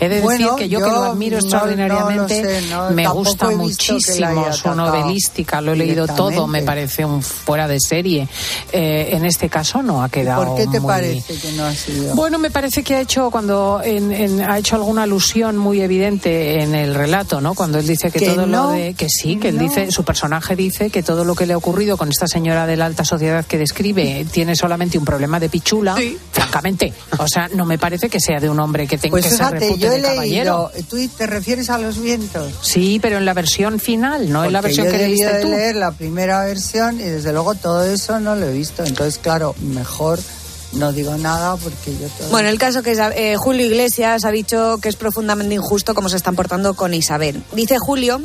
He 0.00 0.08
de 0.08 0.20
decir 0.20 0.48
que 0.56 0.68
yo, 0.68 0.80
que 0.80 0.90
lo 0.90 1.02
admiro 1.04 1.38
extraordinariamente, 1.38 2.60
me 2.92 3.06
gusta 3.08 3.50
muchísimo 3.50 4.52
su 4.52 4.74
novelística, 4.74 5.60
lo 5.60 5.72
he 5.72 5.76
leído 5.76 6.06
todo, 6.06 6.46
me 6.46 6.62
parece 6.62 7.04
un 7.04 7.22
fuera 7.22 7.66
de 7.66 7.80
serie. 7.80 8.28
Eh, 8.72 9.10
en 9.12 9.24
este 9.24 9.48
caso 9.48 9.82
no 9.82 10.02
ha 10.02 10.08
quedado. 10.08 10.44
¿Por 10.44 10.56
qué 10.56 10.66
te 10.66 10.80
parece 10.80 11.36
que 11.36 11.52
no 11.52 11.64
ha 11.64 11.74
sido? 11.74 12.14
Bueno, 12.14 12.38
me 12.38 12.50
parece 12.50 12.82
que 12.82 12.94
ha 12.94 13.00
hecho 13.00 13.30
cuando 13.30 13.80
ha 13.80 14.58
hecho 14.58 14.76
alguna 14.76 15.02
alusión 15.02 15.56
muy 15.56 15.80
evidente 15.80 16.62
en 16.62 16.74
el 16.74 16.94
relato, 16.94 17.40
¿no? 17.40 17.54
Cuando 17.54 17.78
él 17.78 17.86
dice 17.86 18.10
que, 18.10 18.20
todo 18.20 18.46
lo 18.46 18.70
de 18.70 18.94
que 18.94 19.08
sí, 19.08 19.36
que 19.36 19.48
él 19.48 19.58
dice, 19.58 19.90
su 19.90 20.04
personaje 20.04 20.54
dice 20.56 20.90
que 20.90 21.02
todo 21.02 21.24
lo 21.24 21.34
que 21.34 21.46
le 21.46 21.54
ha 21.54 21.56
ocurrido 21.56 21.96
con 21.96 22.08
esta 22.08 22.26
señora 22.26 22.66
de 22.66 22.76
la 22.76 22.86
alta 22.86 23.04
sociedad 23.04 23.44
que 23.44 23.58
describe 23.58 24.26
tiene 24.30 24.54
solamente 24.54 24.98
un 24.98 25.04
problema 25.04 25.40
de 25.40 25.48
pichula, 25.48 25.96
francamente. 26.30 26.92
O 27.18 27.26
sea, 27.26 27.48
no 27.48 27.64
me 27.64 27.78
parece 27.78 28.08
que 28.08 28.20
sea 28.20 28.38
de 28.38 28.48
un 28.48 28.60
hombre 28.60 28.86
que 28.86 28.98
tenga 28.98 29.12
pues 29.12 29.24
que 29.24 29.30
ser 29.30 29.58
yo 29.96 30.08
he 30.08 30.16
leído, 30.20 30.70
¿tú 30.88 30.96
te 31.16 31.26
refieres 31.26 31.70
a 31.70 31.78
los 31.78 32.00
vientos? 32.00 32.52
Sí, 32.62 32.98
pero 33.00 33.18
en 33.18 33.24
la 33.24 33.34
versión 33.34 33.80
final, 33.80 34.30
no 34.30 34.44
en 34.44 34.52
la 34.52 34.60
versión 34.60 34.86
yo 34.86 34.92
que 34.92 34.98
leíste 34.98 35.32
de 35.32 35.42
tú. 35.42 35.48
leer 35.48 35.76
la 35.76 35.92
primera 35.92 36.44
versión 36.44 37.00
y 37.00 37.04
desde 37.04 37.32
luego 37.32 37.54
todo 37.54 37.84
eso 37.84 38.20
no 38.20 38.36
lo 38.36 38.46
he 38.46 38.52
visto. 38.52 38.84
Entonces, 38.84 39.18
claro, 39.18 39.54
mejor 39.60 40.18
no 40.72 40.92
digo 40.92 41.16
nada 41.16 41.56
porque 41.56 41.92
yo 41.98 42.08
todo... 42.08 42.28
Bueno, 42.30 42.48
el 42.48 42.58
caso 42.58 42.82
que 42.82 42.92
es, 42.92 42.98
eh, 42.98 43.36
Julio 43.36 43.66
Iglesias 43.66 44.24
ha 44.24 44.30
dicho 44.30 44.78
que 44.82 44.88
es 44.88 44.96
profundamente 44.96 45.54
injusto 45.54 45.94
cómo 45.94 46.08
se 46.08 46.16
están 46.16 46.36
portando 46.36 46.74
con 46.74 46.94
Isabel. 46.94 47.42
Dice 47.52 47.78
Julio 47.78 48.20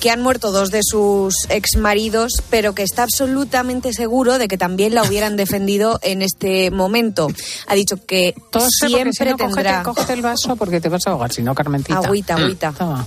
que 0.00 0.10
han 0.10 0.22
muerto 0.22 0.52
dos 0.52 0.70
de 0.70 0.80
sus 0.82 1.34
ex 1.48 1.76
maridos, 1.76 2.42
pero 2.50 2.74
que 2.74 2.82
está 2.82 3.02
absolutamente 3.02 3.92
seguro 3.92 4.38
de 4.38 4.48
que 4.48 4.56
también 4.56 4.94
la 4.94 5.02
hubieran 5.02 5.36
defendido 5.36 5.98
en 6.02 6.22
este 6.22 6.70
momento. 6.70 7.28
Ha 7.66 7.74
dicho 7.74 7.96
que 8.04 8.34
Todo 8.50 8.68
siempre 8.70 9.12
si 9.12 9.24
no, 9.24 9.36
tendrá... 9.36 9.82
Cógete, 9.82 10.00
cógete 10.00 10.12
el 10.12 10.22
vaso 10.22 10.56
porque 10.56 10.80
te 10.80 10.88
vas 10.88 11.06
a 11.06 11.10
ahogar, 11.10 11.32
si 11.32 11.42
no, 11.42 11.54
Carmentita. 11.54 11.98
Agüita, 11.98 12.34
agüita. 12.34 12.72
Toma. 12.72 13.06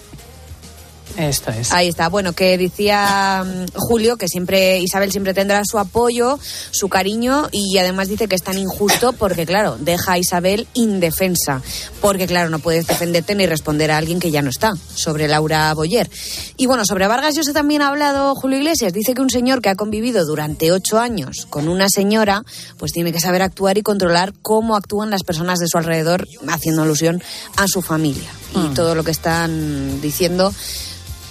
Esto 1.18 1.52
es. 1.52 1.72
Ahí 1.72 1.88
está. 1.88 2.10
Bueno, 2.10 2.34
que 2.34 2.58
decía 2.58 3.44
mm, 3.46 3.66
Julio 3.76 4.18
que 4.18 4.28
siempre 4.28 4.80
Isabel 4.80 5.12
siempre 5.12 5.34
tendrá 5.34 5.64
su 5.66 5.80
apoyo, 5.80 6.40
su 6.72 6.90
cariño 6.90 7.50
y 7.52 7.78
además 7.78 8.08
dice 8.08 8.28
que 8.28 8.36
es 8.36 8.44
tan 8.44 8.58
injusto 8.58 9.14
porque 9.14 9.46
claro, 9.46 9.78
deja 9.80 10.14
a 10.14 10.18
Isabel 10.18 10.68
indefensa, 10.74 11.62
porque 12.02 12.28
claro, 12.28 12.50
no 12.50 12.60
puedes 12.60 12.88
defenderte 12.88 13.36
ni 13.36 13.46
responder 13.46 13.92
a 13.92 13.98
alguien 13.98 14.20
que 14.20 14.32
ya 14.32 14.42
no 14.42 14.50
está, 14.50 14.74
sobre 14.94 15.28
Laura 15.28 15.74
Boyer. 15.74 16.10
Y 16.58 16.66
bueno, 16.66 16.86
sobre 16.86 17.08
Vargas 17.08 17.36
Llosa 17.36 17.54
también 17.54 17.82
ha 17.82 17.88
hablado 17.90 18.36
Julio 18.36 18.58
Iglesias, 18.58 18.94
dice 18.94 19.14
que 19.14 19.22
un 19.22 19.30
señor 19.30 19.62
que 19.62 19.70
ha 19.70 19.76
convivido 19.76 20.26
durante 20.26 20.72
ocho 20.72 21.00
años 21.00 21.48
con 21.50 21.68
una 21.68 21.88
señora, 21.90 22.44
pues 22.78 22.92
tiene 22.92 23.12
que 23.12 23.20
saber 23.20 23.42
actuar 23.42 23.78
y 23.78 23.82
controlar 23.82 24.34
cómo 24.42 24.76
actúan 24.76 25.10
las 25.10 25.24
personas 25.24 25.60
de 25.60 25.68
su 25.68 25.78
alrededor, 25.78 26.28
haciendo 26.48 26.84
alusión 26.84 27.22
a 27.58 27.68
su 27.68 27.82
familia. 27.82 28.30
Y 28.54 28.60
Mm. 28.60 28.74
todo 28.74 28.96
lo 28.96 29.04
que 29.04 29.12
están 29.12 30.02
diciendo 30.02 30.54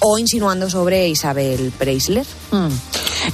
o 0.00 0.18
insinuando 0.18 0.68
sobre 0.70 1.08
Isabel 1.08 1.72
Preisler. 1.76 2.26
Mm. 2.50 2.68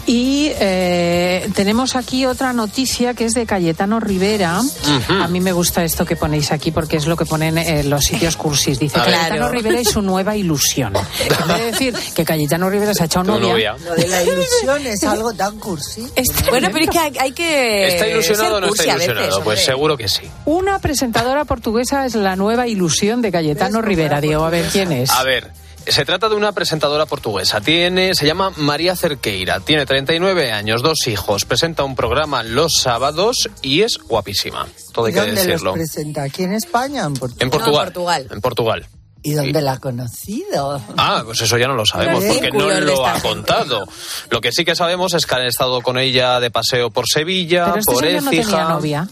Y 0.06 0.50
eh, 0.58 1.48
tenemos 1.54 1.96
aquí 1.96 2.26
otra 2.26 2.52
noticia 2.52 3.14
que 3.14 3.24
es 3.24 3.34
de 3.34 3.46
Cayetano 3.46 4.00
Rivera. 4.00 4.60
A 5.08 5.28
mí 5.28 5.40
me 5.40 5.52
gusta 5.52 5.84
esto 5.84 6.04
que 6.04 6.16
ponéis 6.16 6.50
aquí 6.52 6.70
porque 6.70 6.96
es 6.96 7.06
lo 7.06 7.16
que 7.16 7.24
ponen 7.24 7.56
en 7.58 7.88
los 7.88 8.04
sitios 8.04 8.36
cursis. 8.36 8.78
Dice. 8.78 8.98
Cayetano. 8.98 9.48
Rivera 9.48 9.80
y 9.80 9.84
su 9.84 10.02
nueva 10.02 10.36
ilusión. 10.36 10.92
En 11.46 11.48
vez 11.48 11.58
de 11.58 11.64
decir 11.70 11.94
que 12.14 12.24
Cayetano 12.24 12.68
Rivera 12.70 12.94
se 12.94 13.02
ha 13.04 13.06
echado 13.06 13.24
novia. 13.24 13.48
novia. 13.52 13.76
Lo 13.84 13.94
de 13.94 14.08
la 14.08 14.22
ilusión 14.22 14.86
es 14.86 15.04
algo 15.04 15.32
tan 15.32 15.58
cursi. 15.58 16.06
Bueno, 16.50 16.68
pero 16.72 16.84
es 16.84 16.90
que 16.90 16.98
hay, 16.98 17.12
hay 17.18 17.32
que. 17.32 17.88
¿Está 17.88 18.08
ilusionado 18.08 18.56
o 18.56 18.60
no 18.60 18.66
está 18.68 18.94
veces, 18.94 19.08
ilusionado? 19.08 19.44
pues 19.44 19.64
seguro 19.64 19.96
que 19.96 20.08
sí. 20.08 20.22
Una 20.44 20.78
presentadora 20.78 21.44
portuguesa 21.44 22.06
es 22.06 22.14
la 22.14 22.36
nueva 22.36 22.66
ilusión 22.66 23.22
de 23.22 23.30
Cayetano 23.30 23.82
Rivera. 23.82 24.20
Diego, 24.20 24.44
a 24.44 24.50
ver 24.50 24.66
quién 24.72 24.92
es. 24.92 25.10
A 25.10 25.22
ver, 25.22 25.50
se 25.86 26.04
trata 26.04 26.28
de 26.28 26.34
una 26.34 26.52
presentadora 26.52 27.06
portuguesa. 27.06 27.60
Tiene, 27.60 28.14
se 28.14 28.26
llama 28.26 28.50
María 28.56 28.96
Cerqueira. 28.96 29.60
Tiene 29.60 29.86
39 29.86 30.52
años, 30.52 30.82
dos 30.82 31.06
hijos. 31.06 31.44
Presenta 31.44 31.84
un 31.84 31.94
programa 31.96 32.42
los 32.42 32.74
sábados 32.80 33.48
y 33.62 33.82
es 33.82 33.98
guapísima. 33.98 34.66
Todo 34.92 35.06
hay 35.06 35.12
que 35.12 35.20
¿Dónde 35.20 35.34
decirlo. 35.34 35.70
los 35.70 35.74
presenta? 35.74 36.22
¿Aquí 36.24 36.42
en 36.44 36.52
España 36.54 37.04
en 37.04 37.14
Portugal? 37.14 37.42
En 37.42 37.50
Portugal. 37.50 37.84
Portugal. 37.86 38.28
En 38.30 38.40
Portugal. 38.40 38.86
¿Y 39.22 39.32
dónde 39.32 39.60
la 39.60 39.72
ha 39.72 39.78
conocido? 39.80 40.80
Ah, 40.96 41.22
pues 41.24 41.40
eso 41.40 41.58
ya 41.58 41.66
no 41.66 41.74
lo 41.74 41.84
sabemos 41.84 42.22
porque 42.24 42.50
no 42.52 42.70
lo 42.80 43.04
ha 43.04 43.18
contado. 43.20 43.84
Lo 44.30 44.40
que 44.40 44.52
sí 44.52 44.64
que 44.64 44.76
sabemos 44.76 45.14
es 45.14 45.26
que 45.26 45.34
han 45.34 45.46
estado 45.46 45.80
con 45.80 45.98
ella 45.98 46.38
de 46.38 46.50
paseo 46.52 46.90
por 46.90 47.06
Sevilla, 47.08 47.64
Pero 47.66 47.78
este 47.80 47.92
por 47.92 48.04
señor 48.04 48.22
no 48.22 48.30
Écija. 48.30 48.44
tenía 48.50 48.64
novia. 48.68 49.08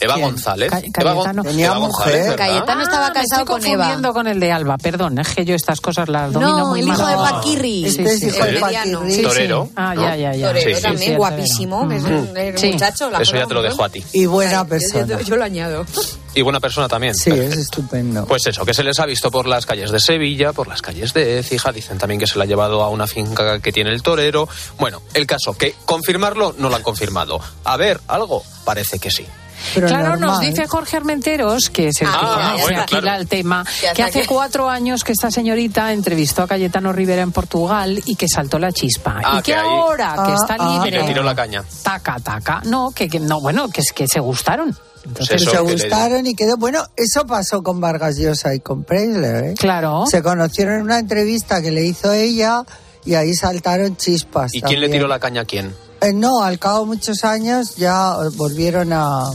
Eva 0.00 0.14
¿Quién? 0.14 0.26
González. 0.26 0.70
Ca- 0.70 0.78
Eva, 0.78 1.12
Gon- 1.14 1.24
Cayetano. 1.24 1.50
Eva 1.58 1.76
González, 1.78 2.20
¿verdad? 2.28 2.36
Cayetano 2.36 2.82
estaba 2.82 3.06
Ah, 3.06 3.08
me 3.08 3.14
casado 3.14 3.42
estoy 3.42 3.44
con 3.46 3.64
Eva. 3.66 3.76
confundiendo 3.76 4.12
con 4.12 4.26
el 4.26 4.40
de 4.40 4.52
Alba, 4.52 4.78
perdón, 4.78 5.18
es 5.18 5.28
que 5.28 5.44
yo 5.44 5.54
estas 5.54 5.80
cosas 5.80 6.08
las 6.08 6.32
domino 6.32 6.58
No, 6.58 6.66
muy 6.68 6.80
el 6.80 6.86
mal. 6.86 6.98
hijo 6.98 7.06
de 7.08 7.14
Paquirri. 7.16 7.84
Este 7.86 8.02
es 8.04 8.22
hijo 8.22 8.44
de 8.44 8.60
Paquirri. 8.60 9.10
Sí, 9.10 9.16
sí. 9.16 9.22
Torero, 9.22 9.68
Ah, 9.76 9.94
¿no? 9.94 10.02
ya, 10.02 10.16
ya, 10.16 10.34
ya. 10.34 10.46
Torero 10.48 10.68
Sí, 10.70 10.74
sí, 10.76 10.82
también, 10.82 11.10
sí, 11.12 11.16
guapísimo, 11.16 11.92
es 11.92 12.02
un, 12.04 12.36
el 12.36 12.58
Sí. 12.58 12.72
muchacho. 12.72 13.10
la 13.10 13.18
Eso 13.20 13.36
ya 13.36 13.46
te 13.46 13.54
lo 13.54 13.62
dejo 13.62 13.84
a 13.84 13.88
ti. 13.88 14.04
Y 14.12 14.26
buena 14.26 14.64
persona. 14.66 15.06
yo- 15.06 15.20
yo 15.20 15.36
lo 15.36 15.44
añado. 15.44 15.86
Y 16.34 16.42
buena 16.42 16.60
persona 16.60 16.86
también. 16.86 17.14
Sí, 17.14 17.30
Perfecto. 17.30 17.54
es 17.54 17.60
estupendo. 17.60 18.26
Pues 18.26 18.46
eso, 18.46 18.64
que 18.66 18.74
se 18.74 18.84
les 18.84 18.98
ha 19.00 19.06
visto 19.06 19.30
por 19.30 19.46
las 19.46 19.64
calles 19.64 19.90
de 19.90 19.98
Sevilla, 20.00 20.52
por 20.52 20.68
las 20.68 20.82
calles 20.82 21.14
de 21.14 21.38
Écija, 21.38 21.72
dicen 21.72 21.96
también 21.96 22.20
que 22.20 22.26
se 22.26 22.36
la 22.36 22.44
ha 22.44 22.46
llevado 22.46 22.82
a 22.82 22.90
una 22.90 23.06
finca 23.06 23.58
que 23.60 23.72
tiene 23.72 23.90
el 23.90 24.02
torero. 24.02 24.46
Bueno, 24.78 25.00
el 25.14 25.26
caso, 25.26 25.54
que 25.56 25.74
confirmarlo 25.86 26.54
no 26.58 26.68
lo 26.68 26.76
han 26.76 26.82
confirmado. 26.82 27.40
A 27.64 27.78
ver, 27.78 28.00
algo, 28.08 28.42
parece 28.66 28.98
que 28.98 29.10
sí. 29.10 29.26
Pero 29.74 29.86
claro, 29.88 30.16
nos 30.16 30.40
dice 30.40 30.66
Jorge 30.66 30.96
Armenteros, 30.96 31.70
que 31.70 31.88
es 31.88 32.00
el 32.02 32.08
que 32.08 32.14
Ah, 32.16 32.34
conoce 32.48 32.62
bueno, 32.62 32.80
aquí 32.82 32.90
claro. 32.90 33.06
la- 33.06 33.16
el 33.16 33.26
tema, 33.28 33.64
que 33.94 34.02
hace 34.02 34.20
que- 34.22 34.26
cuatro 34.26 34.68
años 34.70 35.02
que 35.04 35.12
esta 35.12 35.30
señorita 35.30 35.92
entrevistó 35.92 36.42
a 36.42 36.46
Cayetano 36.46 36.92
Rivera 36.92 37.22
en 37.22 37.32
Portugal 37.32 38.00
y 38.04 38.16
que 38.16 38.28
saltó 38.28 38.58
la 38.58 38.72
chispa. 38.72 39.20
Ah, 39.24 39.34
y 39.34 39.42
que, 39.42 39.52
que 39.52 39.54
ahí- 39.54 39.66
ahora 39.66 40.12
que 40.14 40.32
Ah, 40.32 40.36
está 40.40 40.56
ah. 40.58 40.80
Y 40.82 40.84
libre, 40.90 41.02
le 41.02 41.08
tiró 41.08 41.22
la 41.22 41.34
caña. 41.34 41.64
taca, 41.82 42.16
taca, 42.20 42.62
no, 42.64 42.90
que, 42.94 43.08
que 43.08 43.20
no, 43.20 43.40
bueno, 43.40 43.68
que 43.68 43.80
es 43.80 43.92
que 43.92 44.06
se 44.08 44.20
gustaron. 44.20 44.76
Entonces, 45.04 45.42
Eso 45.42 45.50
se 45.52 45.56
que 45.58 45.62
le- 45.64 45.72
gustaron 45.72 46.26
y 46.26 46.34
quedó. 46.34 46.56
Bueno, 46.56 46.84
eso 46.96 47.24
pasó 47.26 47.62
con 47.62 47.80
Vargas 47.80 48.16
Llosa 48.18 48.54
y 48.54 48.60
con 48.60 48.82
Preisler. 48.82 49.44
¿eh? 49.44 49.54
claro. 49.56 50.04
Se 50.10 50.20
conocieron 50.22 50.74
en 50.76 50.82
una 50.82 50.98
entrevista 50.98 51.62
que 51.62 51.70
le 51.70 51.84
hizo 51.84 52.12
ella 52.12 52.64
y 53.04 53.14
ahí 53.14 53.32
saltaron 53.34 53.96
chispas. 53.96 54.52
¿Y 54.52 54.62
quién 54.62 54.80
le 54.80 54.88
tiró 54.88 55.06
la 55.06 55.20
caña 55.20 55.42
a 55.42 55.44
quién? 55.44 55.72
Eh, 56.00 56.12
no, 56.12 56.42
al 56.42 56.58
cabo 56.58 56.80
de 56.80 56.86
muchos 56.86 57.24
años 57.24 57.76
ya 57.76 58.12
eh, 58.24 58.28
volvieron 58.36 58.92
a, 58.92 59.26
a 59.26 59.30
Ah, 59.30 59.32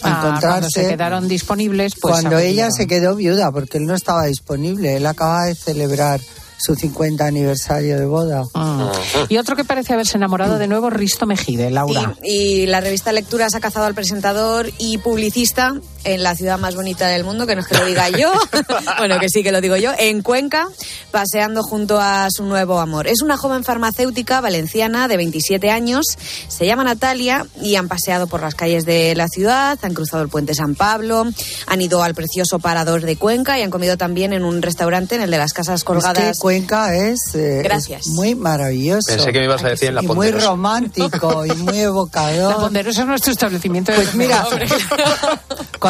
cuando 0.00 0.28
encontrarse. 0.28 0.82
se 0.82 0.88
quedaron 0.88 1.28
disponibles, 1.28 1.94
pues 2.00 2.12
cuando 2.12 2.38
ella 2.38 2.68
se 2.70 2.86
quedó 2.86 3.14
viuda, 3.14 3.50
porque 3.52 3.78
él 3.78 3.84
no 3.84 3.94
estaba 3.94 4.24
disponible. 4.24 4.96
Él 4.96 5.06
acaba 5.06 5.44
de 5.44 5.54
celebrar 5.54 6.20
su 6.58 6.74
50 6.74 7.24
aniversario 7.26 7.98
de 7.98 8.06
boda. 8.06 8.42
Mm. 8.54 8.88
Y 9.28 9.38
otro 9.38 9.54
que 9.56 9.64
parece 9.64 9.92
haberse 9.92 10.16
enamorado 10.16 10.58
de 10.58 10.66
nuevo, 10.66 10.88
Risto 10.90 11.26
Mejide, 11.26 11.70
Laura. 11.70 12.14
Sí, 12.22 12.28
y 12.28 12.66
la 12.66 12.80
revista 12.80 13.12
Lecturas 13.12 13.54
ha 13.54 13.60
cazado 13.60 13.86
al 13.86 13.94
presentador 13.94 14.70
y 14.78 14.98
publicista 14.98 15.74
en 16.04 16.22
la 16.22 16.34
ciudad 16.34 16.58
más 16.58 16.74
bonita 16.74 17.08
del 17.08 17.24
mundo, 17.24 17.46
que 17.46 17.54
no 17.54 17.60
es 17.62 17.66
que 17.66 17.76
lo 17.78 17.84
diga 17.86 18.08
yo, 18.10 18.32
bueno, 18.98 19.18
que 19.18 19.28
sí 19.28 19.42
que 19.42 19.52
lo 19.52 19.60
digo 19.60 19.76
yo, 19.76 19.92
en 19.98 20.22
Cuenca, 20.22 20.68
paseando 21.10 21.62
junto 21.62 22.00
a 22.00 22.28
su 22.30 22.44
nuevo 22.44 22.80
amor. 22.80 23.06
Es 23.06 23.22
una 23.22 23.36
joven 23.36 23.64
farmacéutica 23.64 24.40
valenciana 24.40 25.08
de 25.08 25.16
27 25.16 25.70
años, 25.70 26.04
se 26.48 26.66
llama 26.66 26.84
Natalia 26.84 27.46
y 27.60 27.76
han 27.76 27.88
paseado 27.88 28.26
por 28.26 28.40
las 28.42 28.54
calles 28.54 28.84
de 28.84 29.14
la 29.14 29.28
ciudad, 29.28 29.78
han 29.82 29.94
cruzado 29.94 30.22
el 30.22 30.28
puente 30.28 30.54
San 30.54 30.74
Pablo, 30.74 31.26
han 31.66 31.80
ido 31.82 32.02
al 32.02 32.14
precioso 32.14 32.58
parador 32.58 33.02
de 33.02 33.16
Cuenca 33.16 33.58
y 33.58 33.62
han 33.62 33.70
comido 33.70 33.96
también 33.96 34.32
en 34.32 34.44
un 34.44 34.62
restaurante 34.62 35.14
en 35.14 35.22
el 35.22 35.30
de 35.30 35.38
las 35.38 35.52
casas 35.52 35.80
Es 35.80 35.84
colgadas. 35.84 36.18
que 36.18 36.32
Cuenca 36.40 36.94
es, 36.94 37.34
eh, 37.34 37.60
Gracias. 37.64 38.02
es 38.02 38.06
muy 38.08 38.34
maravilloso. 38.34 39.06
Pensé 39.08 39.32
que 39.32 39.38
me 39.40 39.44
ibas 39.46 39.64
a 39.64 39.68
decir 39.68 39.88
en 39.88 39.94
la 39.96 40.02
y 40.02 40.06
muy 40.06 40.14
Ponderosa. 40.16 40.46
romántico 40.48 41.46
y 41.46 41.52
muy 41.52 41.74
La 41.78 41.82
evocador. 41.82 42.56
Ponderosa 42.56 43.00
es 43.02 43.06
nuestro 43.06 43.32
establecimiento 43.32 43.92
de 43.92 43.98
Pues 43.98 44.14
mira, 44.14 44.44
Hombre. 44.50 44.66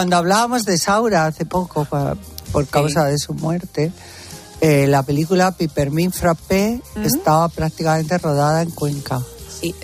Cuando 0.05 0.19
hablábamos 0.19 0.67
de 0.67 0.77
Saura 0.77 1.25
hace 1.25 1.47
poco, 1.47 1.89
por 2.53 2.67
causa 2.67 3.07
de 3.07 3.17
su 3.17 3.33
muerte, 3.33 3.91
eh, 4.61 4.87
la 4.87 5.03
película 5.03 5.53
Pipermin 5.53 6.13
Frappé 6.13 6.83
estaba 7.03 7.49
prácticamente 7.49 8.19
rodada 8.19 8.61
en 8.61 8.71
Cuenca. 8.71 9.23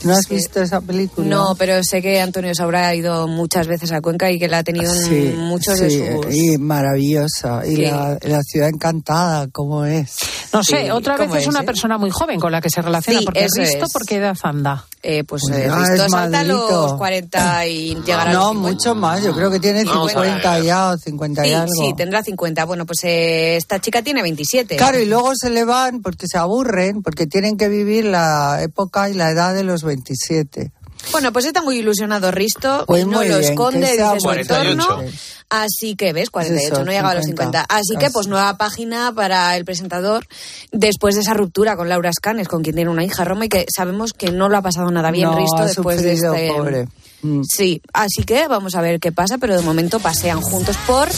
¿No 0.04 0.14
has 0.14 0.28
visto 0.28 0.60
esa 0.60 0.80
película? 0.80 1.26
No, 1.28 1.54
pero 1.56 1.82
sé 1.84 2.02
que 2.02 2.20
Antonio 2.20 2.54
Saura 2.54 2.88
ha 2.88 2.94
ido 2.94 3.26
muchas 3.28 3.66
veces 3.66 3.92
a 3.92 4.00
Cuenca 4.00 4.30
y 4.30 4.38
que 4.38 4.48
la 4.48 4.58
ha 4.58 4.62
tenido 4.64 4.92
en 4.92 5.00
Sí, 5.04 5.34
muchos 5.36 5.78
sí, 5.78 5.84
de 5.98 6.16
sus... 6.22 6.34
y 6.34 6.58
maravillosa. 6.58 7.62
Y 7.66 7.76
la, 7.76 8.18
la 8.22 8.42
ciudad 8.42 8.68
encantada, 8.68 9.48
¿cómo 9.52 9.84
es? 9.84 10.16
No 10.52 10.62
sé, 10.64 10.84
Sí, 10.84 10.90
otra 10.90 11.16
vez 11.16 11.28
¿cómo 11.28 11.36
es 11.36 11.42
es, 11.42 11.48
una 11.48 11.60
eh? 11.60 11.64
persona 11.64 11.96
muy 11.98 12.10
joven 12.10 12.40
con 12.40 12.50
la 12.52 12.60
que 12.60 12.70
se 12.70 12.82
relaciona, 12.82 13.20
Sí, 13.20 13.24
porque 13.24 13.46
Risto, 13.54 13.84
es. 13.84 13.92
¿por 13.92 14.04
qué 14.04 14.16
edad 14.16 14.36
anda? 14.42 14.84
Eh, 15.02 15.24
pues 15.24 15.42
Pues 15.46 15.56
eh, 15.58 15.64
ya 15.66 15.76
Risto 15.76 16.04
es 16.04 16.10
salta 16.10 16.40
a 16.40 16.44
los 16.44 16.58
Madridito. 16.70 16.98
40 16.98 17.66
y 17.68 17.94
llegará 18.04 18.22
a 18.30 18.34
los 18.34 18.42
No, 18.42 18.48
50. 18.52 18.68
mucho 18.70 18.94
más. 18.94 19.22
Yo 19.22 19.32
creo 19.34 19.50
que 19.50 19.60
tiene 19.60 19.84
Vamos 19.84 20.10
a 20.10 20.20
50 20.24 20.54
ver. 20.56 20.64
ya 20.64 20.88
o 20.90 20.98
50 20.98 21.46
y 21.46 21.52
algo. 21.52 21.72
sí, 21.72 21.94
tendrá 21.96 22.22
50. 22.22 22.64
Bueno, 22.64 22.84
pues 22.84 22.98
eh, 23.04 23.56
esta 23.56 23.80
chica 23.80 24.02
tiene 24.02 24.22
27. 24.22 24.76
Claro, 24.76 24.98
y 24.98 25.06
luego 25.06 25.32
se 25.36 25.50
le 25.50 25.64
van 25.64 26.02
porque 26.02 26.26
se 26.26 26.36
aburren, 26.36 27.02
porque 27.02 27.26
tienen 27.26 27.56
que 27.56 27.68
vivir 27.68 28.04
la 28.06 28.58
época 28.62 29.08
y 29.08 29.14
la 29.14 29.30
edad 29.30 29.54
de 29.54 29.62
los 29.62 29.69
27. 29.78 30.72
Bueno, 31.12 31.32
pues 31.32 31.46
está 31.46 31.62
muy 31.62 31.78
ilusionado 31.78 32.30
Risto 32.30 32.84
Pues 32.86 33.06
no 33.06 33.22
lo 33.22 33.38
bien, 33.38 33.40
esconde, 33.42 33.80
dice 33.80 33.96
sea 33.96 34.14
su 34.16 34.20
48. 34.20 34.70
entorno. 34.70 35.10
Así 35.48 35.96
que, 35.96 36.12
¿ves? 36.12 36.30
48, 36.30 36.74
Eso, 36.74 36.84
no 36.84 36.92
llega 36.92 37.10
a 37.10 37.14
los 37.14 37.24
50. 37.24 37.60
50. 37.62 37.74
Así 37.74 37.96
que, 37.98 38.10
pues 38.10 38.28
nueva 38.28 38.56
página 38.56 39.12
para 39.12 39.56
el 39.56 39.64
presentador 39.64 40.26
después 40.70 41.14
de 41.16 41.22
esa 41.22 41.34
ruptura 41.34 41.76
con 41.76 41.88
Laura 41.88 42.12
Scanes, 42.12 42.46
con 42.48 42.62
quien 42.62 42.76
tiene 42.76 42.90
una 42.90 43.02
hija 43.02 43.24
Roma 43.24 43.46
y 43.46 43.48
que 43.48 43.66
sabemos 43.74 44.12
que 44.12 44.30
no 44.30 44.48
lo 44.48 44.58
ha 44.58 44.62
pasado 44.62 44.90
nada 44.90 45.10
bien 45.10 45.28
No, 45.28 45.36
Risto 45.36 45.64
después 45.64 46.02
de 46.02 46.12
este... 46.12 46.52
pobre. 46.54 46.86
Mm. 47.22 47.42
Sí, 47.42 47.82
así 47.92 48.22
que 48.22 48.46
vamos 48.46 48.74
a 48.76 48.80
ver 48.80 49.00
qué 49.00 49.10
pasa, 49.10 49.38
pero 49.38 49.56
de 49.56 49.62
momento 49.62 49.98
pasean 49.98 50.40
juntos 50.40 50.76
por 50.86 51.08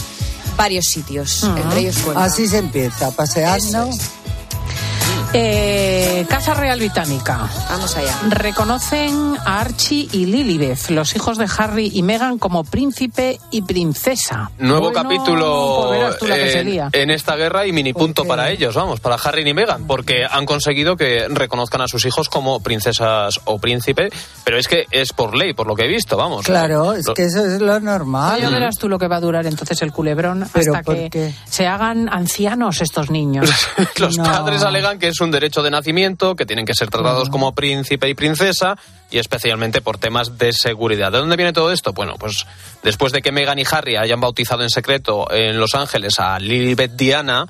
varios 0.57 0.87
sitios, 0.87 1.45
entre 1.45 1.81
ellos 1.81 1.99
Cuenca. 1.99 2.25
Así 2.25 2.49
se 2.49 2.59
empieza, 2.59 3.11
paseando. 3.11 3.91
Eh, 5.35 6.27
Casa 6.29 6.53
Real 6.53 6.79
Británica. 6.79 7.49
Vamos 7.71 7.97
allá. 7.97 8.15
Reconocen 8.29 9.35
a 9.47 9.61
Archie 9.61 10.07
y 10.13 10.27
Lilibeth, 10.27 10.91
los 10.91 11.17
hijos 11.17 11.39
de 11.39 11.47
Harry 11.57 11.91
y 11.95 12.03
Meghan, 12.03 12.39
como 12.39 12.65
príncipe 12.65 13.39
y 13.51 13.63
princesa. 13.63 14.51
Nuevo 14.59 14.91
Bueno, 14.91 15.03
capítulo 15.03 15.91
pues 16.19 16.55
en, 16.93 17.11
esta 17.11 17.37
guerra 17.37 17.67
y 17.67 17.73
mini 17.73 17.95
punto 17.95 18.27
para 18.27 18.51
ellos, 18.51 18.75
vamos, 18.75 19.01
para 19.01 19.15
Harry 19.17 19.49
y 19.49 19.55
Meghan, 19.55 19.87
porque 19.87 20.25
han 20.31 20.45
conseguido 20.45 20.97
que 20.97 21.27
reconozcan 21.29 21.81
a 21.81 21.89
sus 21.89 22.05
hijos 22.05 22.29
como 22.29 22.61
princesas 22.61 23.41
o 23.47 23.59
príncipe, 23.59 24.11
pero 24.45 24.59
es 24.59 24.69
que 24.69 24.85
es 24.91 25.15
por 25.15 25.35
ley, 25.35 25.55
por 25.55 25.67
lo 25.67 25.75
que 25.75 25.85
he 25.85 25.89
visto, 25.89 26.17
vamos. 26.19 26.45
Claro, 26.45 26.93
es 26.93 27.07
Lo- 27.07 27.15
que 27.15 27.25
eso 27.25 27.45
es 27.47 27.59
lo 27.61 27.81
normal. 27.81 28.39
Ya 28.41 28.51
verás 28.51 28.77
tú 28.77 28.87
lo 28.89 28.99
que 28.99 29.09
va 29.09 29.17
a 29.17 29.21
durar 29.21 29.47
entonces 29.47 29.81
el 29.81 29.93
culebrón 29.93 30.47
¿Pero 30.53 30.75
hasta 30.77 30.93
que 30.95 31.09
qué? 31.11 31.35
se 31.49 31.67
hagan 31.67 32.09
ancianos 32.11 32.83
estos 32.83 33.11
niños. 33.11 33.49
Los 33.97 34.19
No. 34.19 34.25
padres 34.25 34.63
alegan 34.63 34.99
que 34.99 35.09
es 35.09 35.22
un 35.23 35.31
derecho 35.31 35.63
de 35.63 35.71
nacimiento, 35.71 36.37
que 36.37 36.47
tienen 36.47 36.67
que 36.67 36.75
ser 36.75 36.91
tratados 36.91 37.29
como 37.29 37.55
príncipe 37.55 38.09
y 38.09 38.15
princesa, 38.15 38.77
y 39.11 39.19
especialmente 39.19 39.81
por 39.81 39.99
temas 39.99 40.39
de 40.39 40.53
seguridad. 40.53 41.13
¿De 41.13 41.19
dónde 41.19 41.37
viene 41.37 41.53
todo 41.53 41.73
esto? 41.73 41.93
Bueno, 41.93 42.15
pues 42.19 42.47
después 42.83 43.13
de 43.13 43.23
que 43.23 43.33
Meghan 43.33 43.59
y 43.59 43.65
Harry 43.71 43.97
hayan 43.97 44.21
bautizado 44.21 44.63
en 44.63 44.71
secreto 44.71 45.31
en 45.31 45.59
Los 45.59 45.75
Ángeles 45.75 46.19
a 46.19 46.39
Lilibet 46.39 46.93
Diana, 46.93 47.47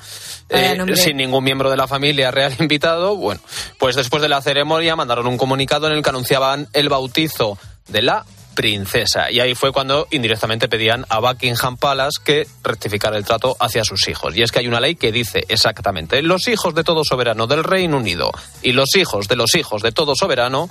eh, 0.49 0.77
sin 0.95 1.17
ningún 1.17 1.45
miembro 1.45 1.71
de 1.71 1.77
la 1.77 1.87
familia 1.87 2.31
real 2.31 2.55
invitado, 2.59 3.17
bueno, 3.17 3.41
pues 3.79 3.97
después 3.97 4.23
de 4.23 4.29
la 4.29 4.43
ceremonia 4.43 4.97
mandaron 4.97 5.27
un 5.27 5.39
comunicado 5.39 5.87
en 5.87 5.95
el 5.95 6.03
que 6.03 6.11
anunciaban 6.11 6.69
el 6.73 6.89
bautizo 6.89 7.59
de 7.89 8.03
la 8.03 8.25
princesa. 8.55 9.31
Y 9.31 9.41
ahí 9.41 9.55
fue 9.55 9.73
cuando 9.73 10.07
indirectamente 10.11 10.69
pedían 10.69 11.05
a 11.09 11.21
Buckingham 11.21 11.77
Palace 11.77 12.21
que 12.25 12.47
rectificara 12.63 13.17
el 13.17 13.25
trato 13.25 13.57
hacia 13.61 13.85
sus 13.85 14.09
hijos. 14.09 14.37
Y 14.37 14.43
es 14.43 14.53
que 14.53 14.61
hay 14.61 14.69
una 14.69 14.81
ley 14.81 14.95
que 14.95 15.13
dice 15.13 15.45
exactamente, 15.49 16.23
los 16.23 16.49
hijos 16.49 16.75
de 16.75 16.85
todo 16.85 17.05
soberano 17.05 17.47
del 17.47 17.65
Reino 17.65 17.99
Unido 17.99 18.31
y 18.63 18.73
los 18.73 18.95
hijos 18.97 19.29
de 19.29 19.37
los 19.37 19.55
hijos 19.55 19.83
de 19.83 19.93
todo 19.93 20.15
soberano 20.15 20.69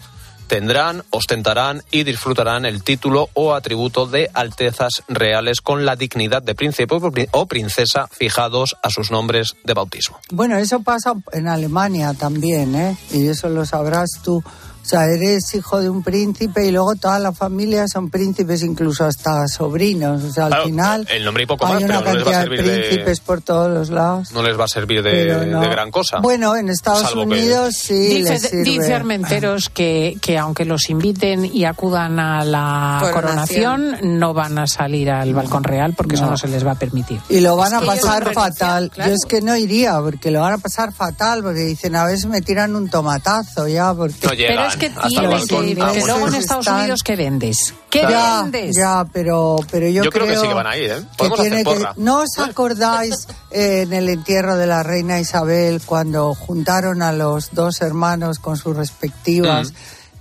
tendrán, 0.52 1.04
ostentarán 1.12 1.82
y 1.92 2.04
disfrutarán 2.04 2.66
el 2.66 2.84
título 2.84 3.30
o 3.36 3.54
atributo 3.54 4.06
de 4.06 4.30
altezas 4.34 5.02
reales 5.08 5.62
con 5.62 5.86
la 5.86 5.96
dignidad 5.96 6.42
de 6.42 6.56
príncipe 6.56 6.98
o 7.32 7.46
princesa 7.46 8.10
fijados 8.12 8.76
a 8.84 8.90
sus 8.90 9.12
nombres 9.12 9.56
de 9.64 9.74
bautismo. 9.74 10.20
Bueno, 10.30 10.58
eso 10.58 10.82
pasa 10.82 11.14
en 11.32 11.48
Alemania 11.48 12.14
también, 12.16 12.76
¿eh? 12.76 12.98
Y 13.12 13.28
eso 13.28 13.48
lo 13.48 13.66
sabrás 13.66 14.10
tú. 14.26 14.44
O 14.84 14.86
sea, 14.92 15.06
eres 15.06 15.54
hijo 15.56 15.80
de 15.80 15.90
un 15.90 16.04
príncipe 16.04 16.66
y 16.66 16.72
luego 16.72 16.96
toda 16.96 17.20
la 17.20 17.32
familia 17.32 17.88
son 17.88 18.10
príncipes, 18.10 18.64
incluso 18.64 19.06
hasta 19.06 19.48
sobrinos. 19.48 20.24
O 20.24 20.32
sea, 20.32 20.46
al 20.46 20.50
Claro, 20.52 20.64
final 20.66 21.08
el 21.10 21.24
nombre 21.24 21.44
y 21.44 21.46
poco 21.46 21.66
hay 21.68 21.74
más, 21.76 21.84
una 21.84 22.00
pero 22.00 22.12
no 22.12 22.14
les 22.18 22.28
va 22.28 22.30
a 22.30 22.34
cantidad 22.34 22.40
de 22.40 22.58
servir 22.58 22.64
de- 22.72 22.80
príncipes 22.88 23.20
por 23.22 23.42
todos 23.42 23.72
los 23.72 23.90
lados. 23.90 24.32
No 24.34 24.42
les 24.44 24.60
va 24.60 24.66
a 24.66 24.68
servir 24.68 25.02
de, 25.04 25.46
no. 25.46 25.62
de 25.62 25.68
gran 25.70 25.92
cosa. 25.92 26.20
Bueno, 26.20 26.56
en 26.56 26.70
Estados 26.70 27.02
Salvo 27.04 27.22
que- 27.28 27.28
Unidos 27.40 27.76
sí 27.78 27.94
Dice, 27.94 28.32
les 28.34 28.42
sirve. 28.42 28.64
dice 28.64 28.94
Armenteros 28.94 29.70
que, 29.70 30.18
que 30.22 30.38
aunque 30.38 30.66
los 30.66 30.90
inviten 30.90 31.46
y 31.46 31.66
acudan 31.66 32.20
a 32.20 32.44
la 32.44 33.00
Coronación. 33.14 33.82
coronación, 33.92 34.20
no 34.20 34.34
van 34.34 34.58
a 34.58 34.68
salir 34.68 35.10
al 35.12 35.34
balcón 35.34 35.64
real 35.64 35.94
porque 35.96 36.16
eso 36.16 36.26
No. 36.26 36.32
no 36.32 36.38
se 36.38 36.48
les 36.48 36.66
va 36.66 36.72
a 36.72 36.76
permitir. 36.76 37.20
Y 37.30 37.40
lo 37.40 37.56
van 37.56 37.68
Es 37.74 37.78
a 37.78 37.80
que 37.82 37.86
pasar 37.86 38.34
fatal. 38.34 38.90
claro. 38.94 39.10
Yo 39.12 39.16
es 39.16 39.26
que 39.26 39.42
no 39.42 39.56
iría, 39.56 40.00
porque 40.00 40.32
lo 40.32 40.42
van 40.42 40.54
a 40.54 40.58
pasar 40.58 40.92
fatal, 40.92 41.44
porque 41.44 41.60
dicen, 41.62 41.96
a 41.96 42.06
ver 42.06 42.18
si 42.18 42.28
me 42.28 42.42
tiran 42.42 42.76
un 42.76 42.90
tomatazo 42.90 43.68
ya, 43.68 43.94
porque... 43.94 44.16
No 44.26 44.34
llegan 44.34 44.71
Pero 44.80 44.88
es 44.88 44.94
que 44.94 45.00
hasta 45.00 45.08
el 45.08 45.28
tienes 45.28 45.46
que 45.48 45.66
ir, 45.70 45.82
Ah, 45.82 45.92
luego 46.06 46.28
en 46.28 46.36
Estados 46.36 46.66
están- 46.68 46.80
Unidos, 46.82 47.04
¿qué 47.04 47.16
vendes? 47.16 47.74
¿Qué 47.90 48.02
ya, 48.02 48.42
vendes? 48.44 48.76
ya, 48.76 49.06
pero, 49.12 49.56
pero 49.72 49.88
yo, 49.90 50.04
Yo 50.04 50.12
creo 50.12 50.28
que 50.28 50.38
sí 50.38 50.48
que 50.48 50.54
van 50.54 50.68
a 50.68 50.78
ir, 50.78 50.92
¿eh? 50.92 51.04
que 51.18 51.26
hacer 51.28 51.64
que-. 51.66 51.88
¿No 51.98 52.20
os 52.22 52.38
acordáis 52.40 53.28
eh, 53.52 53.82
en 53.84 53.94
el 53.94 54.10
entierro 54.10 54.56
de 54.58 54.68
la 54.68 54.84
reina 54.84 55.20
Isabel 55.20 55.82
cuando 55.86 56.34
juntaron 56.34 57.02
a 57.02 57.12
los 57.12 57.50
dos 57.54 57.82
hermanos 57.82 58.40
con 58.40 58.58
sus 58.58 58.76
respectivas? 58.76 59.72
Mm. 59.72 59.76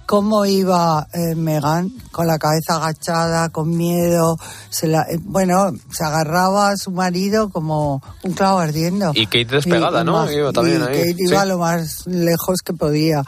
¿Cómo 0.06 0.44
iba 0.44 1.06
eh, 1.12 1.36
Meghan? 1.36 1.92
Con 2.10 2.26
la 2.26 2.36
cabeza 2.36 2.74
agachada, 2.74 3.48
con 3.50 3.76
miedo. 3.76 4.36
Se 4.68 4.88
la, 4.88 5.02
eh, 5.02 5.20
bueno, 5.22 5.70
se 5.92 6.02
agarraba 6.02 6.70
a 6.70 6.76
su 6.76 6.90
marido 6.90 7.48
como 7.50 8.02
un 8.24 8.32
clavo 8.32 8.58
ardiendo. 8.58 9.12
Y 9.14 9.26
Kate 9.26 9.44
despegada, 9.44 10.00
Y- 10.00 10.04
¿no? 10.04 10.14
más- 10.14 10.32
Iba 10.32 10.52
también 10.52 10.80
y 10.80 10.82
ahí, 10.84 10.98
Kate 10.98 11.14
sí. 11.14 11.24
iba 11.28 11.44
lo 11.44 11.58
más 11.58 12.08
lejos 12.08 12.58
que 12.64 12.72
podía. 12.72 13.22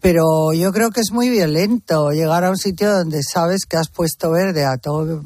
Pero 0.00 0.52
yo 0.52 0.72
creo 0.72 0.90
que 0.90 1.00
es 1.00 1.10
muy 1.10 1.28
violento 1.28 2.10
llegar 2.12 2.44
a 2.44 2.50
un 2.50 2.56
sitio 2.56 2.88
donde 2.92 3.20
sabes 3.22 3.66
que 3.68 3.76
has 3.76 3.88
puesto 3.88 4.30
verde 4.30 4.64
a 4.64 4.78
todo, 4.78 5.20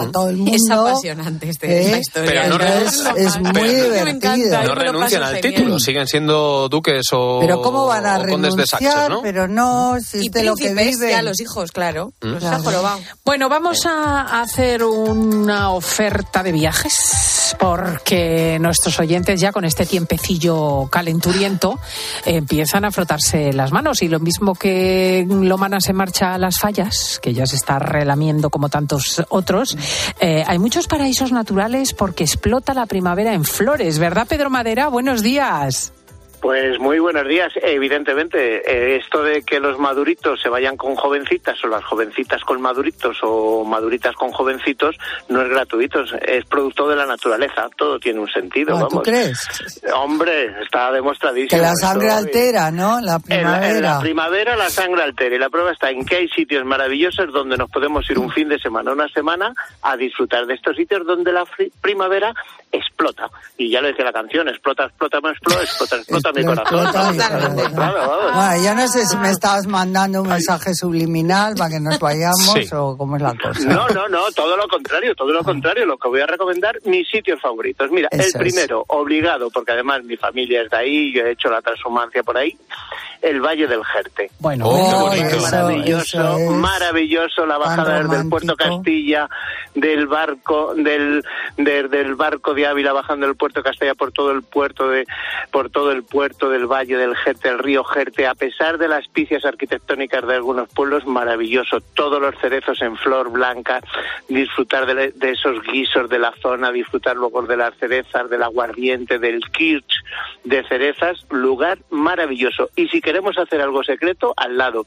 a 0.00 0.10
todo 0.10 0.30
el 0.30 0.36
mundo. 0.38 0.52
Es 0.54 0.68
apasionante 0.70 1.48
este, 1.48 1.80
esta 1.82 1.96
¿eh? 1.96 2.00
historia. 2.00 2.30
Pero 2.42 2.48
no 2.58 2.64
Entonces, 2.64 3.04
renuncian- 3.04 3.16
es 3.18 3.40
muy 3.40 3.52
pero- 3.52 3.84
divertido. 3.84 4.62
No 4.64 4.74
renuncian 4.74 5.22
al 5.22 5.40
título, 5.40 5.78
siguen 5.78 6.06
siendo 6.08 6.68
duques 6.68 7.02
o, 7.12 7.38
Pero 7.40 7.62
¿cómo 7.62 7.86
van 7.86 8.04
a 8.04 8.16
condes 8.26 8.56
de 8.56 8.64
renunciar? 8.64 9.10
¿no? 9.10 9.22
Pero 9.22 9.46
no, 9.46 9.96
si 10.00 10.18
Y 10.18 10.26
es 10.26 10.32
de 10.32 10.42
lo 10.44 10.56
que 10.56 10.74
viven. 10.74 11.08
ya 11.10 11.22
los 11.22 11.40
hijos, 11.40 11.70
claro. 11.70 12.12
Mm. 12.20 12.26
Los 12.26 12.44
ha 12.44 12.58
jorobado. 12.58 12.98
Bueno, 13.24 13.48
vamos 13.48 13.86
a 13.86 14.40
hacer 14.42 14.82
una 14.82 15.70
oferta 15.70 16.42
de 16.42 16.50
viajes 16.52 17.54
porque 17.60 18.58
nuestros 18.60 18.98
oyentes 18.98 19.40
ya 19.40 19.52
con 19.52 19.64
este 19.64 19.86
tiempecillo 19.86 20.88
calenturiento 20.90 21.78
empiezan 22.24 22.84
a 22.84 22.90
frotarse 22.90 23.52
las 23.52 23.70
manos 23.72 24.02
y 24.02 24.08
lo 24.16 24.20
mismo 24.20 24.54
que 24.54 25.26
Lomana 25.28 25.78
se 25.78 25.92
marcha 25.92 26.32
a 26.32 26.38
las 26.38 26.58
fallas, 26.58 27.20
que 27.20 27.34
ya 27.34 27.44
se 27.44 27.56
está 27.56 27.78
relamiendo 27.78 28.48
como 28.48 28.70
tantos 28.70 29.22
otros, 29.28 29.76
eh, 30.20 30.42
hay 30.46 30.58
muchos 30.58 30.88
paraísos 30.88 31.32
naturales 31.32 31.92
porque 31.92 32.24
explota 32.24 32.72
la 32.72 32.86
primavera 32.86 33.34
en 33.34 33.44
flores, 33.44 33.98
¿verdad 33.98 34.26
Pedro 34.26 34.48
Madera? 34.48 34.88
Buenos 34.88 35.22
días. 35.22 35.92
Pues 36.46 36.78
muy 36.78 37.00
buenos 37.00 37.26
días. 37.26 37.52
Evidentemente, 37.60 38.58
eh, 38.70 38.98
esto 39.02 39.20
de 39.24 39.42
que 39.42 39.58
los 39.58 39.80
maduritos 39.80 40.40
se 40.40 40.48
vayan 40.48 40.76
con 40.76 40.94
jovencitas 40.94 41.58
o 41.64 41.66
las 41.66 41.82
jovencitas 41.84 42.40
con 42.44 42.60
maduritos 42.62 43.18
o 43.22 43.64
maduritas 43.64 44.14
con 44.14 44.30
jovencitos 44.30 44.94
no 45.28 45.42
es 45.42 45.48
gratuito, 45.48 46.02
es- 46.02 46.44
producto 46.46 46.88
de 46.88 46.94
la 46.94 47.04
naturaleza. 47.04 47.68
Todo 47.76 47.98
tiene 47.98 48.20
un 48.20 48.28
sentido. 48.28 48.74
¿Tú 48.78 48.86
vamos. 48.98 49.02
crees? 49.02 49.36
Hombre, 49.92 50.54
está 50.62 50.92
demostradísimo. 50.92 51.48
Que 51.50 51.56
la 51.60 51.72
esto. 51.72 51.84
sangre 51.88 52.10
altera, 52.10 52.70
¿no? 52.70 53.00
La 53.00 53.16
En 53.28 53.42
la, 53.42 53.56
en 53.56 53.60
primavera. 53.72 53.80
la 53.94 54.00
primavera 54.00 54.56
la 54.56 54.70
sangre 54.70 55.02
altera 55.02 55.34
y 55.34 55.38
la 55.40 55.50
prueba 55.50 55.72
está 55.72 55.90
en 55.90 56.06
que 56.06 56.14
hay 56.14 56.28
sitios 56.28 56.64
maravillosos 56.64 57.32
donde 57.32 57.56
nos 57.56 57.68
podemos 57.72 58.08
ir 58.08 58.20
un 58.20 58.30
fin 58.30 58.48
de 58.48 58.60
semana, 58.60 58.92
una 58.92 59.08
semana, 59.08 59.52
a 59.82 59.96
disfrutar 59.96 60.46
de 60.46 60.54
estos 60.54 60.76
sitios 60.76 61.04
donde 61.04 61.32
la 61.32 61.44
primavera 61.80 62.32
explota. 62.70 63.28
Y 63.58 63.68
ya 63.70 63.80
lo 63.80 63.88
decía 63.88 64.04
la 64.04 64.12
canción, 64.12 64.48
explota, 64.48 64.84
explota, 64.84 65.18
explota, 65.18 65.62
explota, 65.62 65.96
explota 66.00 66.32
mi 66.36 66.44
corazón. 66.44 66.80
Explota 66.82 67.10
mi 67.12 67.18
corazón. 67.18 67.74
Claro, 67.74 67.98
vamos. 67.98 68.34
Bueno, 68.34 68.64
yo 68.64 68.74
no 68.74 68.88
sé 68.88 69.06
si 69.06 69.16
me 69.16 69.30
estabas 69.30 69.66
mandando 69.66 70.22
un 70.22 70.28
mensaje 70.28 70.74
subliminal 70.74 71.54
para 71.56 71.70
que 71.70 71.80
nos 71.80 71.98
vayamos 71.98 72.52
Sí. 72.54 72.68
o 72.72 72.96
cómo 72.96 73.16
es 73.16 73.22
la 73.22 73.34
cosa. 73.34 73.60
No, 73.66 73.88
no, 73.88 74.08
no, 74.08 74.30
todo 74.34 74.56
lo 74.56 74.68
contrario, 74.68 75.14
todo 75.14 75.32
lo 75.32 75.42
contrario. 75.42 75.86
Lo 75.86 75.96
que 75.98 76.08
voy 76.08 76.20
a 76.20 76.26
recomendar, 76.26 76.78
mis 76.84 77.08
sitios 77.08 77.40
favoritos. 77.40 77.90
Mira, 77.90 78.08
Eso 78.10 78.38
el 78.38 78.46
es. 78.46 78.52
primero, 78.54 78.84
obligado, 78.88 79.50
porque 79.50 79.72
además 79.72 80.04
mi 80.04 80.16
familia 80.16 80.62
es 80.62 80.70
de 80.70 80.76
ahí, 80.76 81.12
yo 81.14 81.22
he 81.22 81.32
hecho 81.32 81.48
la 81.48 81.60
transhumancia 81.62 82.22
por 82.22 82.36
ahí, 82.36 82.56
el 83.22 83.40
Valle 83.40 83.66
del 83.66 83.84
Jerte. 83.84 84.30
Bueno, 84.38 84.66
Oh, 84.68 85.12
eso- 85.12 85.40
maravilloso, 85.40 86.36
eso 86.38 86.50
maravilloso 86.52 87.46
la 87.46 87.58
bajada 87.58 88.02
desde 88.02 88.22
el 88.22 88.28
puerto 88.28 88.54
Castilla, 88.56 89.28
del 89.74 90.06
barco, 90.06 90.74
del, 90.74 91.24
del, 91.56 91.90
del 91.90 92.14
barco 92.14 92.54
de 92.54 92.66
Ávila 92.66 92.92
bajando 92.92 93.26
el 93.26 93.36
puerto 93.36 93.60
de 93.60 93.64
Castella 93.64 93.94
por 93.94 94.12
todo 94.12 94.30
el 94.30 94.42
puerto 94.42 94.88
de 94.88 95.06
por 95.50 95.70
todo 95.70 95.92
el 95.92 96.02
puerto 96.02 96.15
del 96.16 96.66
Valle 96.66 96.96
del 96.96 97.14
Jerte, 97.14 97.50
el 97.50 97.58
río 97.58 97.84
Jerte, 97.84 98.26
a 98.26 98.34
pesar 98.34 98.78
de 98.78 98.88
las 98.88 99.06
picias 99.06 99.44
arquitectónicas 99.44 100.26
de 100.26 100.34
algunos 100.34 100.66
pueblos, 100.70 101.06
maravilloso. 101.06 101.82
Todos 101.92 102.22
los 102.22 102.34
cerezos 102.38 102.80
en 102.80 102.96
flor 102.96 103.30
blanca, 103.30 103.82
disfrutar 104.26 104.86
de, 104.86 105.12
de 105.12 105.30
esos 105.30 105.62
guisos 105.62 106.08
de 106.08 106.18
la 106.18 106.32
zona, 106.40 106.72
disfrutar 106.72 107.16
luego 107.16 107.42
de 107.42 107.58
las 107.58 107.76
cerezas, 107.76 108.30
del 108.30 108.42
aguardiente, 108.42 109.18
del 109.18 109.42
kirch 109.50 110.02
de 110.42 110.66
cerezas, 110.66 111.26
lugar 111.30 111.80
maravilloso. 111.90 112.70
Y 112.76 112.88
si 112.88 113.02
queremos 113.02 113.36
hacer 113.36 113.60
algo 113.60 113.84
secreto, 113.84 114.32
al 114.38 114.56
lado. 114.56 114.86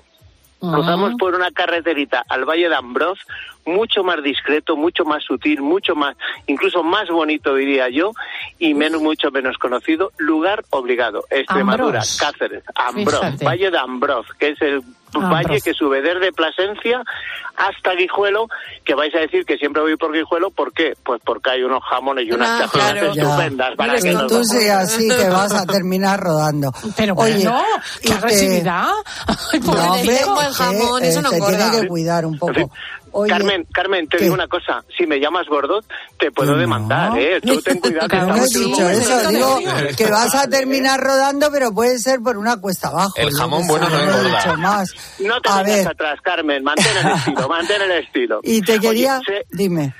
Cruzamos 0.59 1.13
por 1.17 1.35
una 1.35 1.51
carreterita 1.51 2.25
al 2.27 2.43
Valle 2.43 2.67
de 2.67 2.75
Ambroz, 2.75 3.19
mucho 3.65 4.03
más 4.03 4.21
discreto, 4.21 4.75
mucho 4.75 5.05
más 5.05 5.23
sutil, 5.23 5.61
mucho 5.61 5.95
más, 5.95 6.17
incluso 6.47 6.83
más 6.83 7.09
bonito 7.09 7.55
diría 7.55 7.89
yo, 7.89 8.11
y 8.57 8.73
menos, 8.73 9.01
mucho 9.01 9.31
menos 9.31 9.57
conocido, 9.57 10.11
lugar 10.17 10.65
obligado, 10.71 11.23
Extremadura, 11.29 11.99
Ambrós. 11.99 12.17
Cáceres, 12.19 12.63
Ambroz, 12.75 13.19
Fíjate. 13.19 13.45
Valle 13.45 13.71
de 13.71 13.77
Ambroz, 13.77 14.27
que 14.37 14.49
es 14.49 14.61
el 14.61 14.83
valle 15.17 15.61
que 15.61 15.73
sube 15.73 16.01
desde 16.01 16.31
Plasencia 16.31 17.01
hasta 17.57 17.93
Guijuelo, 17.93 18.47
que 18.85 18.93
vais 18.95 19.13
a 19.15 19.19
decir 19.19 19.43
que 19.45 19.57
siempre 19.57 19.81
voy 19.81 19.97
por 19.97 20.13
Guijuelo, 20.13 20.49
¿por 20.51 20.71
qué? 20.71 20.93
Pues 21.03 21.21
porque 21.25 21.49
hay 21.51 21.63
unos 21.63 21.83
jamones 21.83 22.25
y 22.27 22.31
unas 22.31 22.61
Ah, 22.61 22.69
claro. 22.71 23.11
estupendas. 23.11 23.75
Para 23.75 23.93
Mira, 23.93 24.03
que 24.03 24.13
nos- 24.13 24.27
tú 24.27 24.43
seas 24.45 24.83
así, 24.93 25.07
te 25.09 25.29
vas 25.29 25.53
a 25.53 25.65
terminar 25.65 26.19
rodando. 26.19 26.71
Pero 26.95 27.15
Oye, 27.15 27.33
bueno, 27.35 27.61
y 28.01 28.01
qué 28.01 28.07
te- 28.09 28.13
agresividad. 28.13 28.87
Ay, 29.27 29.59
No, 29.59 29.71
hombre, 29.71 30.19
pobrecito. 30.25 30.97
que, 30.99 31.07
eh, 31.07 31.11
se 31.11 31.21
tiene 31.21 31.81
que 31.81 31.87
cuidar 31.87 32.25
un 32.25 32.37
poco. 32.39 32.71
Oye, 33.11 33.29
Carmen, 33.31 33.65
Carmen, 33.71 34.07
te 34.07 34.17
¿qué? 34.17 34.23
digo 34.23 34.33
una 34.35 34.47
cosa. 34.47 34.83
Si 34.97 35.05
me 35.05 35.19
llamas 35.19 35.47
gordo, 35.47 35.81
te 36.17 36.31
puedo 36.31 36.55
demandar, 36.57 37.17
¿eh? 37.17 37.39
Tú 37.41 37.61
ten 37.61 37.79
cuidado. 37.79 38.07
que 38.07 38.17
no 38.17 38.35
he 38.35 38.47
dicho 38.47 38.89
eso, 38.89 39.29
digo 39.29 39.59
que 39.97 40.05
vas 40.07 40.33
a 40.35 40.47
terminar 40.47 40.99
rodando, 40.99 41.49
pero 41.51 41.73
puede 41.73 41.97
ser 41.99 42.19
por 42.21 42.37
una 42.37 42.57
cuesta 42.57 42.89
abajo. 42.89 43.13
El 43.17 43.31
jamón 43.31 43.65
bueno 43.67 43.89
no 43.89 43.97
he 43.99 44.03
engorda. 44.03 44.37
dicho 44.43 44.57
más. 44.57 44.89
No 45.19 45.41
te 45.41 45.63
ver, 45.63 45.87
atrás, 45.87 46.19
Carmen. 46.21 46.63
Mantén 46.63 46.85
el 47.05 47.11
estilo, 47.17 47.47
mantén 47.49 47.81
el 47.81 47.91
estilo. 47.91 48.39
y 48.43 48.61
te 48.61 48.73
Oye, 48.73 48.81
quería, 48.81 49.19
se- 49.25 49.45
dime. 49.51 49.93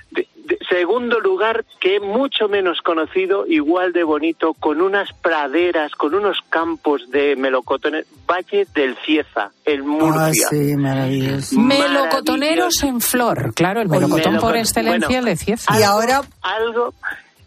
Segundo 0.70 1.20
lugar, 1.20 1.65
que 1.80 1.95
es 1.97 2.01
mucho 2.01 2.47
menos 2.47 2.80
conocido, 2.82 3.45
igual 3.47 3.91
de 3.91 4.03
bonito, 4.03 4.53
con 4.53 4.82
unas 4.82 5.11
praderas, 5.13 5.91
con 5.93 6.13
unos 6.13 6.38
campos 6.49 7.09
de 7.09 7.36
melocotones, 7.36 8.05
Valle 8.30 8.67
del 8.74 8.95
Cieza, 9.05 9.51
el 9.65 9.82
Ah, 9.82 9.84
Murcia. 9.84 10.47
sí, 10.49 10.76
maravilloso. 10.76 11.59
Melocotoneros 11.59 12.84
en 12.84 13.01
flor. 13.01 13.53
Claro, 13.55 13.82
el 13.82 13.89
melocotón 13.89 14.38
por 14.38 14.55
excelencia 14.55 15.07
Bueno, 15.07 15.20
el 15.20 15.26
de 15.26 15.36
Cieza. 15.38 15.80
Y 15.80 15.84
ahora, 15.84 16.22
algo 16.41 16.93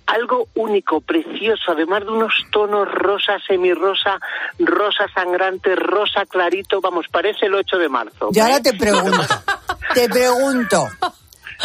algo 0.04 0.48
único, 0.56 1.00
precioso, 1.00 1.70
además 1.72 2.00
de 2.04 2.10
unos 2.10 2.34
tonos 2.50 2.86
rosa, 2.90 3.38
semirrosa, 3.46 4.18
rosa 4.58 5.04
sangrante, 5.14 5.74
rosa 5.76 6.26
clarito, 6.28 6.80
vamos, 6.82 7.06
parece 7.10 7.46
el 7.46 7.54
8 7.54 7.78
de 7.78 7.88
marzo. 7.88 8.28
y 8.32 8.38
ahora 8.40 8.60
te 8.60 8.74
pregunto, 8.74 9.22
te 9.94 10.08
pregunto, 10.10 10.88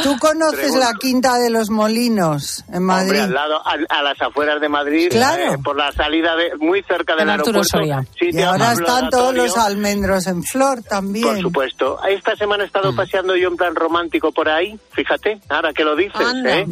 ¿tú 0.04 0.18
conoces 0.20 0.60
Pregunto. 0.60 0.80
la 0.86 0.94
Quinta 1.00 1.38
de 1.40 1.50
los 1.50 1.70
Molinos 1.70 2.64
en 2.72 2.84
Madrid? 2.84 3.08
Hombre, 3.10 3.22
al 3.22 3.34
lado, 3.34 3.62
a, 3.66 4.04
las 4.04 4.22
afueras 4.22 4.60
de 4.62 4.70
Madrid, 4.70 5.08
Claro. 5.12 5.54
eh, 5.54 5.58
por 5.64 5.76
la 5.78 5.92
salida 5.92 6.36
de, 6.36 6.56
muy 6.60 6.84
cerca 6.84 7.16
del 7.16 7.30
Arturo 7.30 7.60
aeropuerto. 7.60 7.78
Soria. 7.78 8.06
y 8.22 8.26
sitio 8.32 8.50
ahora 8.50 8.74
están 8.74 9.10
todos 9.10 9.34
los 9.34 9.58
almendros 9.58 10.28
en 10.28 10.44
flor 10.44 10.82
también. 10.84 11.24
Por 11.26 11.42
supuesto. 11.42 12.00
Esta 12.08 12.36
semana 12.36 12.64
he 12.64 12.68
Mm. 12.68 12.70
estado 12.70 12.96
paseando 12.96 13.36
yo 13.36 13.48
en 13.50 13.58
plan 13.58 13.76
romántico 13.76 14.32
por 14.32 14.50
ahí, 14.50 14.80
fíjate, 14.92 15.40
ahora 15.50 15.74
que 15.74 15.84
lo 15.84 15.96
dices, 15.96 16.20
Anda. 16.22 16.58
¿eh? 16.60 16.66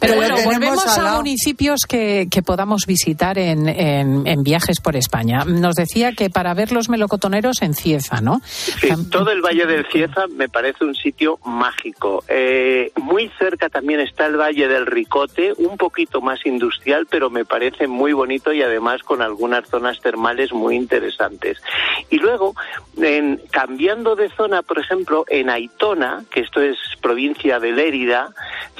Pero 0.00 0.14
Pero 0.20 0.34
bueno, 0.34 0.36
volvemos 0.44 0.98
a 0.98 1.16
municipios 1.16 1.80
que, 1.88 2.28
que 2.30 2.42
podamos 2.42 2.82
visitar 2.86 3.38
en, 3.38 3.68
en- 3.68 4.26
en 4.26 4.42
viajes 4.42 4.80
por 4.80 4.96
España. 4.96 5.44
Nos 5.46 5.74
decía 5.74 6.12
que 6.12 6.30
para 6.30 6.54
ver 6.54 6.72
los 6.72 6.88
melocotoneros 6.88 7.62
en 7.62 7.74
Cieza, 7.74 8.20
¿no? 8.20 8.40
Sí, 8.44 8.88
todo 9.10 9.30
el 9.30 9.40
Valle 9.40 9.66
del 9.66 9.86
Cieza 9.90 10.26
me 10.28 10.48
parece 10.48 10.84
un 10.84 10.94
sitio 10.94 11.38
mágico. 11.44 12.22
Eh, 12.28 12.92
muy 12.96 13.30
cerca 13.38 13.68
también 13.68 14.00
está 14.00 14.26
el 14.26 14.36
Valle 14.36 14.68
del 14.68 14.86
Ricote, 14.86 15.52
un 15.58 15.76
poquito 15.76 16.20
más 16.20 16.44
industrial, 16.44 17.06
pero 17.10 17.30
me 17.30 17.44
parece 17.44 17.86
muy 17.86 18.12
bonito 18.12 18.52
y 18.52 18.62
además 18.62 19.02
con 19.02 19.22
algunas 19.22 19.66
zonas 19.68 20.00
termales 20.00 20.52
muy 20.52 20.76
interesantes. 20.76 21.58
Y 22.10 22.18
luego, 22.18 22.54
en- 22.98 23.40
cambiando 23.50 24.14
de 24.16 24.28
zona, 24.36 24.62
por 24.62 24.78
ejemplo, 24.78 25.24
en 25.28 25.50
Aitona, 25.50 26.24
que 26.30 26.40
esto 26.40 26.60
es 26.60 26.76
provincia 27.00 27.58
de 27.60 27.72
Lérida, 27.72 28.30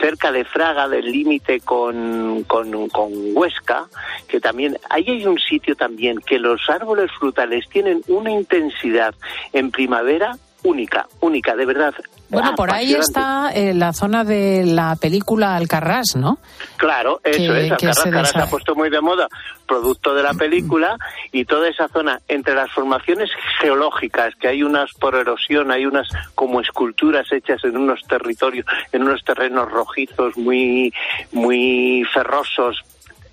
cerca 0.00 0.30
de 0.32 0.44
Fraga, 0.44 0.88
límite 1.10 1.60
con, 1.60 2.44
con, 2.44 2.88
con 2.88 3.10
Huesca, 3.34 3.88
que 4.28 4.40
también, 4.40 4.78
ahí 4.90 5.04
hay 5.08 5.26
un 5.26 5.38
sitio 5.38 5.74
también 5.76 6.18
que 6.18 6.38
los 6.38 6.68
árboles 6.68 7.10
frutales 7.18 7.68
tienen 7.68 8.02
una 8.08 8.30
intensidad 8.30 9.14
en 9.52 9.70
primavera 9.70 10.36
única, 10.66 11.06
única, 11.20 11.54
de 11.54 11.64
verdad. 11.64 11.94
Bueno, 12.28 12.54
por 12.56 12.72
ahí 12.72 12.92
está 12.92 13.50
eh, 13.54 13.72
la 13.72 13.92
zona 13.92 14.24
de 14.24 14.64
la 14.66 14.96
película 14.96 15.54
Alcarrás, 15.54 16.16
¿no? 16.16 16.38
Claro, 16.76 17.20
eso 17.22 17.52
que- 17.52 17.66
es. 17.66 17.72
Alcaraz 17.72 18.30
se 18.30 18.32
se 18.32 18.38
ha 18.40 18.46
puesto 18.50 18.74
muy 18.74 18.90
de 18.90 19.00
moda, 19.00 19.28
producto 19.66 20.12
de 20.12 20.24
la 20.24 20.34
película, 20.34 20.96
y 21.30 21.44
toda 21.44 21.68
esa 21.68 21.86
zona, 21.88 22.20
entre 22.26 22.54
las 22.54 22.70
formaciones 22.72 23.30
geológicas, 23.60 24.34
que 24.40 24.48
hay 24.48 24.64
unas 24.64 24.90
por 24.98 25.14
erosión, 25.14 25.70
hay 25.70 25.86
unas 25.86 26.08
como 26.34 26.60
esculturas 26.60 27.30
hechas 27.30 27.62
en 27.64 27.76
unos 27.76 28.02
territorios, 28.08 28.66
en 28.92 29.02
unos 29.02 29.22
terrenos 29.24 29.70
rojizos 29.70 30.36
muy, 30.36 30.92
muy 31.32 32.04
ferrosos, 32.12 32.82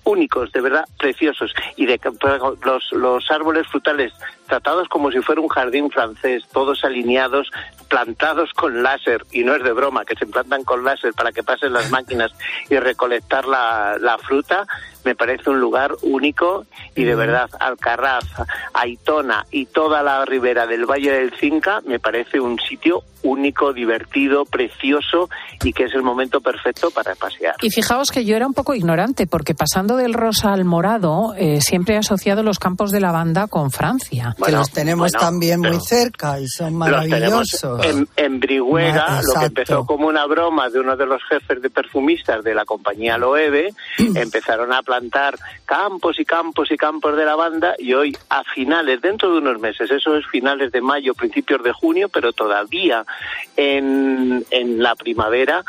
únicos, 0.04 0.52
de 0.52 0.60
verdad, 0.60 0.84
preciosos, 0.98 1.54
y 1.76 1.86
de 1.86 2.00
los, 2.64 2.92
los 2.92 3.30
árboles 3.30 3.66
frutales 3.68 4.12
tratados 4.46 4.88
como 4.88 5.10
si 5.10 5.20
fuera 5.20 5.40
un 5.40 5.48
jardín 5.48 5.90
francés, 5.90 6.44
todos 6.52 6.84
alineados, 6.84 7.50
plantados 7.88 8.52
con 8.52 8.82
láser, 8.82 9.24
y 9.32 9.44
no 9.44 9.54
es 9.54 9.62
de 9.62 9.72
broma, 9.72 10.04
que 10.04 10.16
se 10.16 10.26
plantan 10.26 10.64
con 10.64 10.84
láser 10.84 11.12
para 11.14 11.32
que 11.32 11.42
pasen 11.42 11.72
las 11.72 11.90
máquinas 11.90 12.32
y 12.68 12.76
recolectar 12.76 13.46
la, 13.46 13.96
la 13.98 14.18
fruta, 14.18 14.66
me 15.04 15.14
parece 15.14 15.50
un 15.50 15.60
lugar 15.60 15.92
único 16.02 16.66
y 16.94 17.04
de 17.04 17.14
verdad 17.14 17.50
Alcarraz, 17.60 18.24
Aitona 18.72 19.46
y 19.50 19.66
toda 19.66 20.02
la 20.02 20.24
ribera 20.24 20.66
del 20.66 20.86
Valle 20.86 21.12
del 21.12 21.32
Cinca 21.38 21.80
me 21.86 21.98
parece 21.98 22.40
un 22.40 22.58
sitio 22.58 23.02
único, 23.24 23.72
divertido, 23.72 24.44
precioso 24.44 25.28
y 25.62 25.72
que 25.72 25.84
es 25.84 25.94
el 25.94 26.02
momento 26.02 26.40
perfecto 26.40 26.90
para 26.90 27.14
pasear. 27.14 27.54
Y 27.62 27.70
fijaos 27.70 28.10
que 28.10 28.24
yo 28.24 28.36
era 28.36 28.46
un 28.46 28.54
poco 28.54 28.74
ignorante, 28.74 29.26
porque 29.26 29.54
pasando 29.54 29.96
del 29.96 30.14
rosa 30.14 30.52
al 30.52 30.64
morado, 30.64 31.34
eh, 31.36 31.60
siempre 31.60 31.94
he 31.94 31.98
asociado 31.98 32.42
los 32.42 32.58
campos 32.58 32.92
de 32.92 33.00
lavanda 33.00 33.46
con 33.48 33.70
Francia. 33.70 34.36
que 34.44 34.52
los 34.52 34.70
tenemos 34.70 35.10
bueno, 35.12 35.18
también 35.18 35.60
muy 35.60 35.80
cerca 35.80 36.38
y 36.38 36.46
son 36.46 36.66
Los 36.66 36.74
maravillosos. 36.74 37.84
en, 37.84 38.08
en 38.16 38.40
Brihuega, 38.40 39.22
lo 39.22 39.40
que 39.40 39.46
empezó 39.46 39.86
como 39.86 40.06
una 40.06 40.26
broma 40.26 40.68
de 40.68 40.80
uno 40.80 40.96
de 40.96 41.06
los 41.06 41.22
jefes 41.28 41.62
de 41.62 41.70
perfumistas 41.70 42.44
de 42.44 42.54
la 42.54 42.64
compañía 42.64 43.16
Loewe, 43.16 43.72
empezaron 44.14 44.72
a 44.72 44.82
plantar 44.94 45.38
campos 45.64 46.20
y 46.20 46.24
campos 46.24 46.70
y 46.70 46.76
campos 46.76 47.16
de 47.16 47.24
lavanda 47.24 47.74
y 47.78 47.94
hoy 47.94 48.16
a 48.28 48.44
finales, 48.44 49.00
dentro 49.00 49.32
de 49.32 49.38
unos 49.38 49.60
meses, 49.60 49.90
eso 49.90 50.16
es 50.16 50.26
finales 50.26 50.70
de 50.70 50.80
mayo, 50.80 51.14
principios 51.14 51.62
de 51.64 51.72
junio, 51.72 52.08
pero 52.08 52.32
todavía 52.32 53.04
en, 53.56 54.44
en 54.50 54.82
la 54.82 54.94
primavera, 54.94 55.64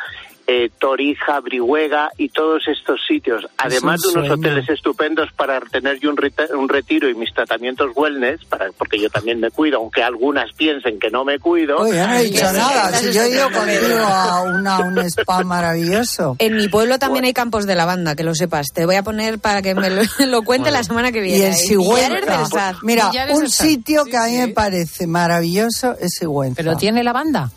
eh, 0.48 0.70
Torija, 0.80 1.40
Brihuega 1.40 2.10
y 2.18 2.30
todos 2.30 2.68
estos 2.68 3.00
sitios, 3.08 3.48
además 3.58 4.02
de 4.02 4.10
un 4.10 4.18
unos 4.20 4.32
hoteles 4.38 4.70
estupendos 4.70 5.32
para 5.34 5.60
tener 5.60 6.00
yo 6.00 6.10
un, 6.12 6.18
reta- 6.18 6.54
un 6.56 6.70
retiro 6.70 7.10
y 7.10 7.16
mis 7.16 7.34
tratamientos 7.34 7.92
wellness, 7.96 8.46
para, 8.46 8.72
porque 8.78 9.00
yo 9.00 9.10
también 9.10 9.40
me 9.40 9.50
cuido, 9.50 9.78
aunque 9.80 10.04
algunas 10.04 10.52
piensen 10.54 11.00
que 11.00 11.10
no 11.10 11.26
me 11.26 11.40
cuido. 11.40 11.78
Oye, 11.78 11.96
yo 11.98 12.08
no 12.08 12.14
he 12.14 12.24
dicho 12.26 12.54
nada. 12.54 12.92
Si 12.98 13.12
yo 13.12 13.24
he 13.24 13.30
ido 13.32 13.50
contigo 13.52 13.98
a 14.06 14.42
una, 14.44 14.80
un 14.80 14.98
spa 15.00 15.44
maravilloso. 15.44 16.36
En 16.40 16.56
mi 16.58 16.68
pueblo 16.68 17.00
también 17.00 17.26
hay 17.26 17.34
campos 17.34 17.66
de 17.66 17.76
lavanda, 17.76 18.16
que 18.16 18.24
lo 18.24 18.36
sepas. 18.36 18.68
Te 18.74 18.86
voy 18.86 18.96
a 18.96 19.04
poner 19.04 19.40
para 19.40 19.62
que 19.62 19.74
me 19.76 19.90
lo, 19.90 20.02
lo 20.28 20.44
cuente 20.44 20.70
la 20.72 20.84
semana 20.84 21.12
que 21.12 21.22
viene. 21.22 21.38
Y 21.38 21.42
Villares 21.42 21.68
Sigüenza. 21.68 22.76
Mira, 22.84 23.12
un 23.34 23.50
sitio 23.50 24.06
que 24.06 24.18
a 24.18 24.26
mí 24.26 24.38
me 24.38 24.48
parece 24.50 25.08
maravilloso 25.08 25.96
es 26.00 26.12
Sigüenza. 26.20 26.56
Pero 26.58 26.76
tiene 26.78 27.04
lavanda. 27.04 27.50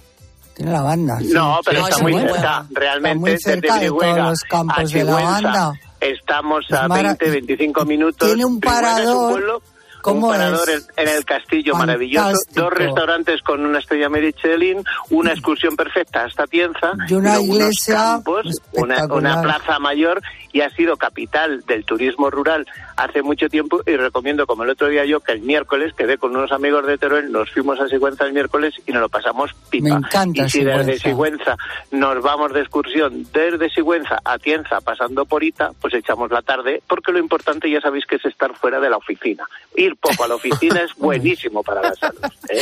Tiene 0.58 0.72
lavanda. 0.72 1.18
sí. 1.20 1.30
No, 1.32 1.60
pero 1.64 1.78
Sí, 1.84 1.90
está 1.90 2.02
muy 2.02 2.12
cerca, 2.14 2.66
realmente, 2.70 3.08
Está 3.10 3.20
muy 3.20 3.38
cerca 3.38 3.74
desde 3.74 3.84
de 3.84 3.90
todos 3.90 4.18
los 4.18 4.40
campos 4.40 4.76
a 4.76 4.80
de 4.82 4.86
Sigüenza, 4.88 5.40
lavanda. 5.40 5.72
Estamos 6.00 6.64
Es 6.68 6.76
a 6.76 6.88
mara- 6.88 7.02
20, 7.18 7.30
25 7.30 7.84
minutos. 7.84 8.28
Tiene 8.28 8.44
un 8.44 8.56
es 8.56 8.60
parador. 8.60 9.30
pueblo, 9.32 9.62
¿Cómo 10.02 10.26
un 10.28 10.32
parador 10.32 10.68
es? 10.70 10.88
en, 10.96 11.08
el 11.08 11.24
castillo 11.24 11.74
maravilloso, 11.74 12.38
dos 12.54 12.72
restaurantes 12.72 13.42
con 13.42 13.64
una 13.64 13.78
estrella 13.80 14.08
Michelin, 14.08 14.82
una 15.10 15.32
excursión 15.32 15.74
perfecta 15.76 16.24
hasta 16.24 16.46
Tienza, 16.46 16.92
Y 17.08 17.14
una 17.14 17.40
iglesia 17.40 17.94
campos, 17.96 18.46
una, 18.72 19.06
plaza 19.42 19.78
mayor 19.80 20.20
y 20.52 20.60
ha 20.60 20.70
sido 20.70 20.96
capital 20.96 21.64
del 21.66 21.84
turismo 21.84 22.30
rural 22.30 22.66
hace 22.98 23.22
mucho 23.22 23.48
tiempo 23.48 23.80
y 23.86 23.96
recomiendo, 23.96 24.46
como 24.46 24.64
el 24.64 24.70
otro 24.70 24.88
día 24.88 25.04
yo, 25.04 25.20
que 25.20 25.32
el 25.32 25.40
miércoles 25.40 25.94
quedé 25.96 26.18
con 26.18 26.34
unos 26.36 26.50
amigos 26.50 26.84
de 26.86 26.98
Teruel, 26.98 27.30
nos 27.30 27.50
fuimos 27.50 27.80
a 27.80 27.88
Sigüenza 27.88 28.26
el 28.26 28.32
miércoles 28.32 28.74
y 28.86 28.92
nos 28.92 29.02
lo 29.02 29.08
pasamos 29.08 29.52
pipa. 29.70 29.88
Me 29.88 29.94
encanta 29.94 30.42
y 30.44 30.50
si 30.50 30.64
desde 30.64 30.98
Sigüenza. 30.98 31.56
Nos 31.92 32.20
vamos 32.22 32.52
de 32.52 32.60
excursión 32.60 33.24
desde 33.32 33.70
Sigüenza 33.70 34.18
a 34.24 34.38
Tienza 34.38 34.80
pasando 34.80 35.24
por 35.24 35.44
Ita, 35.44 35.70
pues 35.80 35.94
echamos 35.94 36.30
la 36.30 36.42
tarde, 36.42 36.82
porque 36.88 37.12
lo 37.12 37.20
importante 37.20 37.70
ya 37.70 37.80
sabéis 37.80 38.04
que 38.04 38.16
es 38.16 38.24
estar 38.24 38.54
fuera 38.56 38.80
de 38.80 38.90
la 38.90 38.96
oficina. 38.96 39.44
Ir 39.76 39.96
poco 39.96 40.24
a 40.24 40.28
la 40.28 40.34
oficina 40.34 40.80
es 40.82 40.94
buenísimo 40.96 41.62
para 41.62 41.82
la 41.82 41.94
salud. 41.94 42.18
¿eh? 42.48 42.60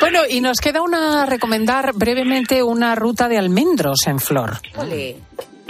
Bueno, 0.00 0.20
y 0.28 0.40
nos 0.40 0.60
queda 0.60 0.80
una 0.80 1.26
recomendar 1.26 1.92
brevemente 1.94 2.62
una 2.62 2.94
ruta 2.94 3.28
de 3.28 3.38
almendros 3.38 4.06
en 4.06 4.20
flor. 4.20 4.52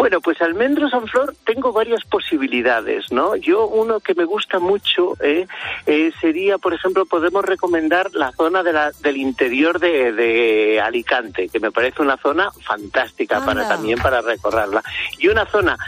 Bueno, 0.02 0.20
pues 0.20 0.42
almendros 0.42 0.92
en 0.94 1.06
flor 1.06 1.32
tengo 1.46 1.72
varias 1.72 2.02
posibilidades, 2.04 3.12
¿no? 3.12 3.36
Yo 3.36 3.68
uno 3.68 4.00
que 4.00 4.16
me 4.16 4.24
gusta 4.24 4.58
mucho 4.58 5.12
eh, 5.20 5.46
eh, 5.86 6.10
sería, 6.20 6.58
por 6.58 6.74
ejemplo, 6.74 7.06
podemos 7.06 7.44
recomendar 7.44 8.08
la 8.12 8.32
zona 8.32 8.64
de 8.64 8.72
la- 8.72 8.90
del 9.00 9.16
interior 9.16 9.78
de, 9.78 10.12
de 10.12 10.80
Alicante, 10.80 11.48
que 11.48 11.60
me 11.60 11.70
parece 11.70 12.02
una 12.02 12.16
zona 12.16 12.50
fantástica 12.66 13.44
para 13.44 13.68
también 13.68 14.00
para 14.00 14.20
recorrerla. 14.22 14.82
Y 15.20 15.28
una 15.28 15.46
zona, 15.46 15.78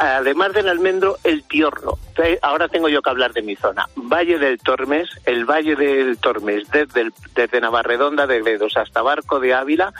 además 0.00 0.52
del 0.54 0.68
almendro, 0.68 1.18
el 1.22 1.44
tiorro. 1.44 1.98
Eh, 2.20 2.40
Ahora 2.42 2.66
tengo 2.66 2.88
yo 2.88 3.00
que 3.00 3.10
hablar 3.10 3.32
de 3.32 3.42
mi 3.42 3.54
zona. 3.54 3.86
Valle 3.94 4.38
del 4.38 4.58
Tormes, 4.58 5.08
el 5.24 5.44
Valle 5.44 5.76
del 5.76 6.18
Tormes, 6.18 6.68
desde, 6.72 7.02
el- 7.02 7.14
desde 7.36 7.60
Navarredonda 7.60 8.26
de 8.26 8.40
Gredos 8.42 8.76
hasta 8.76 9.02
Barco 9.02 9.38
de 9.38 9.54
Ávila, 9.54 9.92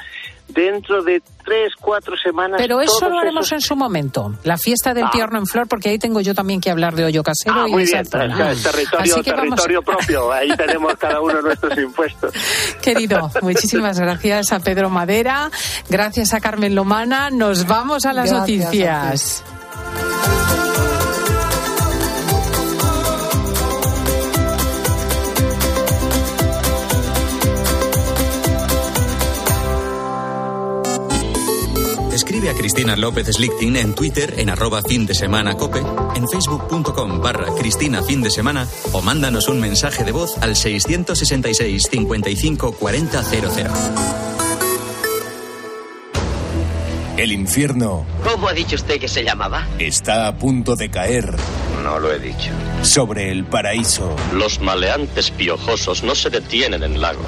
dentro 0.53 1.03
de 1.03 1.22
tres, 1.44 1.72
cuatro 1.80 2.14
semanas. 2.16 2.59
Pero 2.61 2.80
eso 2.80 3.09
lo 3.09 3.18
haremos 3.18 3.46
esos- 3.46 3.53
en 3.53 3.61
su 3.61 3.76
momento, 3.76 4.34
la 4.44 4.57
fiesta 4.57 4.94
del 4.94 5.05
Ah. 5.05 5.11
tierno 5.12 5.38
en 5.38 5.46
flor, 5.46 5.66
porque 5.68 5.88
ahí 5.90 5.98
tengo 5.98 6.20
yo 6.20 6.34
también 6.34 6.61
que 6.61 6.70
hablar 6.70 6.94
de 6.94 7.05
hoyo 7.05 7.22
casero 7.22 7.55
Ah, 7.62 7.68
y 7.68 7.72
muy 7.72 7.84
bien, 7.84 8.07
zona. 8.07 8.53
es 8.53 8.62
territorio, 8.62 9.14
Así 9.14 9.22
que 9.22 9.32
vamos- 9.32 9.44
territorio 9.57 9.82
propio, 9.82 10.32
ahí 10.32 10.50
tenemos 10.57 10.94
cada 10.96 11.20
uno 11.20 11.40
nuestros 11.42 11.76
impuestos. 11.78 12.32
Querido, 12.80 13.30
muchísimas 13.42 13.98
gracias 13.98 14.53
a 14.53 14.61
Pedro 14.61 14.88
Madera, 14.90 15.50
gracias 15.88 16.32
a 16.34 16.40
Carmen 16.40 16.74
Lomana, 16.74 17.30
nos 17.30 17.66
vamos 17.66 18.07
a 18.07 18.12
las 18.12 18.30
Gracias 18.30 19.42
a 20.66 20.72
Escribe 32.43 32.59
a 32.59 32.61
Cristina 32.61 32.97
López 32.97 33.28
Slichting 33.28 33.76
en 33.76 33.95
Twitter 33.95 34.34
en 34.38 34.51
arroba 34.51 34.82
fin 34.82 35.07
de 35.07 35.14
semana 35.14 35.57
cope, 35.57 35.78
en 36.16 36.28
facebook.com 36.28 37.20
barra 37.20 37.55
Cristina 37.55 38.03
fin 38.03 38.20
de 38.20 38.32
semana 38.32 38.66
o 38.90 39.01
mándanos 39.01 39.47
un 39.47 39.61
mensaje 39.61 40.03
de 40.03 40.11
voz 40.11 40.36
al 40.38 40.57
666 40.57 41.84
55 41.88 42.72
40 42.72 43.22
00. 43.22 43.72
El 47.16 47.30
infierno 47.30 48.05
¿Cómo 48.28 48.49
ha 48.49 48.53
dicho 48.53 48.74
usted 48.74 48.99
que 48.99 49.07
se 49.07 49.22
llamaba? 49.22 49.68
está 49.78 50.26
a 50.26 50.34
punto 50.36 50.74
de 50.74 50.90
caer 50.90 51.36
No 51.84 52.01
lo 52.01 52.11
he 52.12 52.18
dicho. 52.18 52.51
sobre 52.82 53.30
el 53.30 53.45
paraíso. 53.45 54.16
Los 54.32 54.59
maleantes 54.59 55.30
piojosos 55.30 56.03
no 56.03 56.16
se 56.16 56.28
detienen 56.28 56.82
en 56.82 57.01
lagos. 57.01 57.24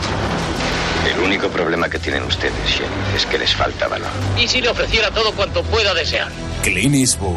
El 1.11 1.19
único 1.21 1.49
problema 1.49 1.89
que 1.89 1.99
tienen 1.99 2.23
ustedes, 2.25 2.55
Sheriff, 2.67 3.15
es 3.17 3.27
que 3.27 3.39
les 3.39 3.55
falta 3.55 3.89
valor. 3.89 4.09
¿Y 4.41 4.49
si 4.49 4.61
le 4.61 4.71
ofreciera 4.71 5.11
todo 5.11 5.33
cuanto 5.33 5.63
pueda 5.65 5.93
desear? 5.95 6.29
Clint 6.63 6.95
Eastwood. 6.95 7.37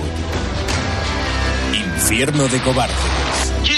Infierno 1.73 2.47
de 2.47 2.59
cobardes. 2.59 2.95
¿Quién 3.63 3.77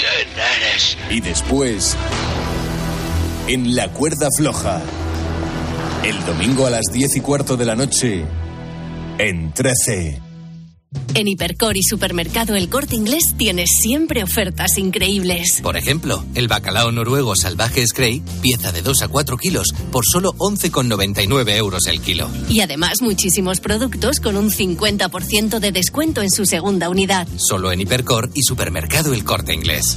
eres? 0.72 0.96
Y 1.10 1.20
después, 1.20 1.96
en 3.48 3.74
la 3.74 3.88
cuerda 3.88 4.28
floja. 4.36 4.80
El 6.04 6.24
domingo 6.24 6.66
a 6.66 6.70
las 6.70 6.86
diez 6.92 7.16
y 7.16 7.20
cuarto 7.20 7.56
de 7.56 7.64
la 7.66 7.74
noche, 7.74 8.24
en 9.18 9.52
13. 9.52 10.29
En 11.14 11.28
Hipercor 11.28 11.76
y 11.76 11.82
Supermercado 11.82 12.56
El 12.56 12.68
Corte 12.68 12.96
Inglés 12.96 13.34
tienes 13.36 13.70
siempre 13.80 14.24
ofertas 14.24 14.76
increíbles. 14.78 15.60
Por 15.62 15.76
ejemplo, 15.76 16.24
el 16.34 16.48
bacalao 16.48 16.90
noruego 16.90 17.36
salvaje 17.36 17.86
Scray, 17.86 18.22
pieza 18.40 18.72
de 18.72 18.82
2 18.82 19.02
a 19.02 19.08
4 19.08 19.36
kilos, 19.36 19.72
por 19.92 20.04
solo 20.04 20.32
11,99 20.34 21.56
euros 21.56 21.86
el 21.86 22.00
kilo. 22.00 22.28
Y 22.48 22.60
además 22.60 23.02
muchísimos 23.02 23.60
productos 23.60 24.18
con 24.18 24.36
un 24.36 24.50
50% 24.50 25.60
de 25.60 25.72
descuento 25.72 26.22
en 26.22 26.30
su 26.30 26.44
segunda 26.44 26.88
unidad. 26.88 27.28
Solo 27.36 27.70
en 27.70 27.80
Hipercor 27.80 28.30
y 28.34 28.42
Supermercado 28.42 29.12
El 29.12 29.24
Corte 29.24 29.54
Inglés. 29.54 29.96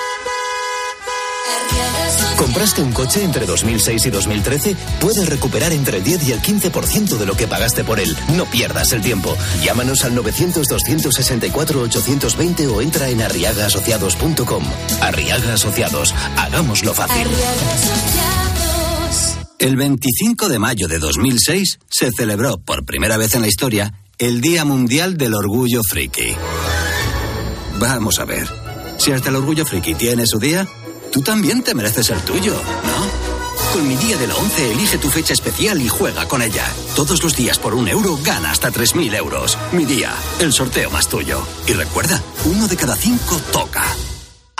¿Compraste 2.41 2.81
un 2.81 2.91
coche 2.91 3.23
entre 3.23 3.45
2006 3.45 4.07
y 4.07 4.09
2013? 4.09 4.75
Puedes 4.99 5.29
recuperar 5.29 5.71
entre 5.73 5.97
el 5.97 6.03
10 6.03 6.27
y 6.27 6.31
el 6.31 6.41
15% 6.41 7.19
de 7.19 7.27
lo 7.27 7.35
que 7.35 7.47
pagaste 7.47 7.83
por 7.83 7.99
él. 7.99 8.17
No 8.35 8.45
pierdas 8.45 8.93
el 8.93 9.03
tiempo. 9.03 9.37
Llámanos 9.63 10.03
al 10.05 10.15
900-264-820 10.15 12.73
o 12.73 12.81
entra 12.81 13.09
en 13.09 13.21
arriagaasociados.com. 13.21 14.63
Arriaga 15.01 15.53
Asociados. 15.53 16.15
Hagámoslo 16.35 16.95
fácil. 16.95 17.27
El 19.59 19.75
25 19.75 20.49
de 20.49 20.57
mayo 20.57 20.87
de 20.87 20.97
2006 20.97 21.77
se 21.91 22.11
celebró 22.11 22.57
por 22.57 22.85
primera 22.85 23.17
vez 23.17 23.35
en 23.35 23.41
la 23.41 23.49
historia 23.49 23.93
el 24.17 24.41
Día 24.41 24.65
Mundial 24.65 25.15
del 25.15 25.35
Orgullo 25.35 25.83
Friki. 25.87 26.33
Vamos 27.77 28.19
a 28.19 28.25
ver, 28.25 28.47
si 28.97 29.11
hasta 29.11 29.29
el 29.29 29.35
Orgullo 29.35 29.63
Friki 29.63 29.93
tiene 29.93 30.25
su 30.25 30.39
día, 30.39 30.67
tú 31.11 31.21
también 31.21 31.63
te 31.63 31.75
mereces 31.75 32.09
el 32.09 32.21
tuyo, 32.21 32.53
¿no? 32.53 33.71
Con 33.73 33.87
mi 33.87 33.95
día 33.95 34.17
de 34.17 34.27
la 34.27 34.35
11 34.35 34.71
elige 34.71 34.97
tu 34.97 35.09
fecha 35.09 35.33
especial 35.33 35.81
y 35.81 35.87
juega 35.87 36.27
con 36.27 36.41
ella. 36.41 36.65
Todos 36.95 37.23
los 37.23 37.35
días 37.35 37.57
por 37.57 37.73
un 37.73 37.87
euro 37.87 38.17
gana 38.23 38.51
hasta 38.51 38.71
3.000 38.71 39.15
euros. 39.15 39.57
Mi 39.71 39.85
día, 39.85 40.13
el 40.39 40.51
sorteo 40.51 40.89
más 40.89 41.07
tuyo. 41.07 41.41
Y 41.67 41.73
recuerda, 41.73 42.21
uno 42.45 42.67
de 42.67 42.75
cada 42.75 42.95
cinco 42.95 43.39
toca. 43.51 43.83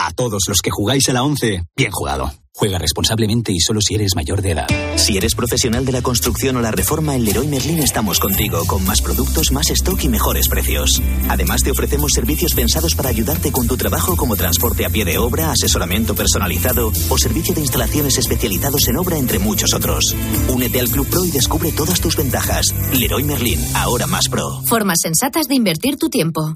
A 0.03 0.09
todos 0.13 0.45
los 0.47 0.61
que 0.63 0.71
jugáis 0.71 1.07
a 1.09 1.13
la 1.13 1.21
11, 1.21 1.61
bien 1.77 1.91
jugado. 1.91 2.31
Juega 2.55 2.79
responsablemente 2.79 3.51
y 3.53 3.59
solo 3.59 3.81
si 3.81 3.93
eres 3.93 4.15
mayor 4.15 4.41
de 4.41 4.51
edad. 4.51 4.67
Si 4.95 5.15
eres 5.15 5.35
profesional 5.35 5.85
de 5.85 5.91
la 5.91 6.01
construcción 6.01 6.57
o 6.57 6.61
la 6.61 6.71
reforma, 6.71 7.15
en 7.15 7.23
Leroy 7.23 7.45
Merlin 7.45 7.77
estamos 7.77 8.19
contigo, 8.19 8.65
con 8.65 8.83
más 8.83 8.99
productos, 8.99 9.51
más 9.51 9.69
stock 9.69 10.03
y 10.03 10.09
mejores 10.09 10.47
precios. 10.47 10.99
Además, 11.29 11.61
te 11.61 11.69
ofrecemos 11.69 12.13
servicios 12.13 12.55
pensados 12.55 12.95
para 12.95 13.09
ayudarte 13.09 13.51
con 13.51 13.67
tu 13.67 13.77
trabajo, 13.77 14.17
como 14.17 14.35
transporte 14.35 14.87
a 14.87 14.89
pie 14.89 15.05
de 15.05 15.19
obra, 15.19 15.51
asesoramiento 15.51 16.15
personalizado 16.15 16.91
o 17.09 17.17
servicio 17.19 17.53
de 17.53 17.61
instalaciones 17.61 18.17
especializados 18.17 18.87
en 18.87 18.97
obra, 18.97 19.19
entre 19.19 19.37
muchos 19.37 19.71
otros. 19.75 20.15
Únete 20.47 20.79
al 20.79 20.89
Club 20.89 21.07
Pro 21.09 21.25
y 21.25 21.31
descubre 21.31 21.71
todas 21.73 22.01
tus 22.01 22.15
ventajas. 22.15 22.73
Leroy 22.91 23.23
Merlin, 23.23 23.63
ahora 23.75 24.07
más 24.07 24.29
pro. 24.29 24.63
Formas 24.65 24.97
sensatas 24.99 25.45
de 25.47 25.53
invertir 25.53 25.97
tu 25.97 26.09
tiempo. 26.09 26.55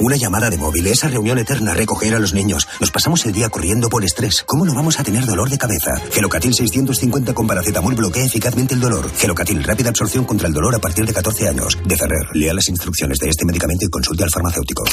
Una 0.00 0.16
llamada 0.16 0.48
de 0.48 0.56
móvil, 0.56 0.86
esa 0.86 1.08
reunión 1.08 1.36
eterna, 1.36 1.74
recoger 1.74 2.14
a 2.14 2.18
los 2.18 2.32
niños. 2.32 2.66
Nos 2.80 2.90
pasamos 2.90 3.26
el 3.26 3.32
día 3.32 3.50
corriendo 3.50 3.90
por 3.90 4.02
estrés. 4.02 4.42
¿Cómo 4.46 4.64
no 4.64 4.74
vamos 4.74 4.98
a 4.98 5.04
tener 5.04 5.26
dolor 5.26 5.50
de 5.50 5.58
cabeza? 5.58 5.90
Gelocatil 6.10 6.54
650 6.54 7.34
con 7.34 7.46
paracetamol 7.46 7.94
bloquea 7.94 8.24
eficazmente 8.24 8.72
el 8.72 8.80
dolor. 8.80 9.10
Gelocatil, 9.14 9.62
rápida 9.62 9.90
absorción 9.90 10.24
contra 10.24 10.48
el 10.48 10.54
dolor 10.54 10.74
a 10.74 10.78
partir 10.78 11.04
de 11.04 11.12
14 11.12 11.48
años. 11.48 11.76
De 11.84 11.98
Ferrer, 11.98 12.28
lea 12.32 12.54
las 12.54 12.68
instrucciones 12.70 13.18
de 13.18 13.28
este 13.28 13.44
medicamento 13.44 13.84
y 13.84 13.90
consulte 13.90 14.24
al 14.24 14.30
farmacéutico. 14.30 14.84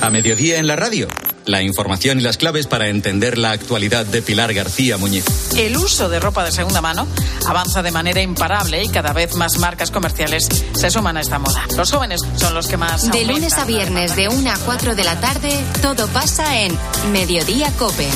A 0.00 0.10
mediodía 0.10 0.58
en 0.58 0.68
la 0.68 0.76
radio. 0.76 1.08
La 1.46 1.62
información 1.62 2.18
y 2.18 2.22
las 2.22 2.38
claves 2.38 2.66
para 2.66 2.88
entender 2.88 3.38
la 3.38 3.52
actualidad 3.52 4.04
de 4.04 4.20
Pilar 4.20 4.52
García 4.52 4.96
Muñiz. 4.96 5.24
El 5.56 5.76
uso 5.76 6.08
de 6.08 6.18
ropa 6.18 6.44
de 6.44 6.50
segunda 6.50 6.80
mano 6.80 7.06
avanza 7.46 7.84
de 7.84 7.92
manera 7.92 8.20
imparable 8.20 8.82
y 8.82 8.88
cada 8.88 9.12
vez 9.12 9.36
más 9.36 9.58
marcas 9.58 9.92
comerciales 9.92 10.48
se 10.74 10.90
suman 10.90 11.16
a 11.16 11.20
esta 11.20 11.38
moda. 11.38 11.64
Los 11.76 11.92
jóvenes 11.92 12.20
son 12.34 12.52
los 12.52 12.66
que 12.66 12.76
más. 12.76 13.10
De 13.12 13.24
lunes 13.24 13.56
a 13.58 13.64
viernes 13.64 14.16
de 14.16 14.28
1 14.38 14.50
a 14.50 14.58
4 14.58 14.94
de 14.94 15.04
la 15.04 15.18
tarde, 15.18 15.64
todo 15.80 16.06
pasa 16.08 16.60
en 16.60 16.76
Mediodía 17.10 17.70
Cope. 17.78 18.08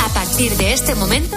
A 0.00 0.08
partir 0.14 0.56
de 0.56 0.72
este 0.72 0.94
momento, 0.94 1.36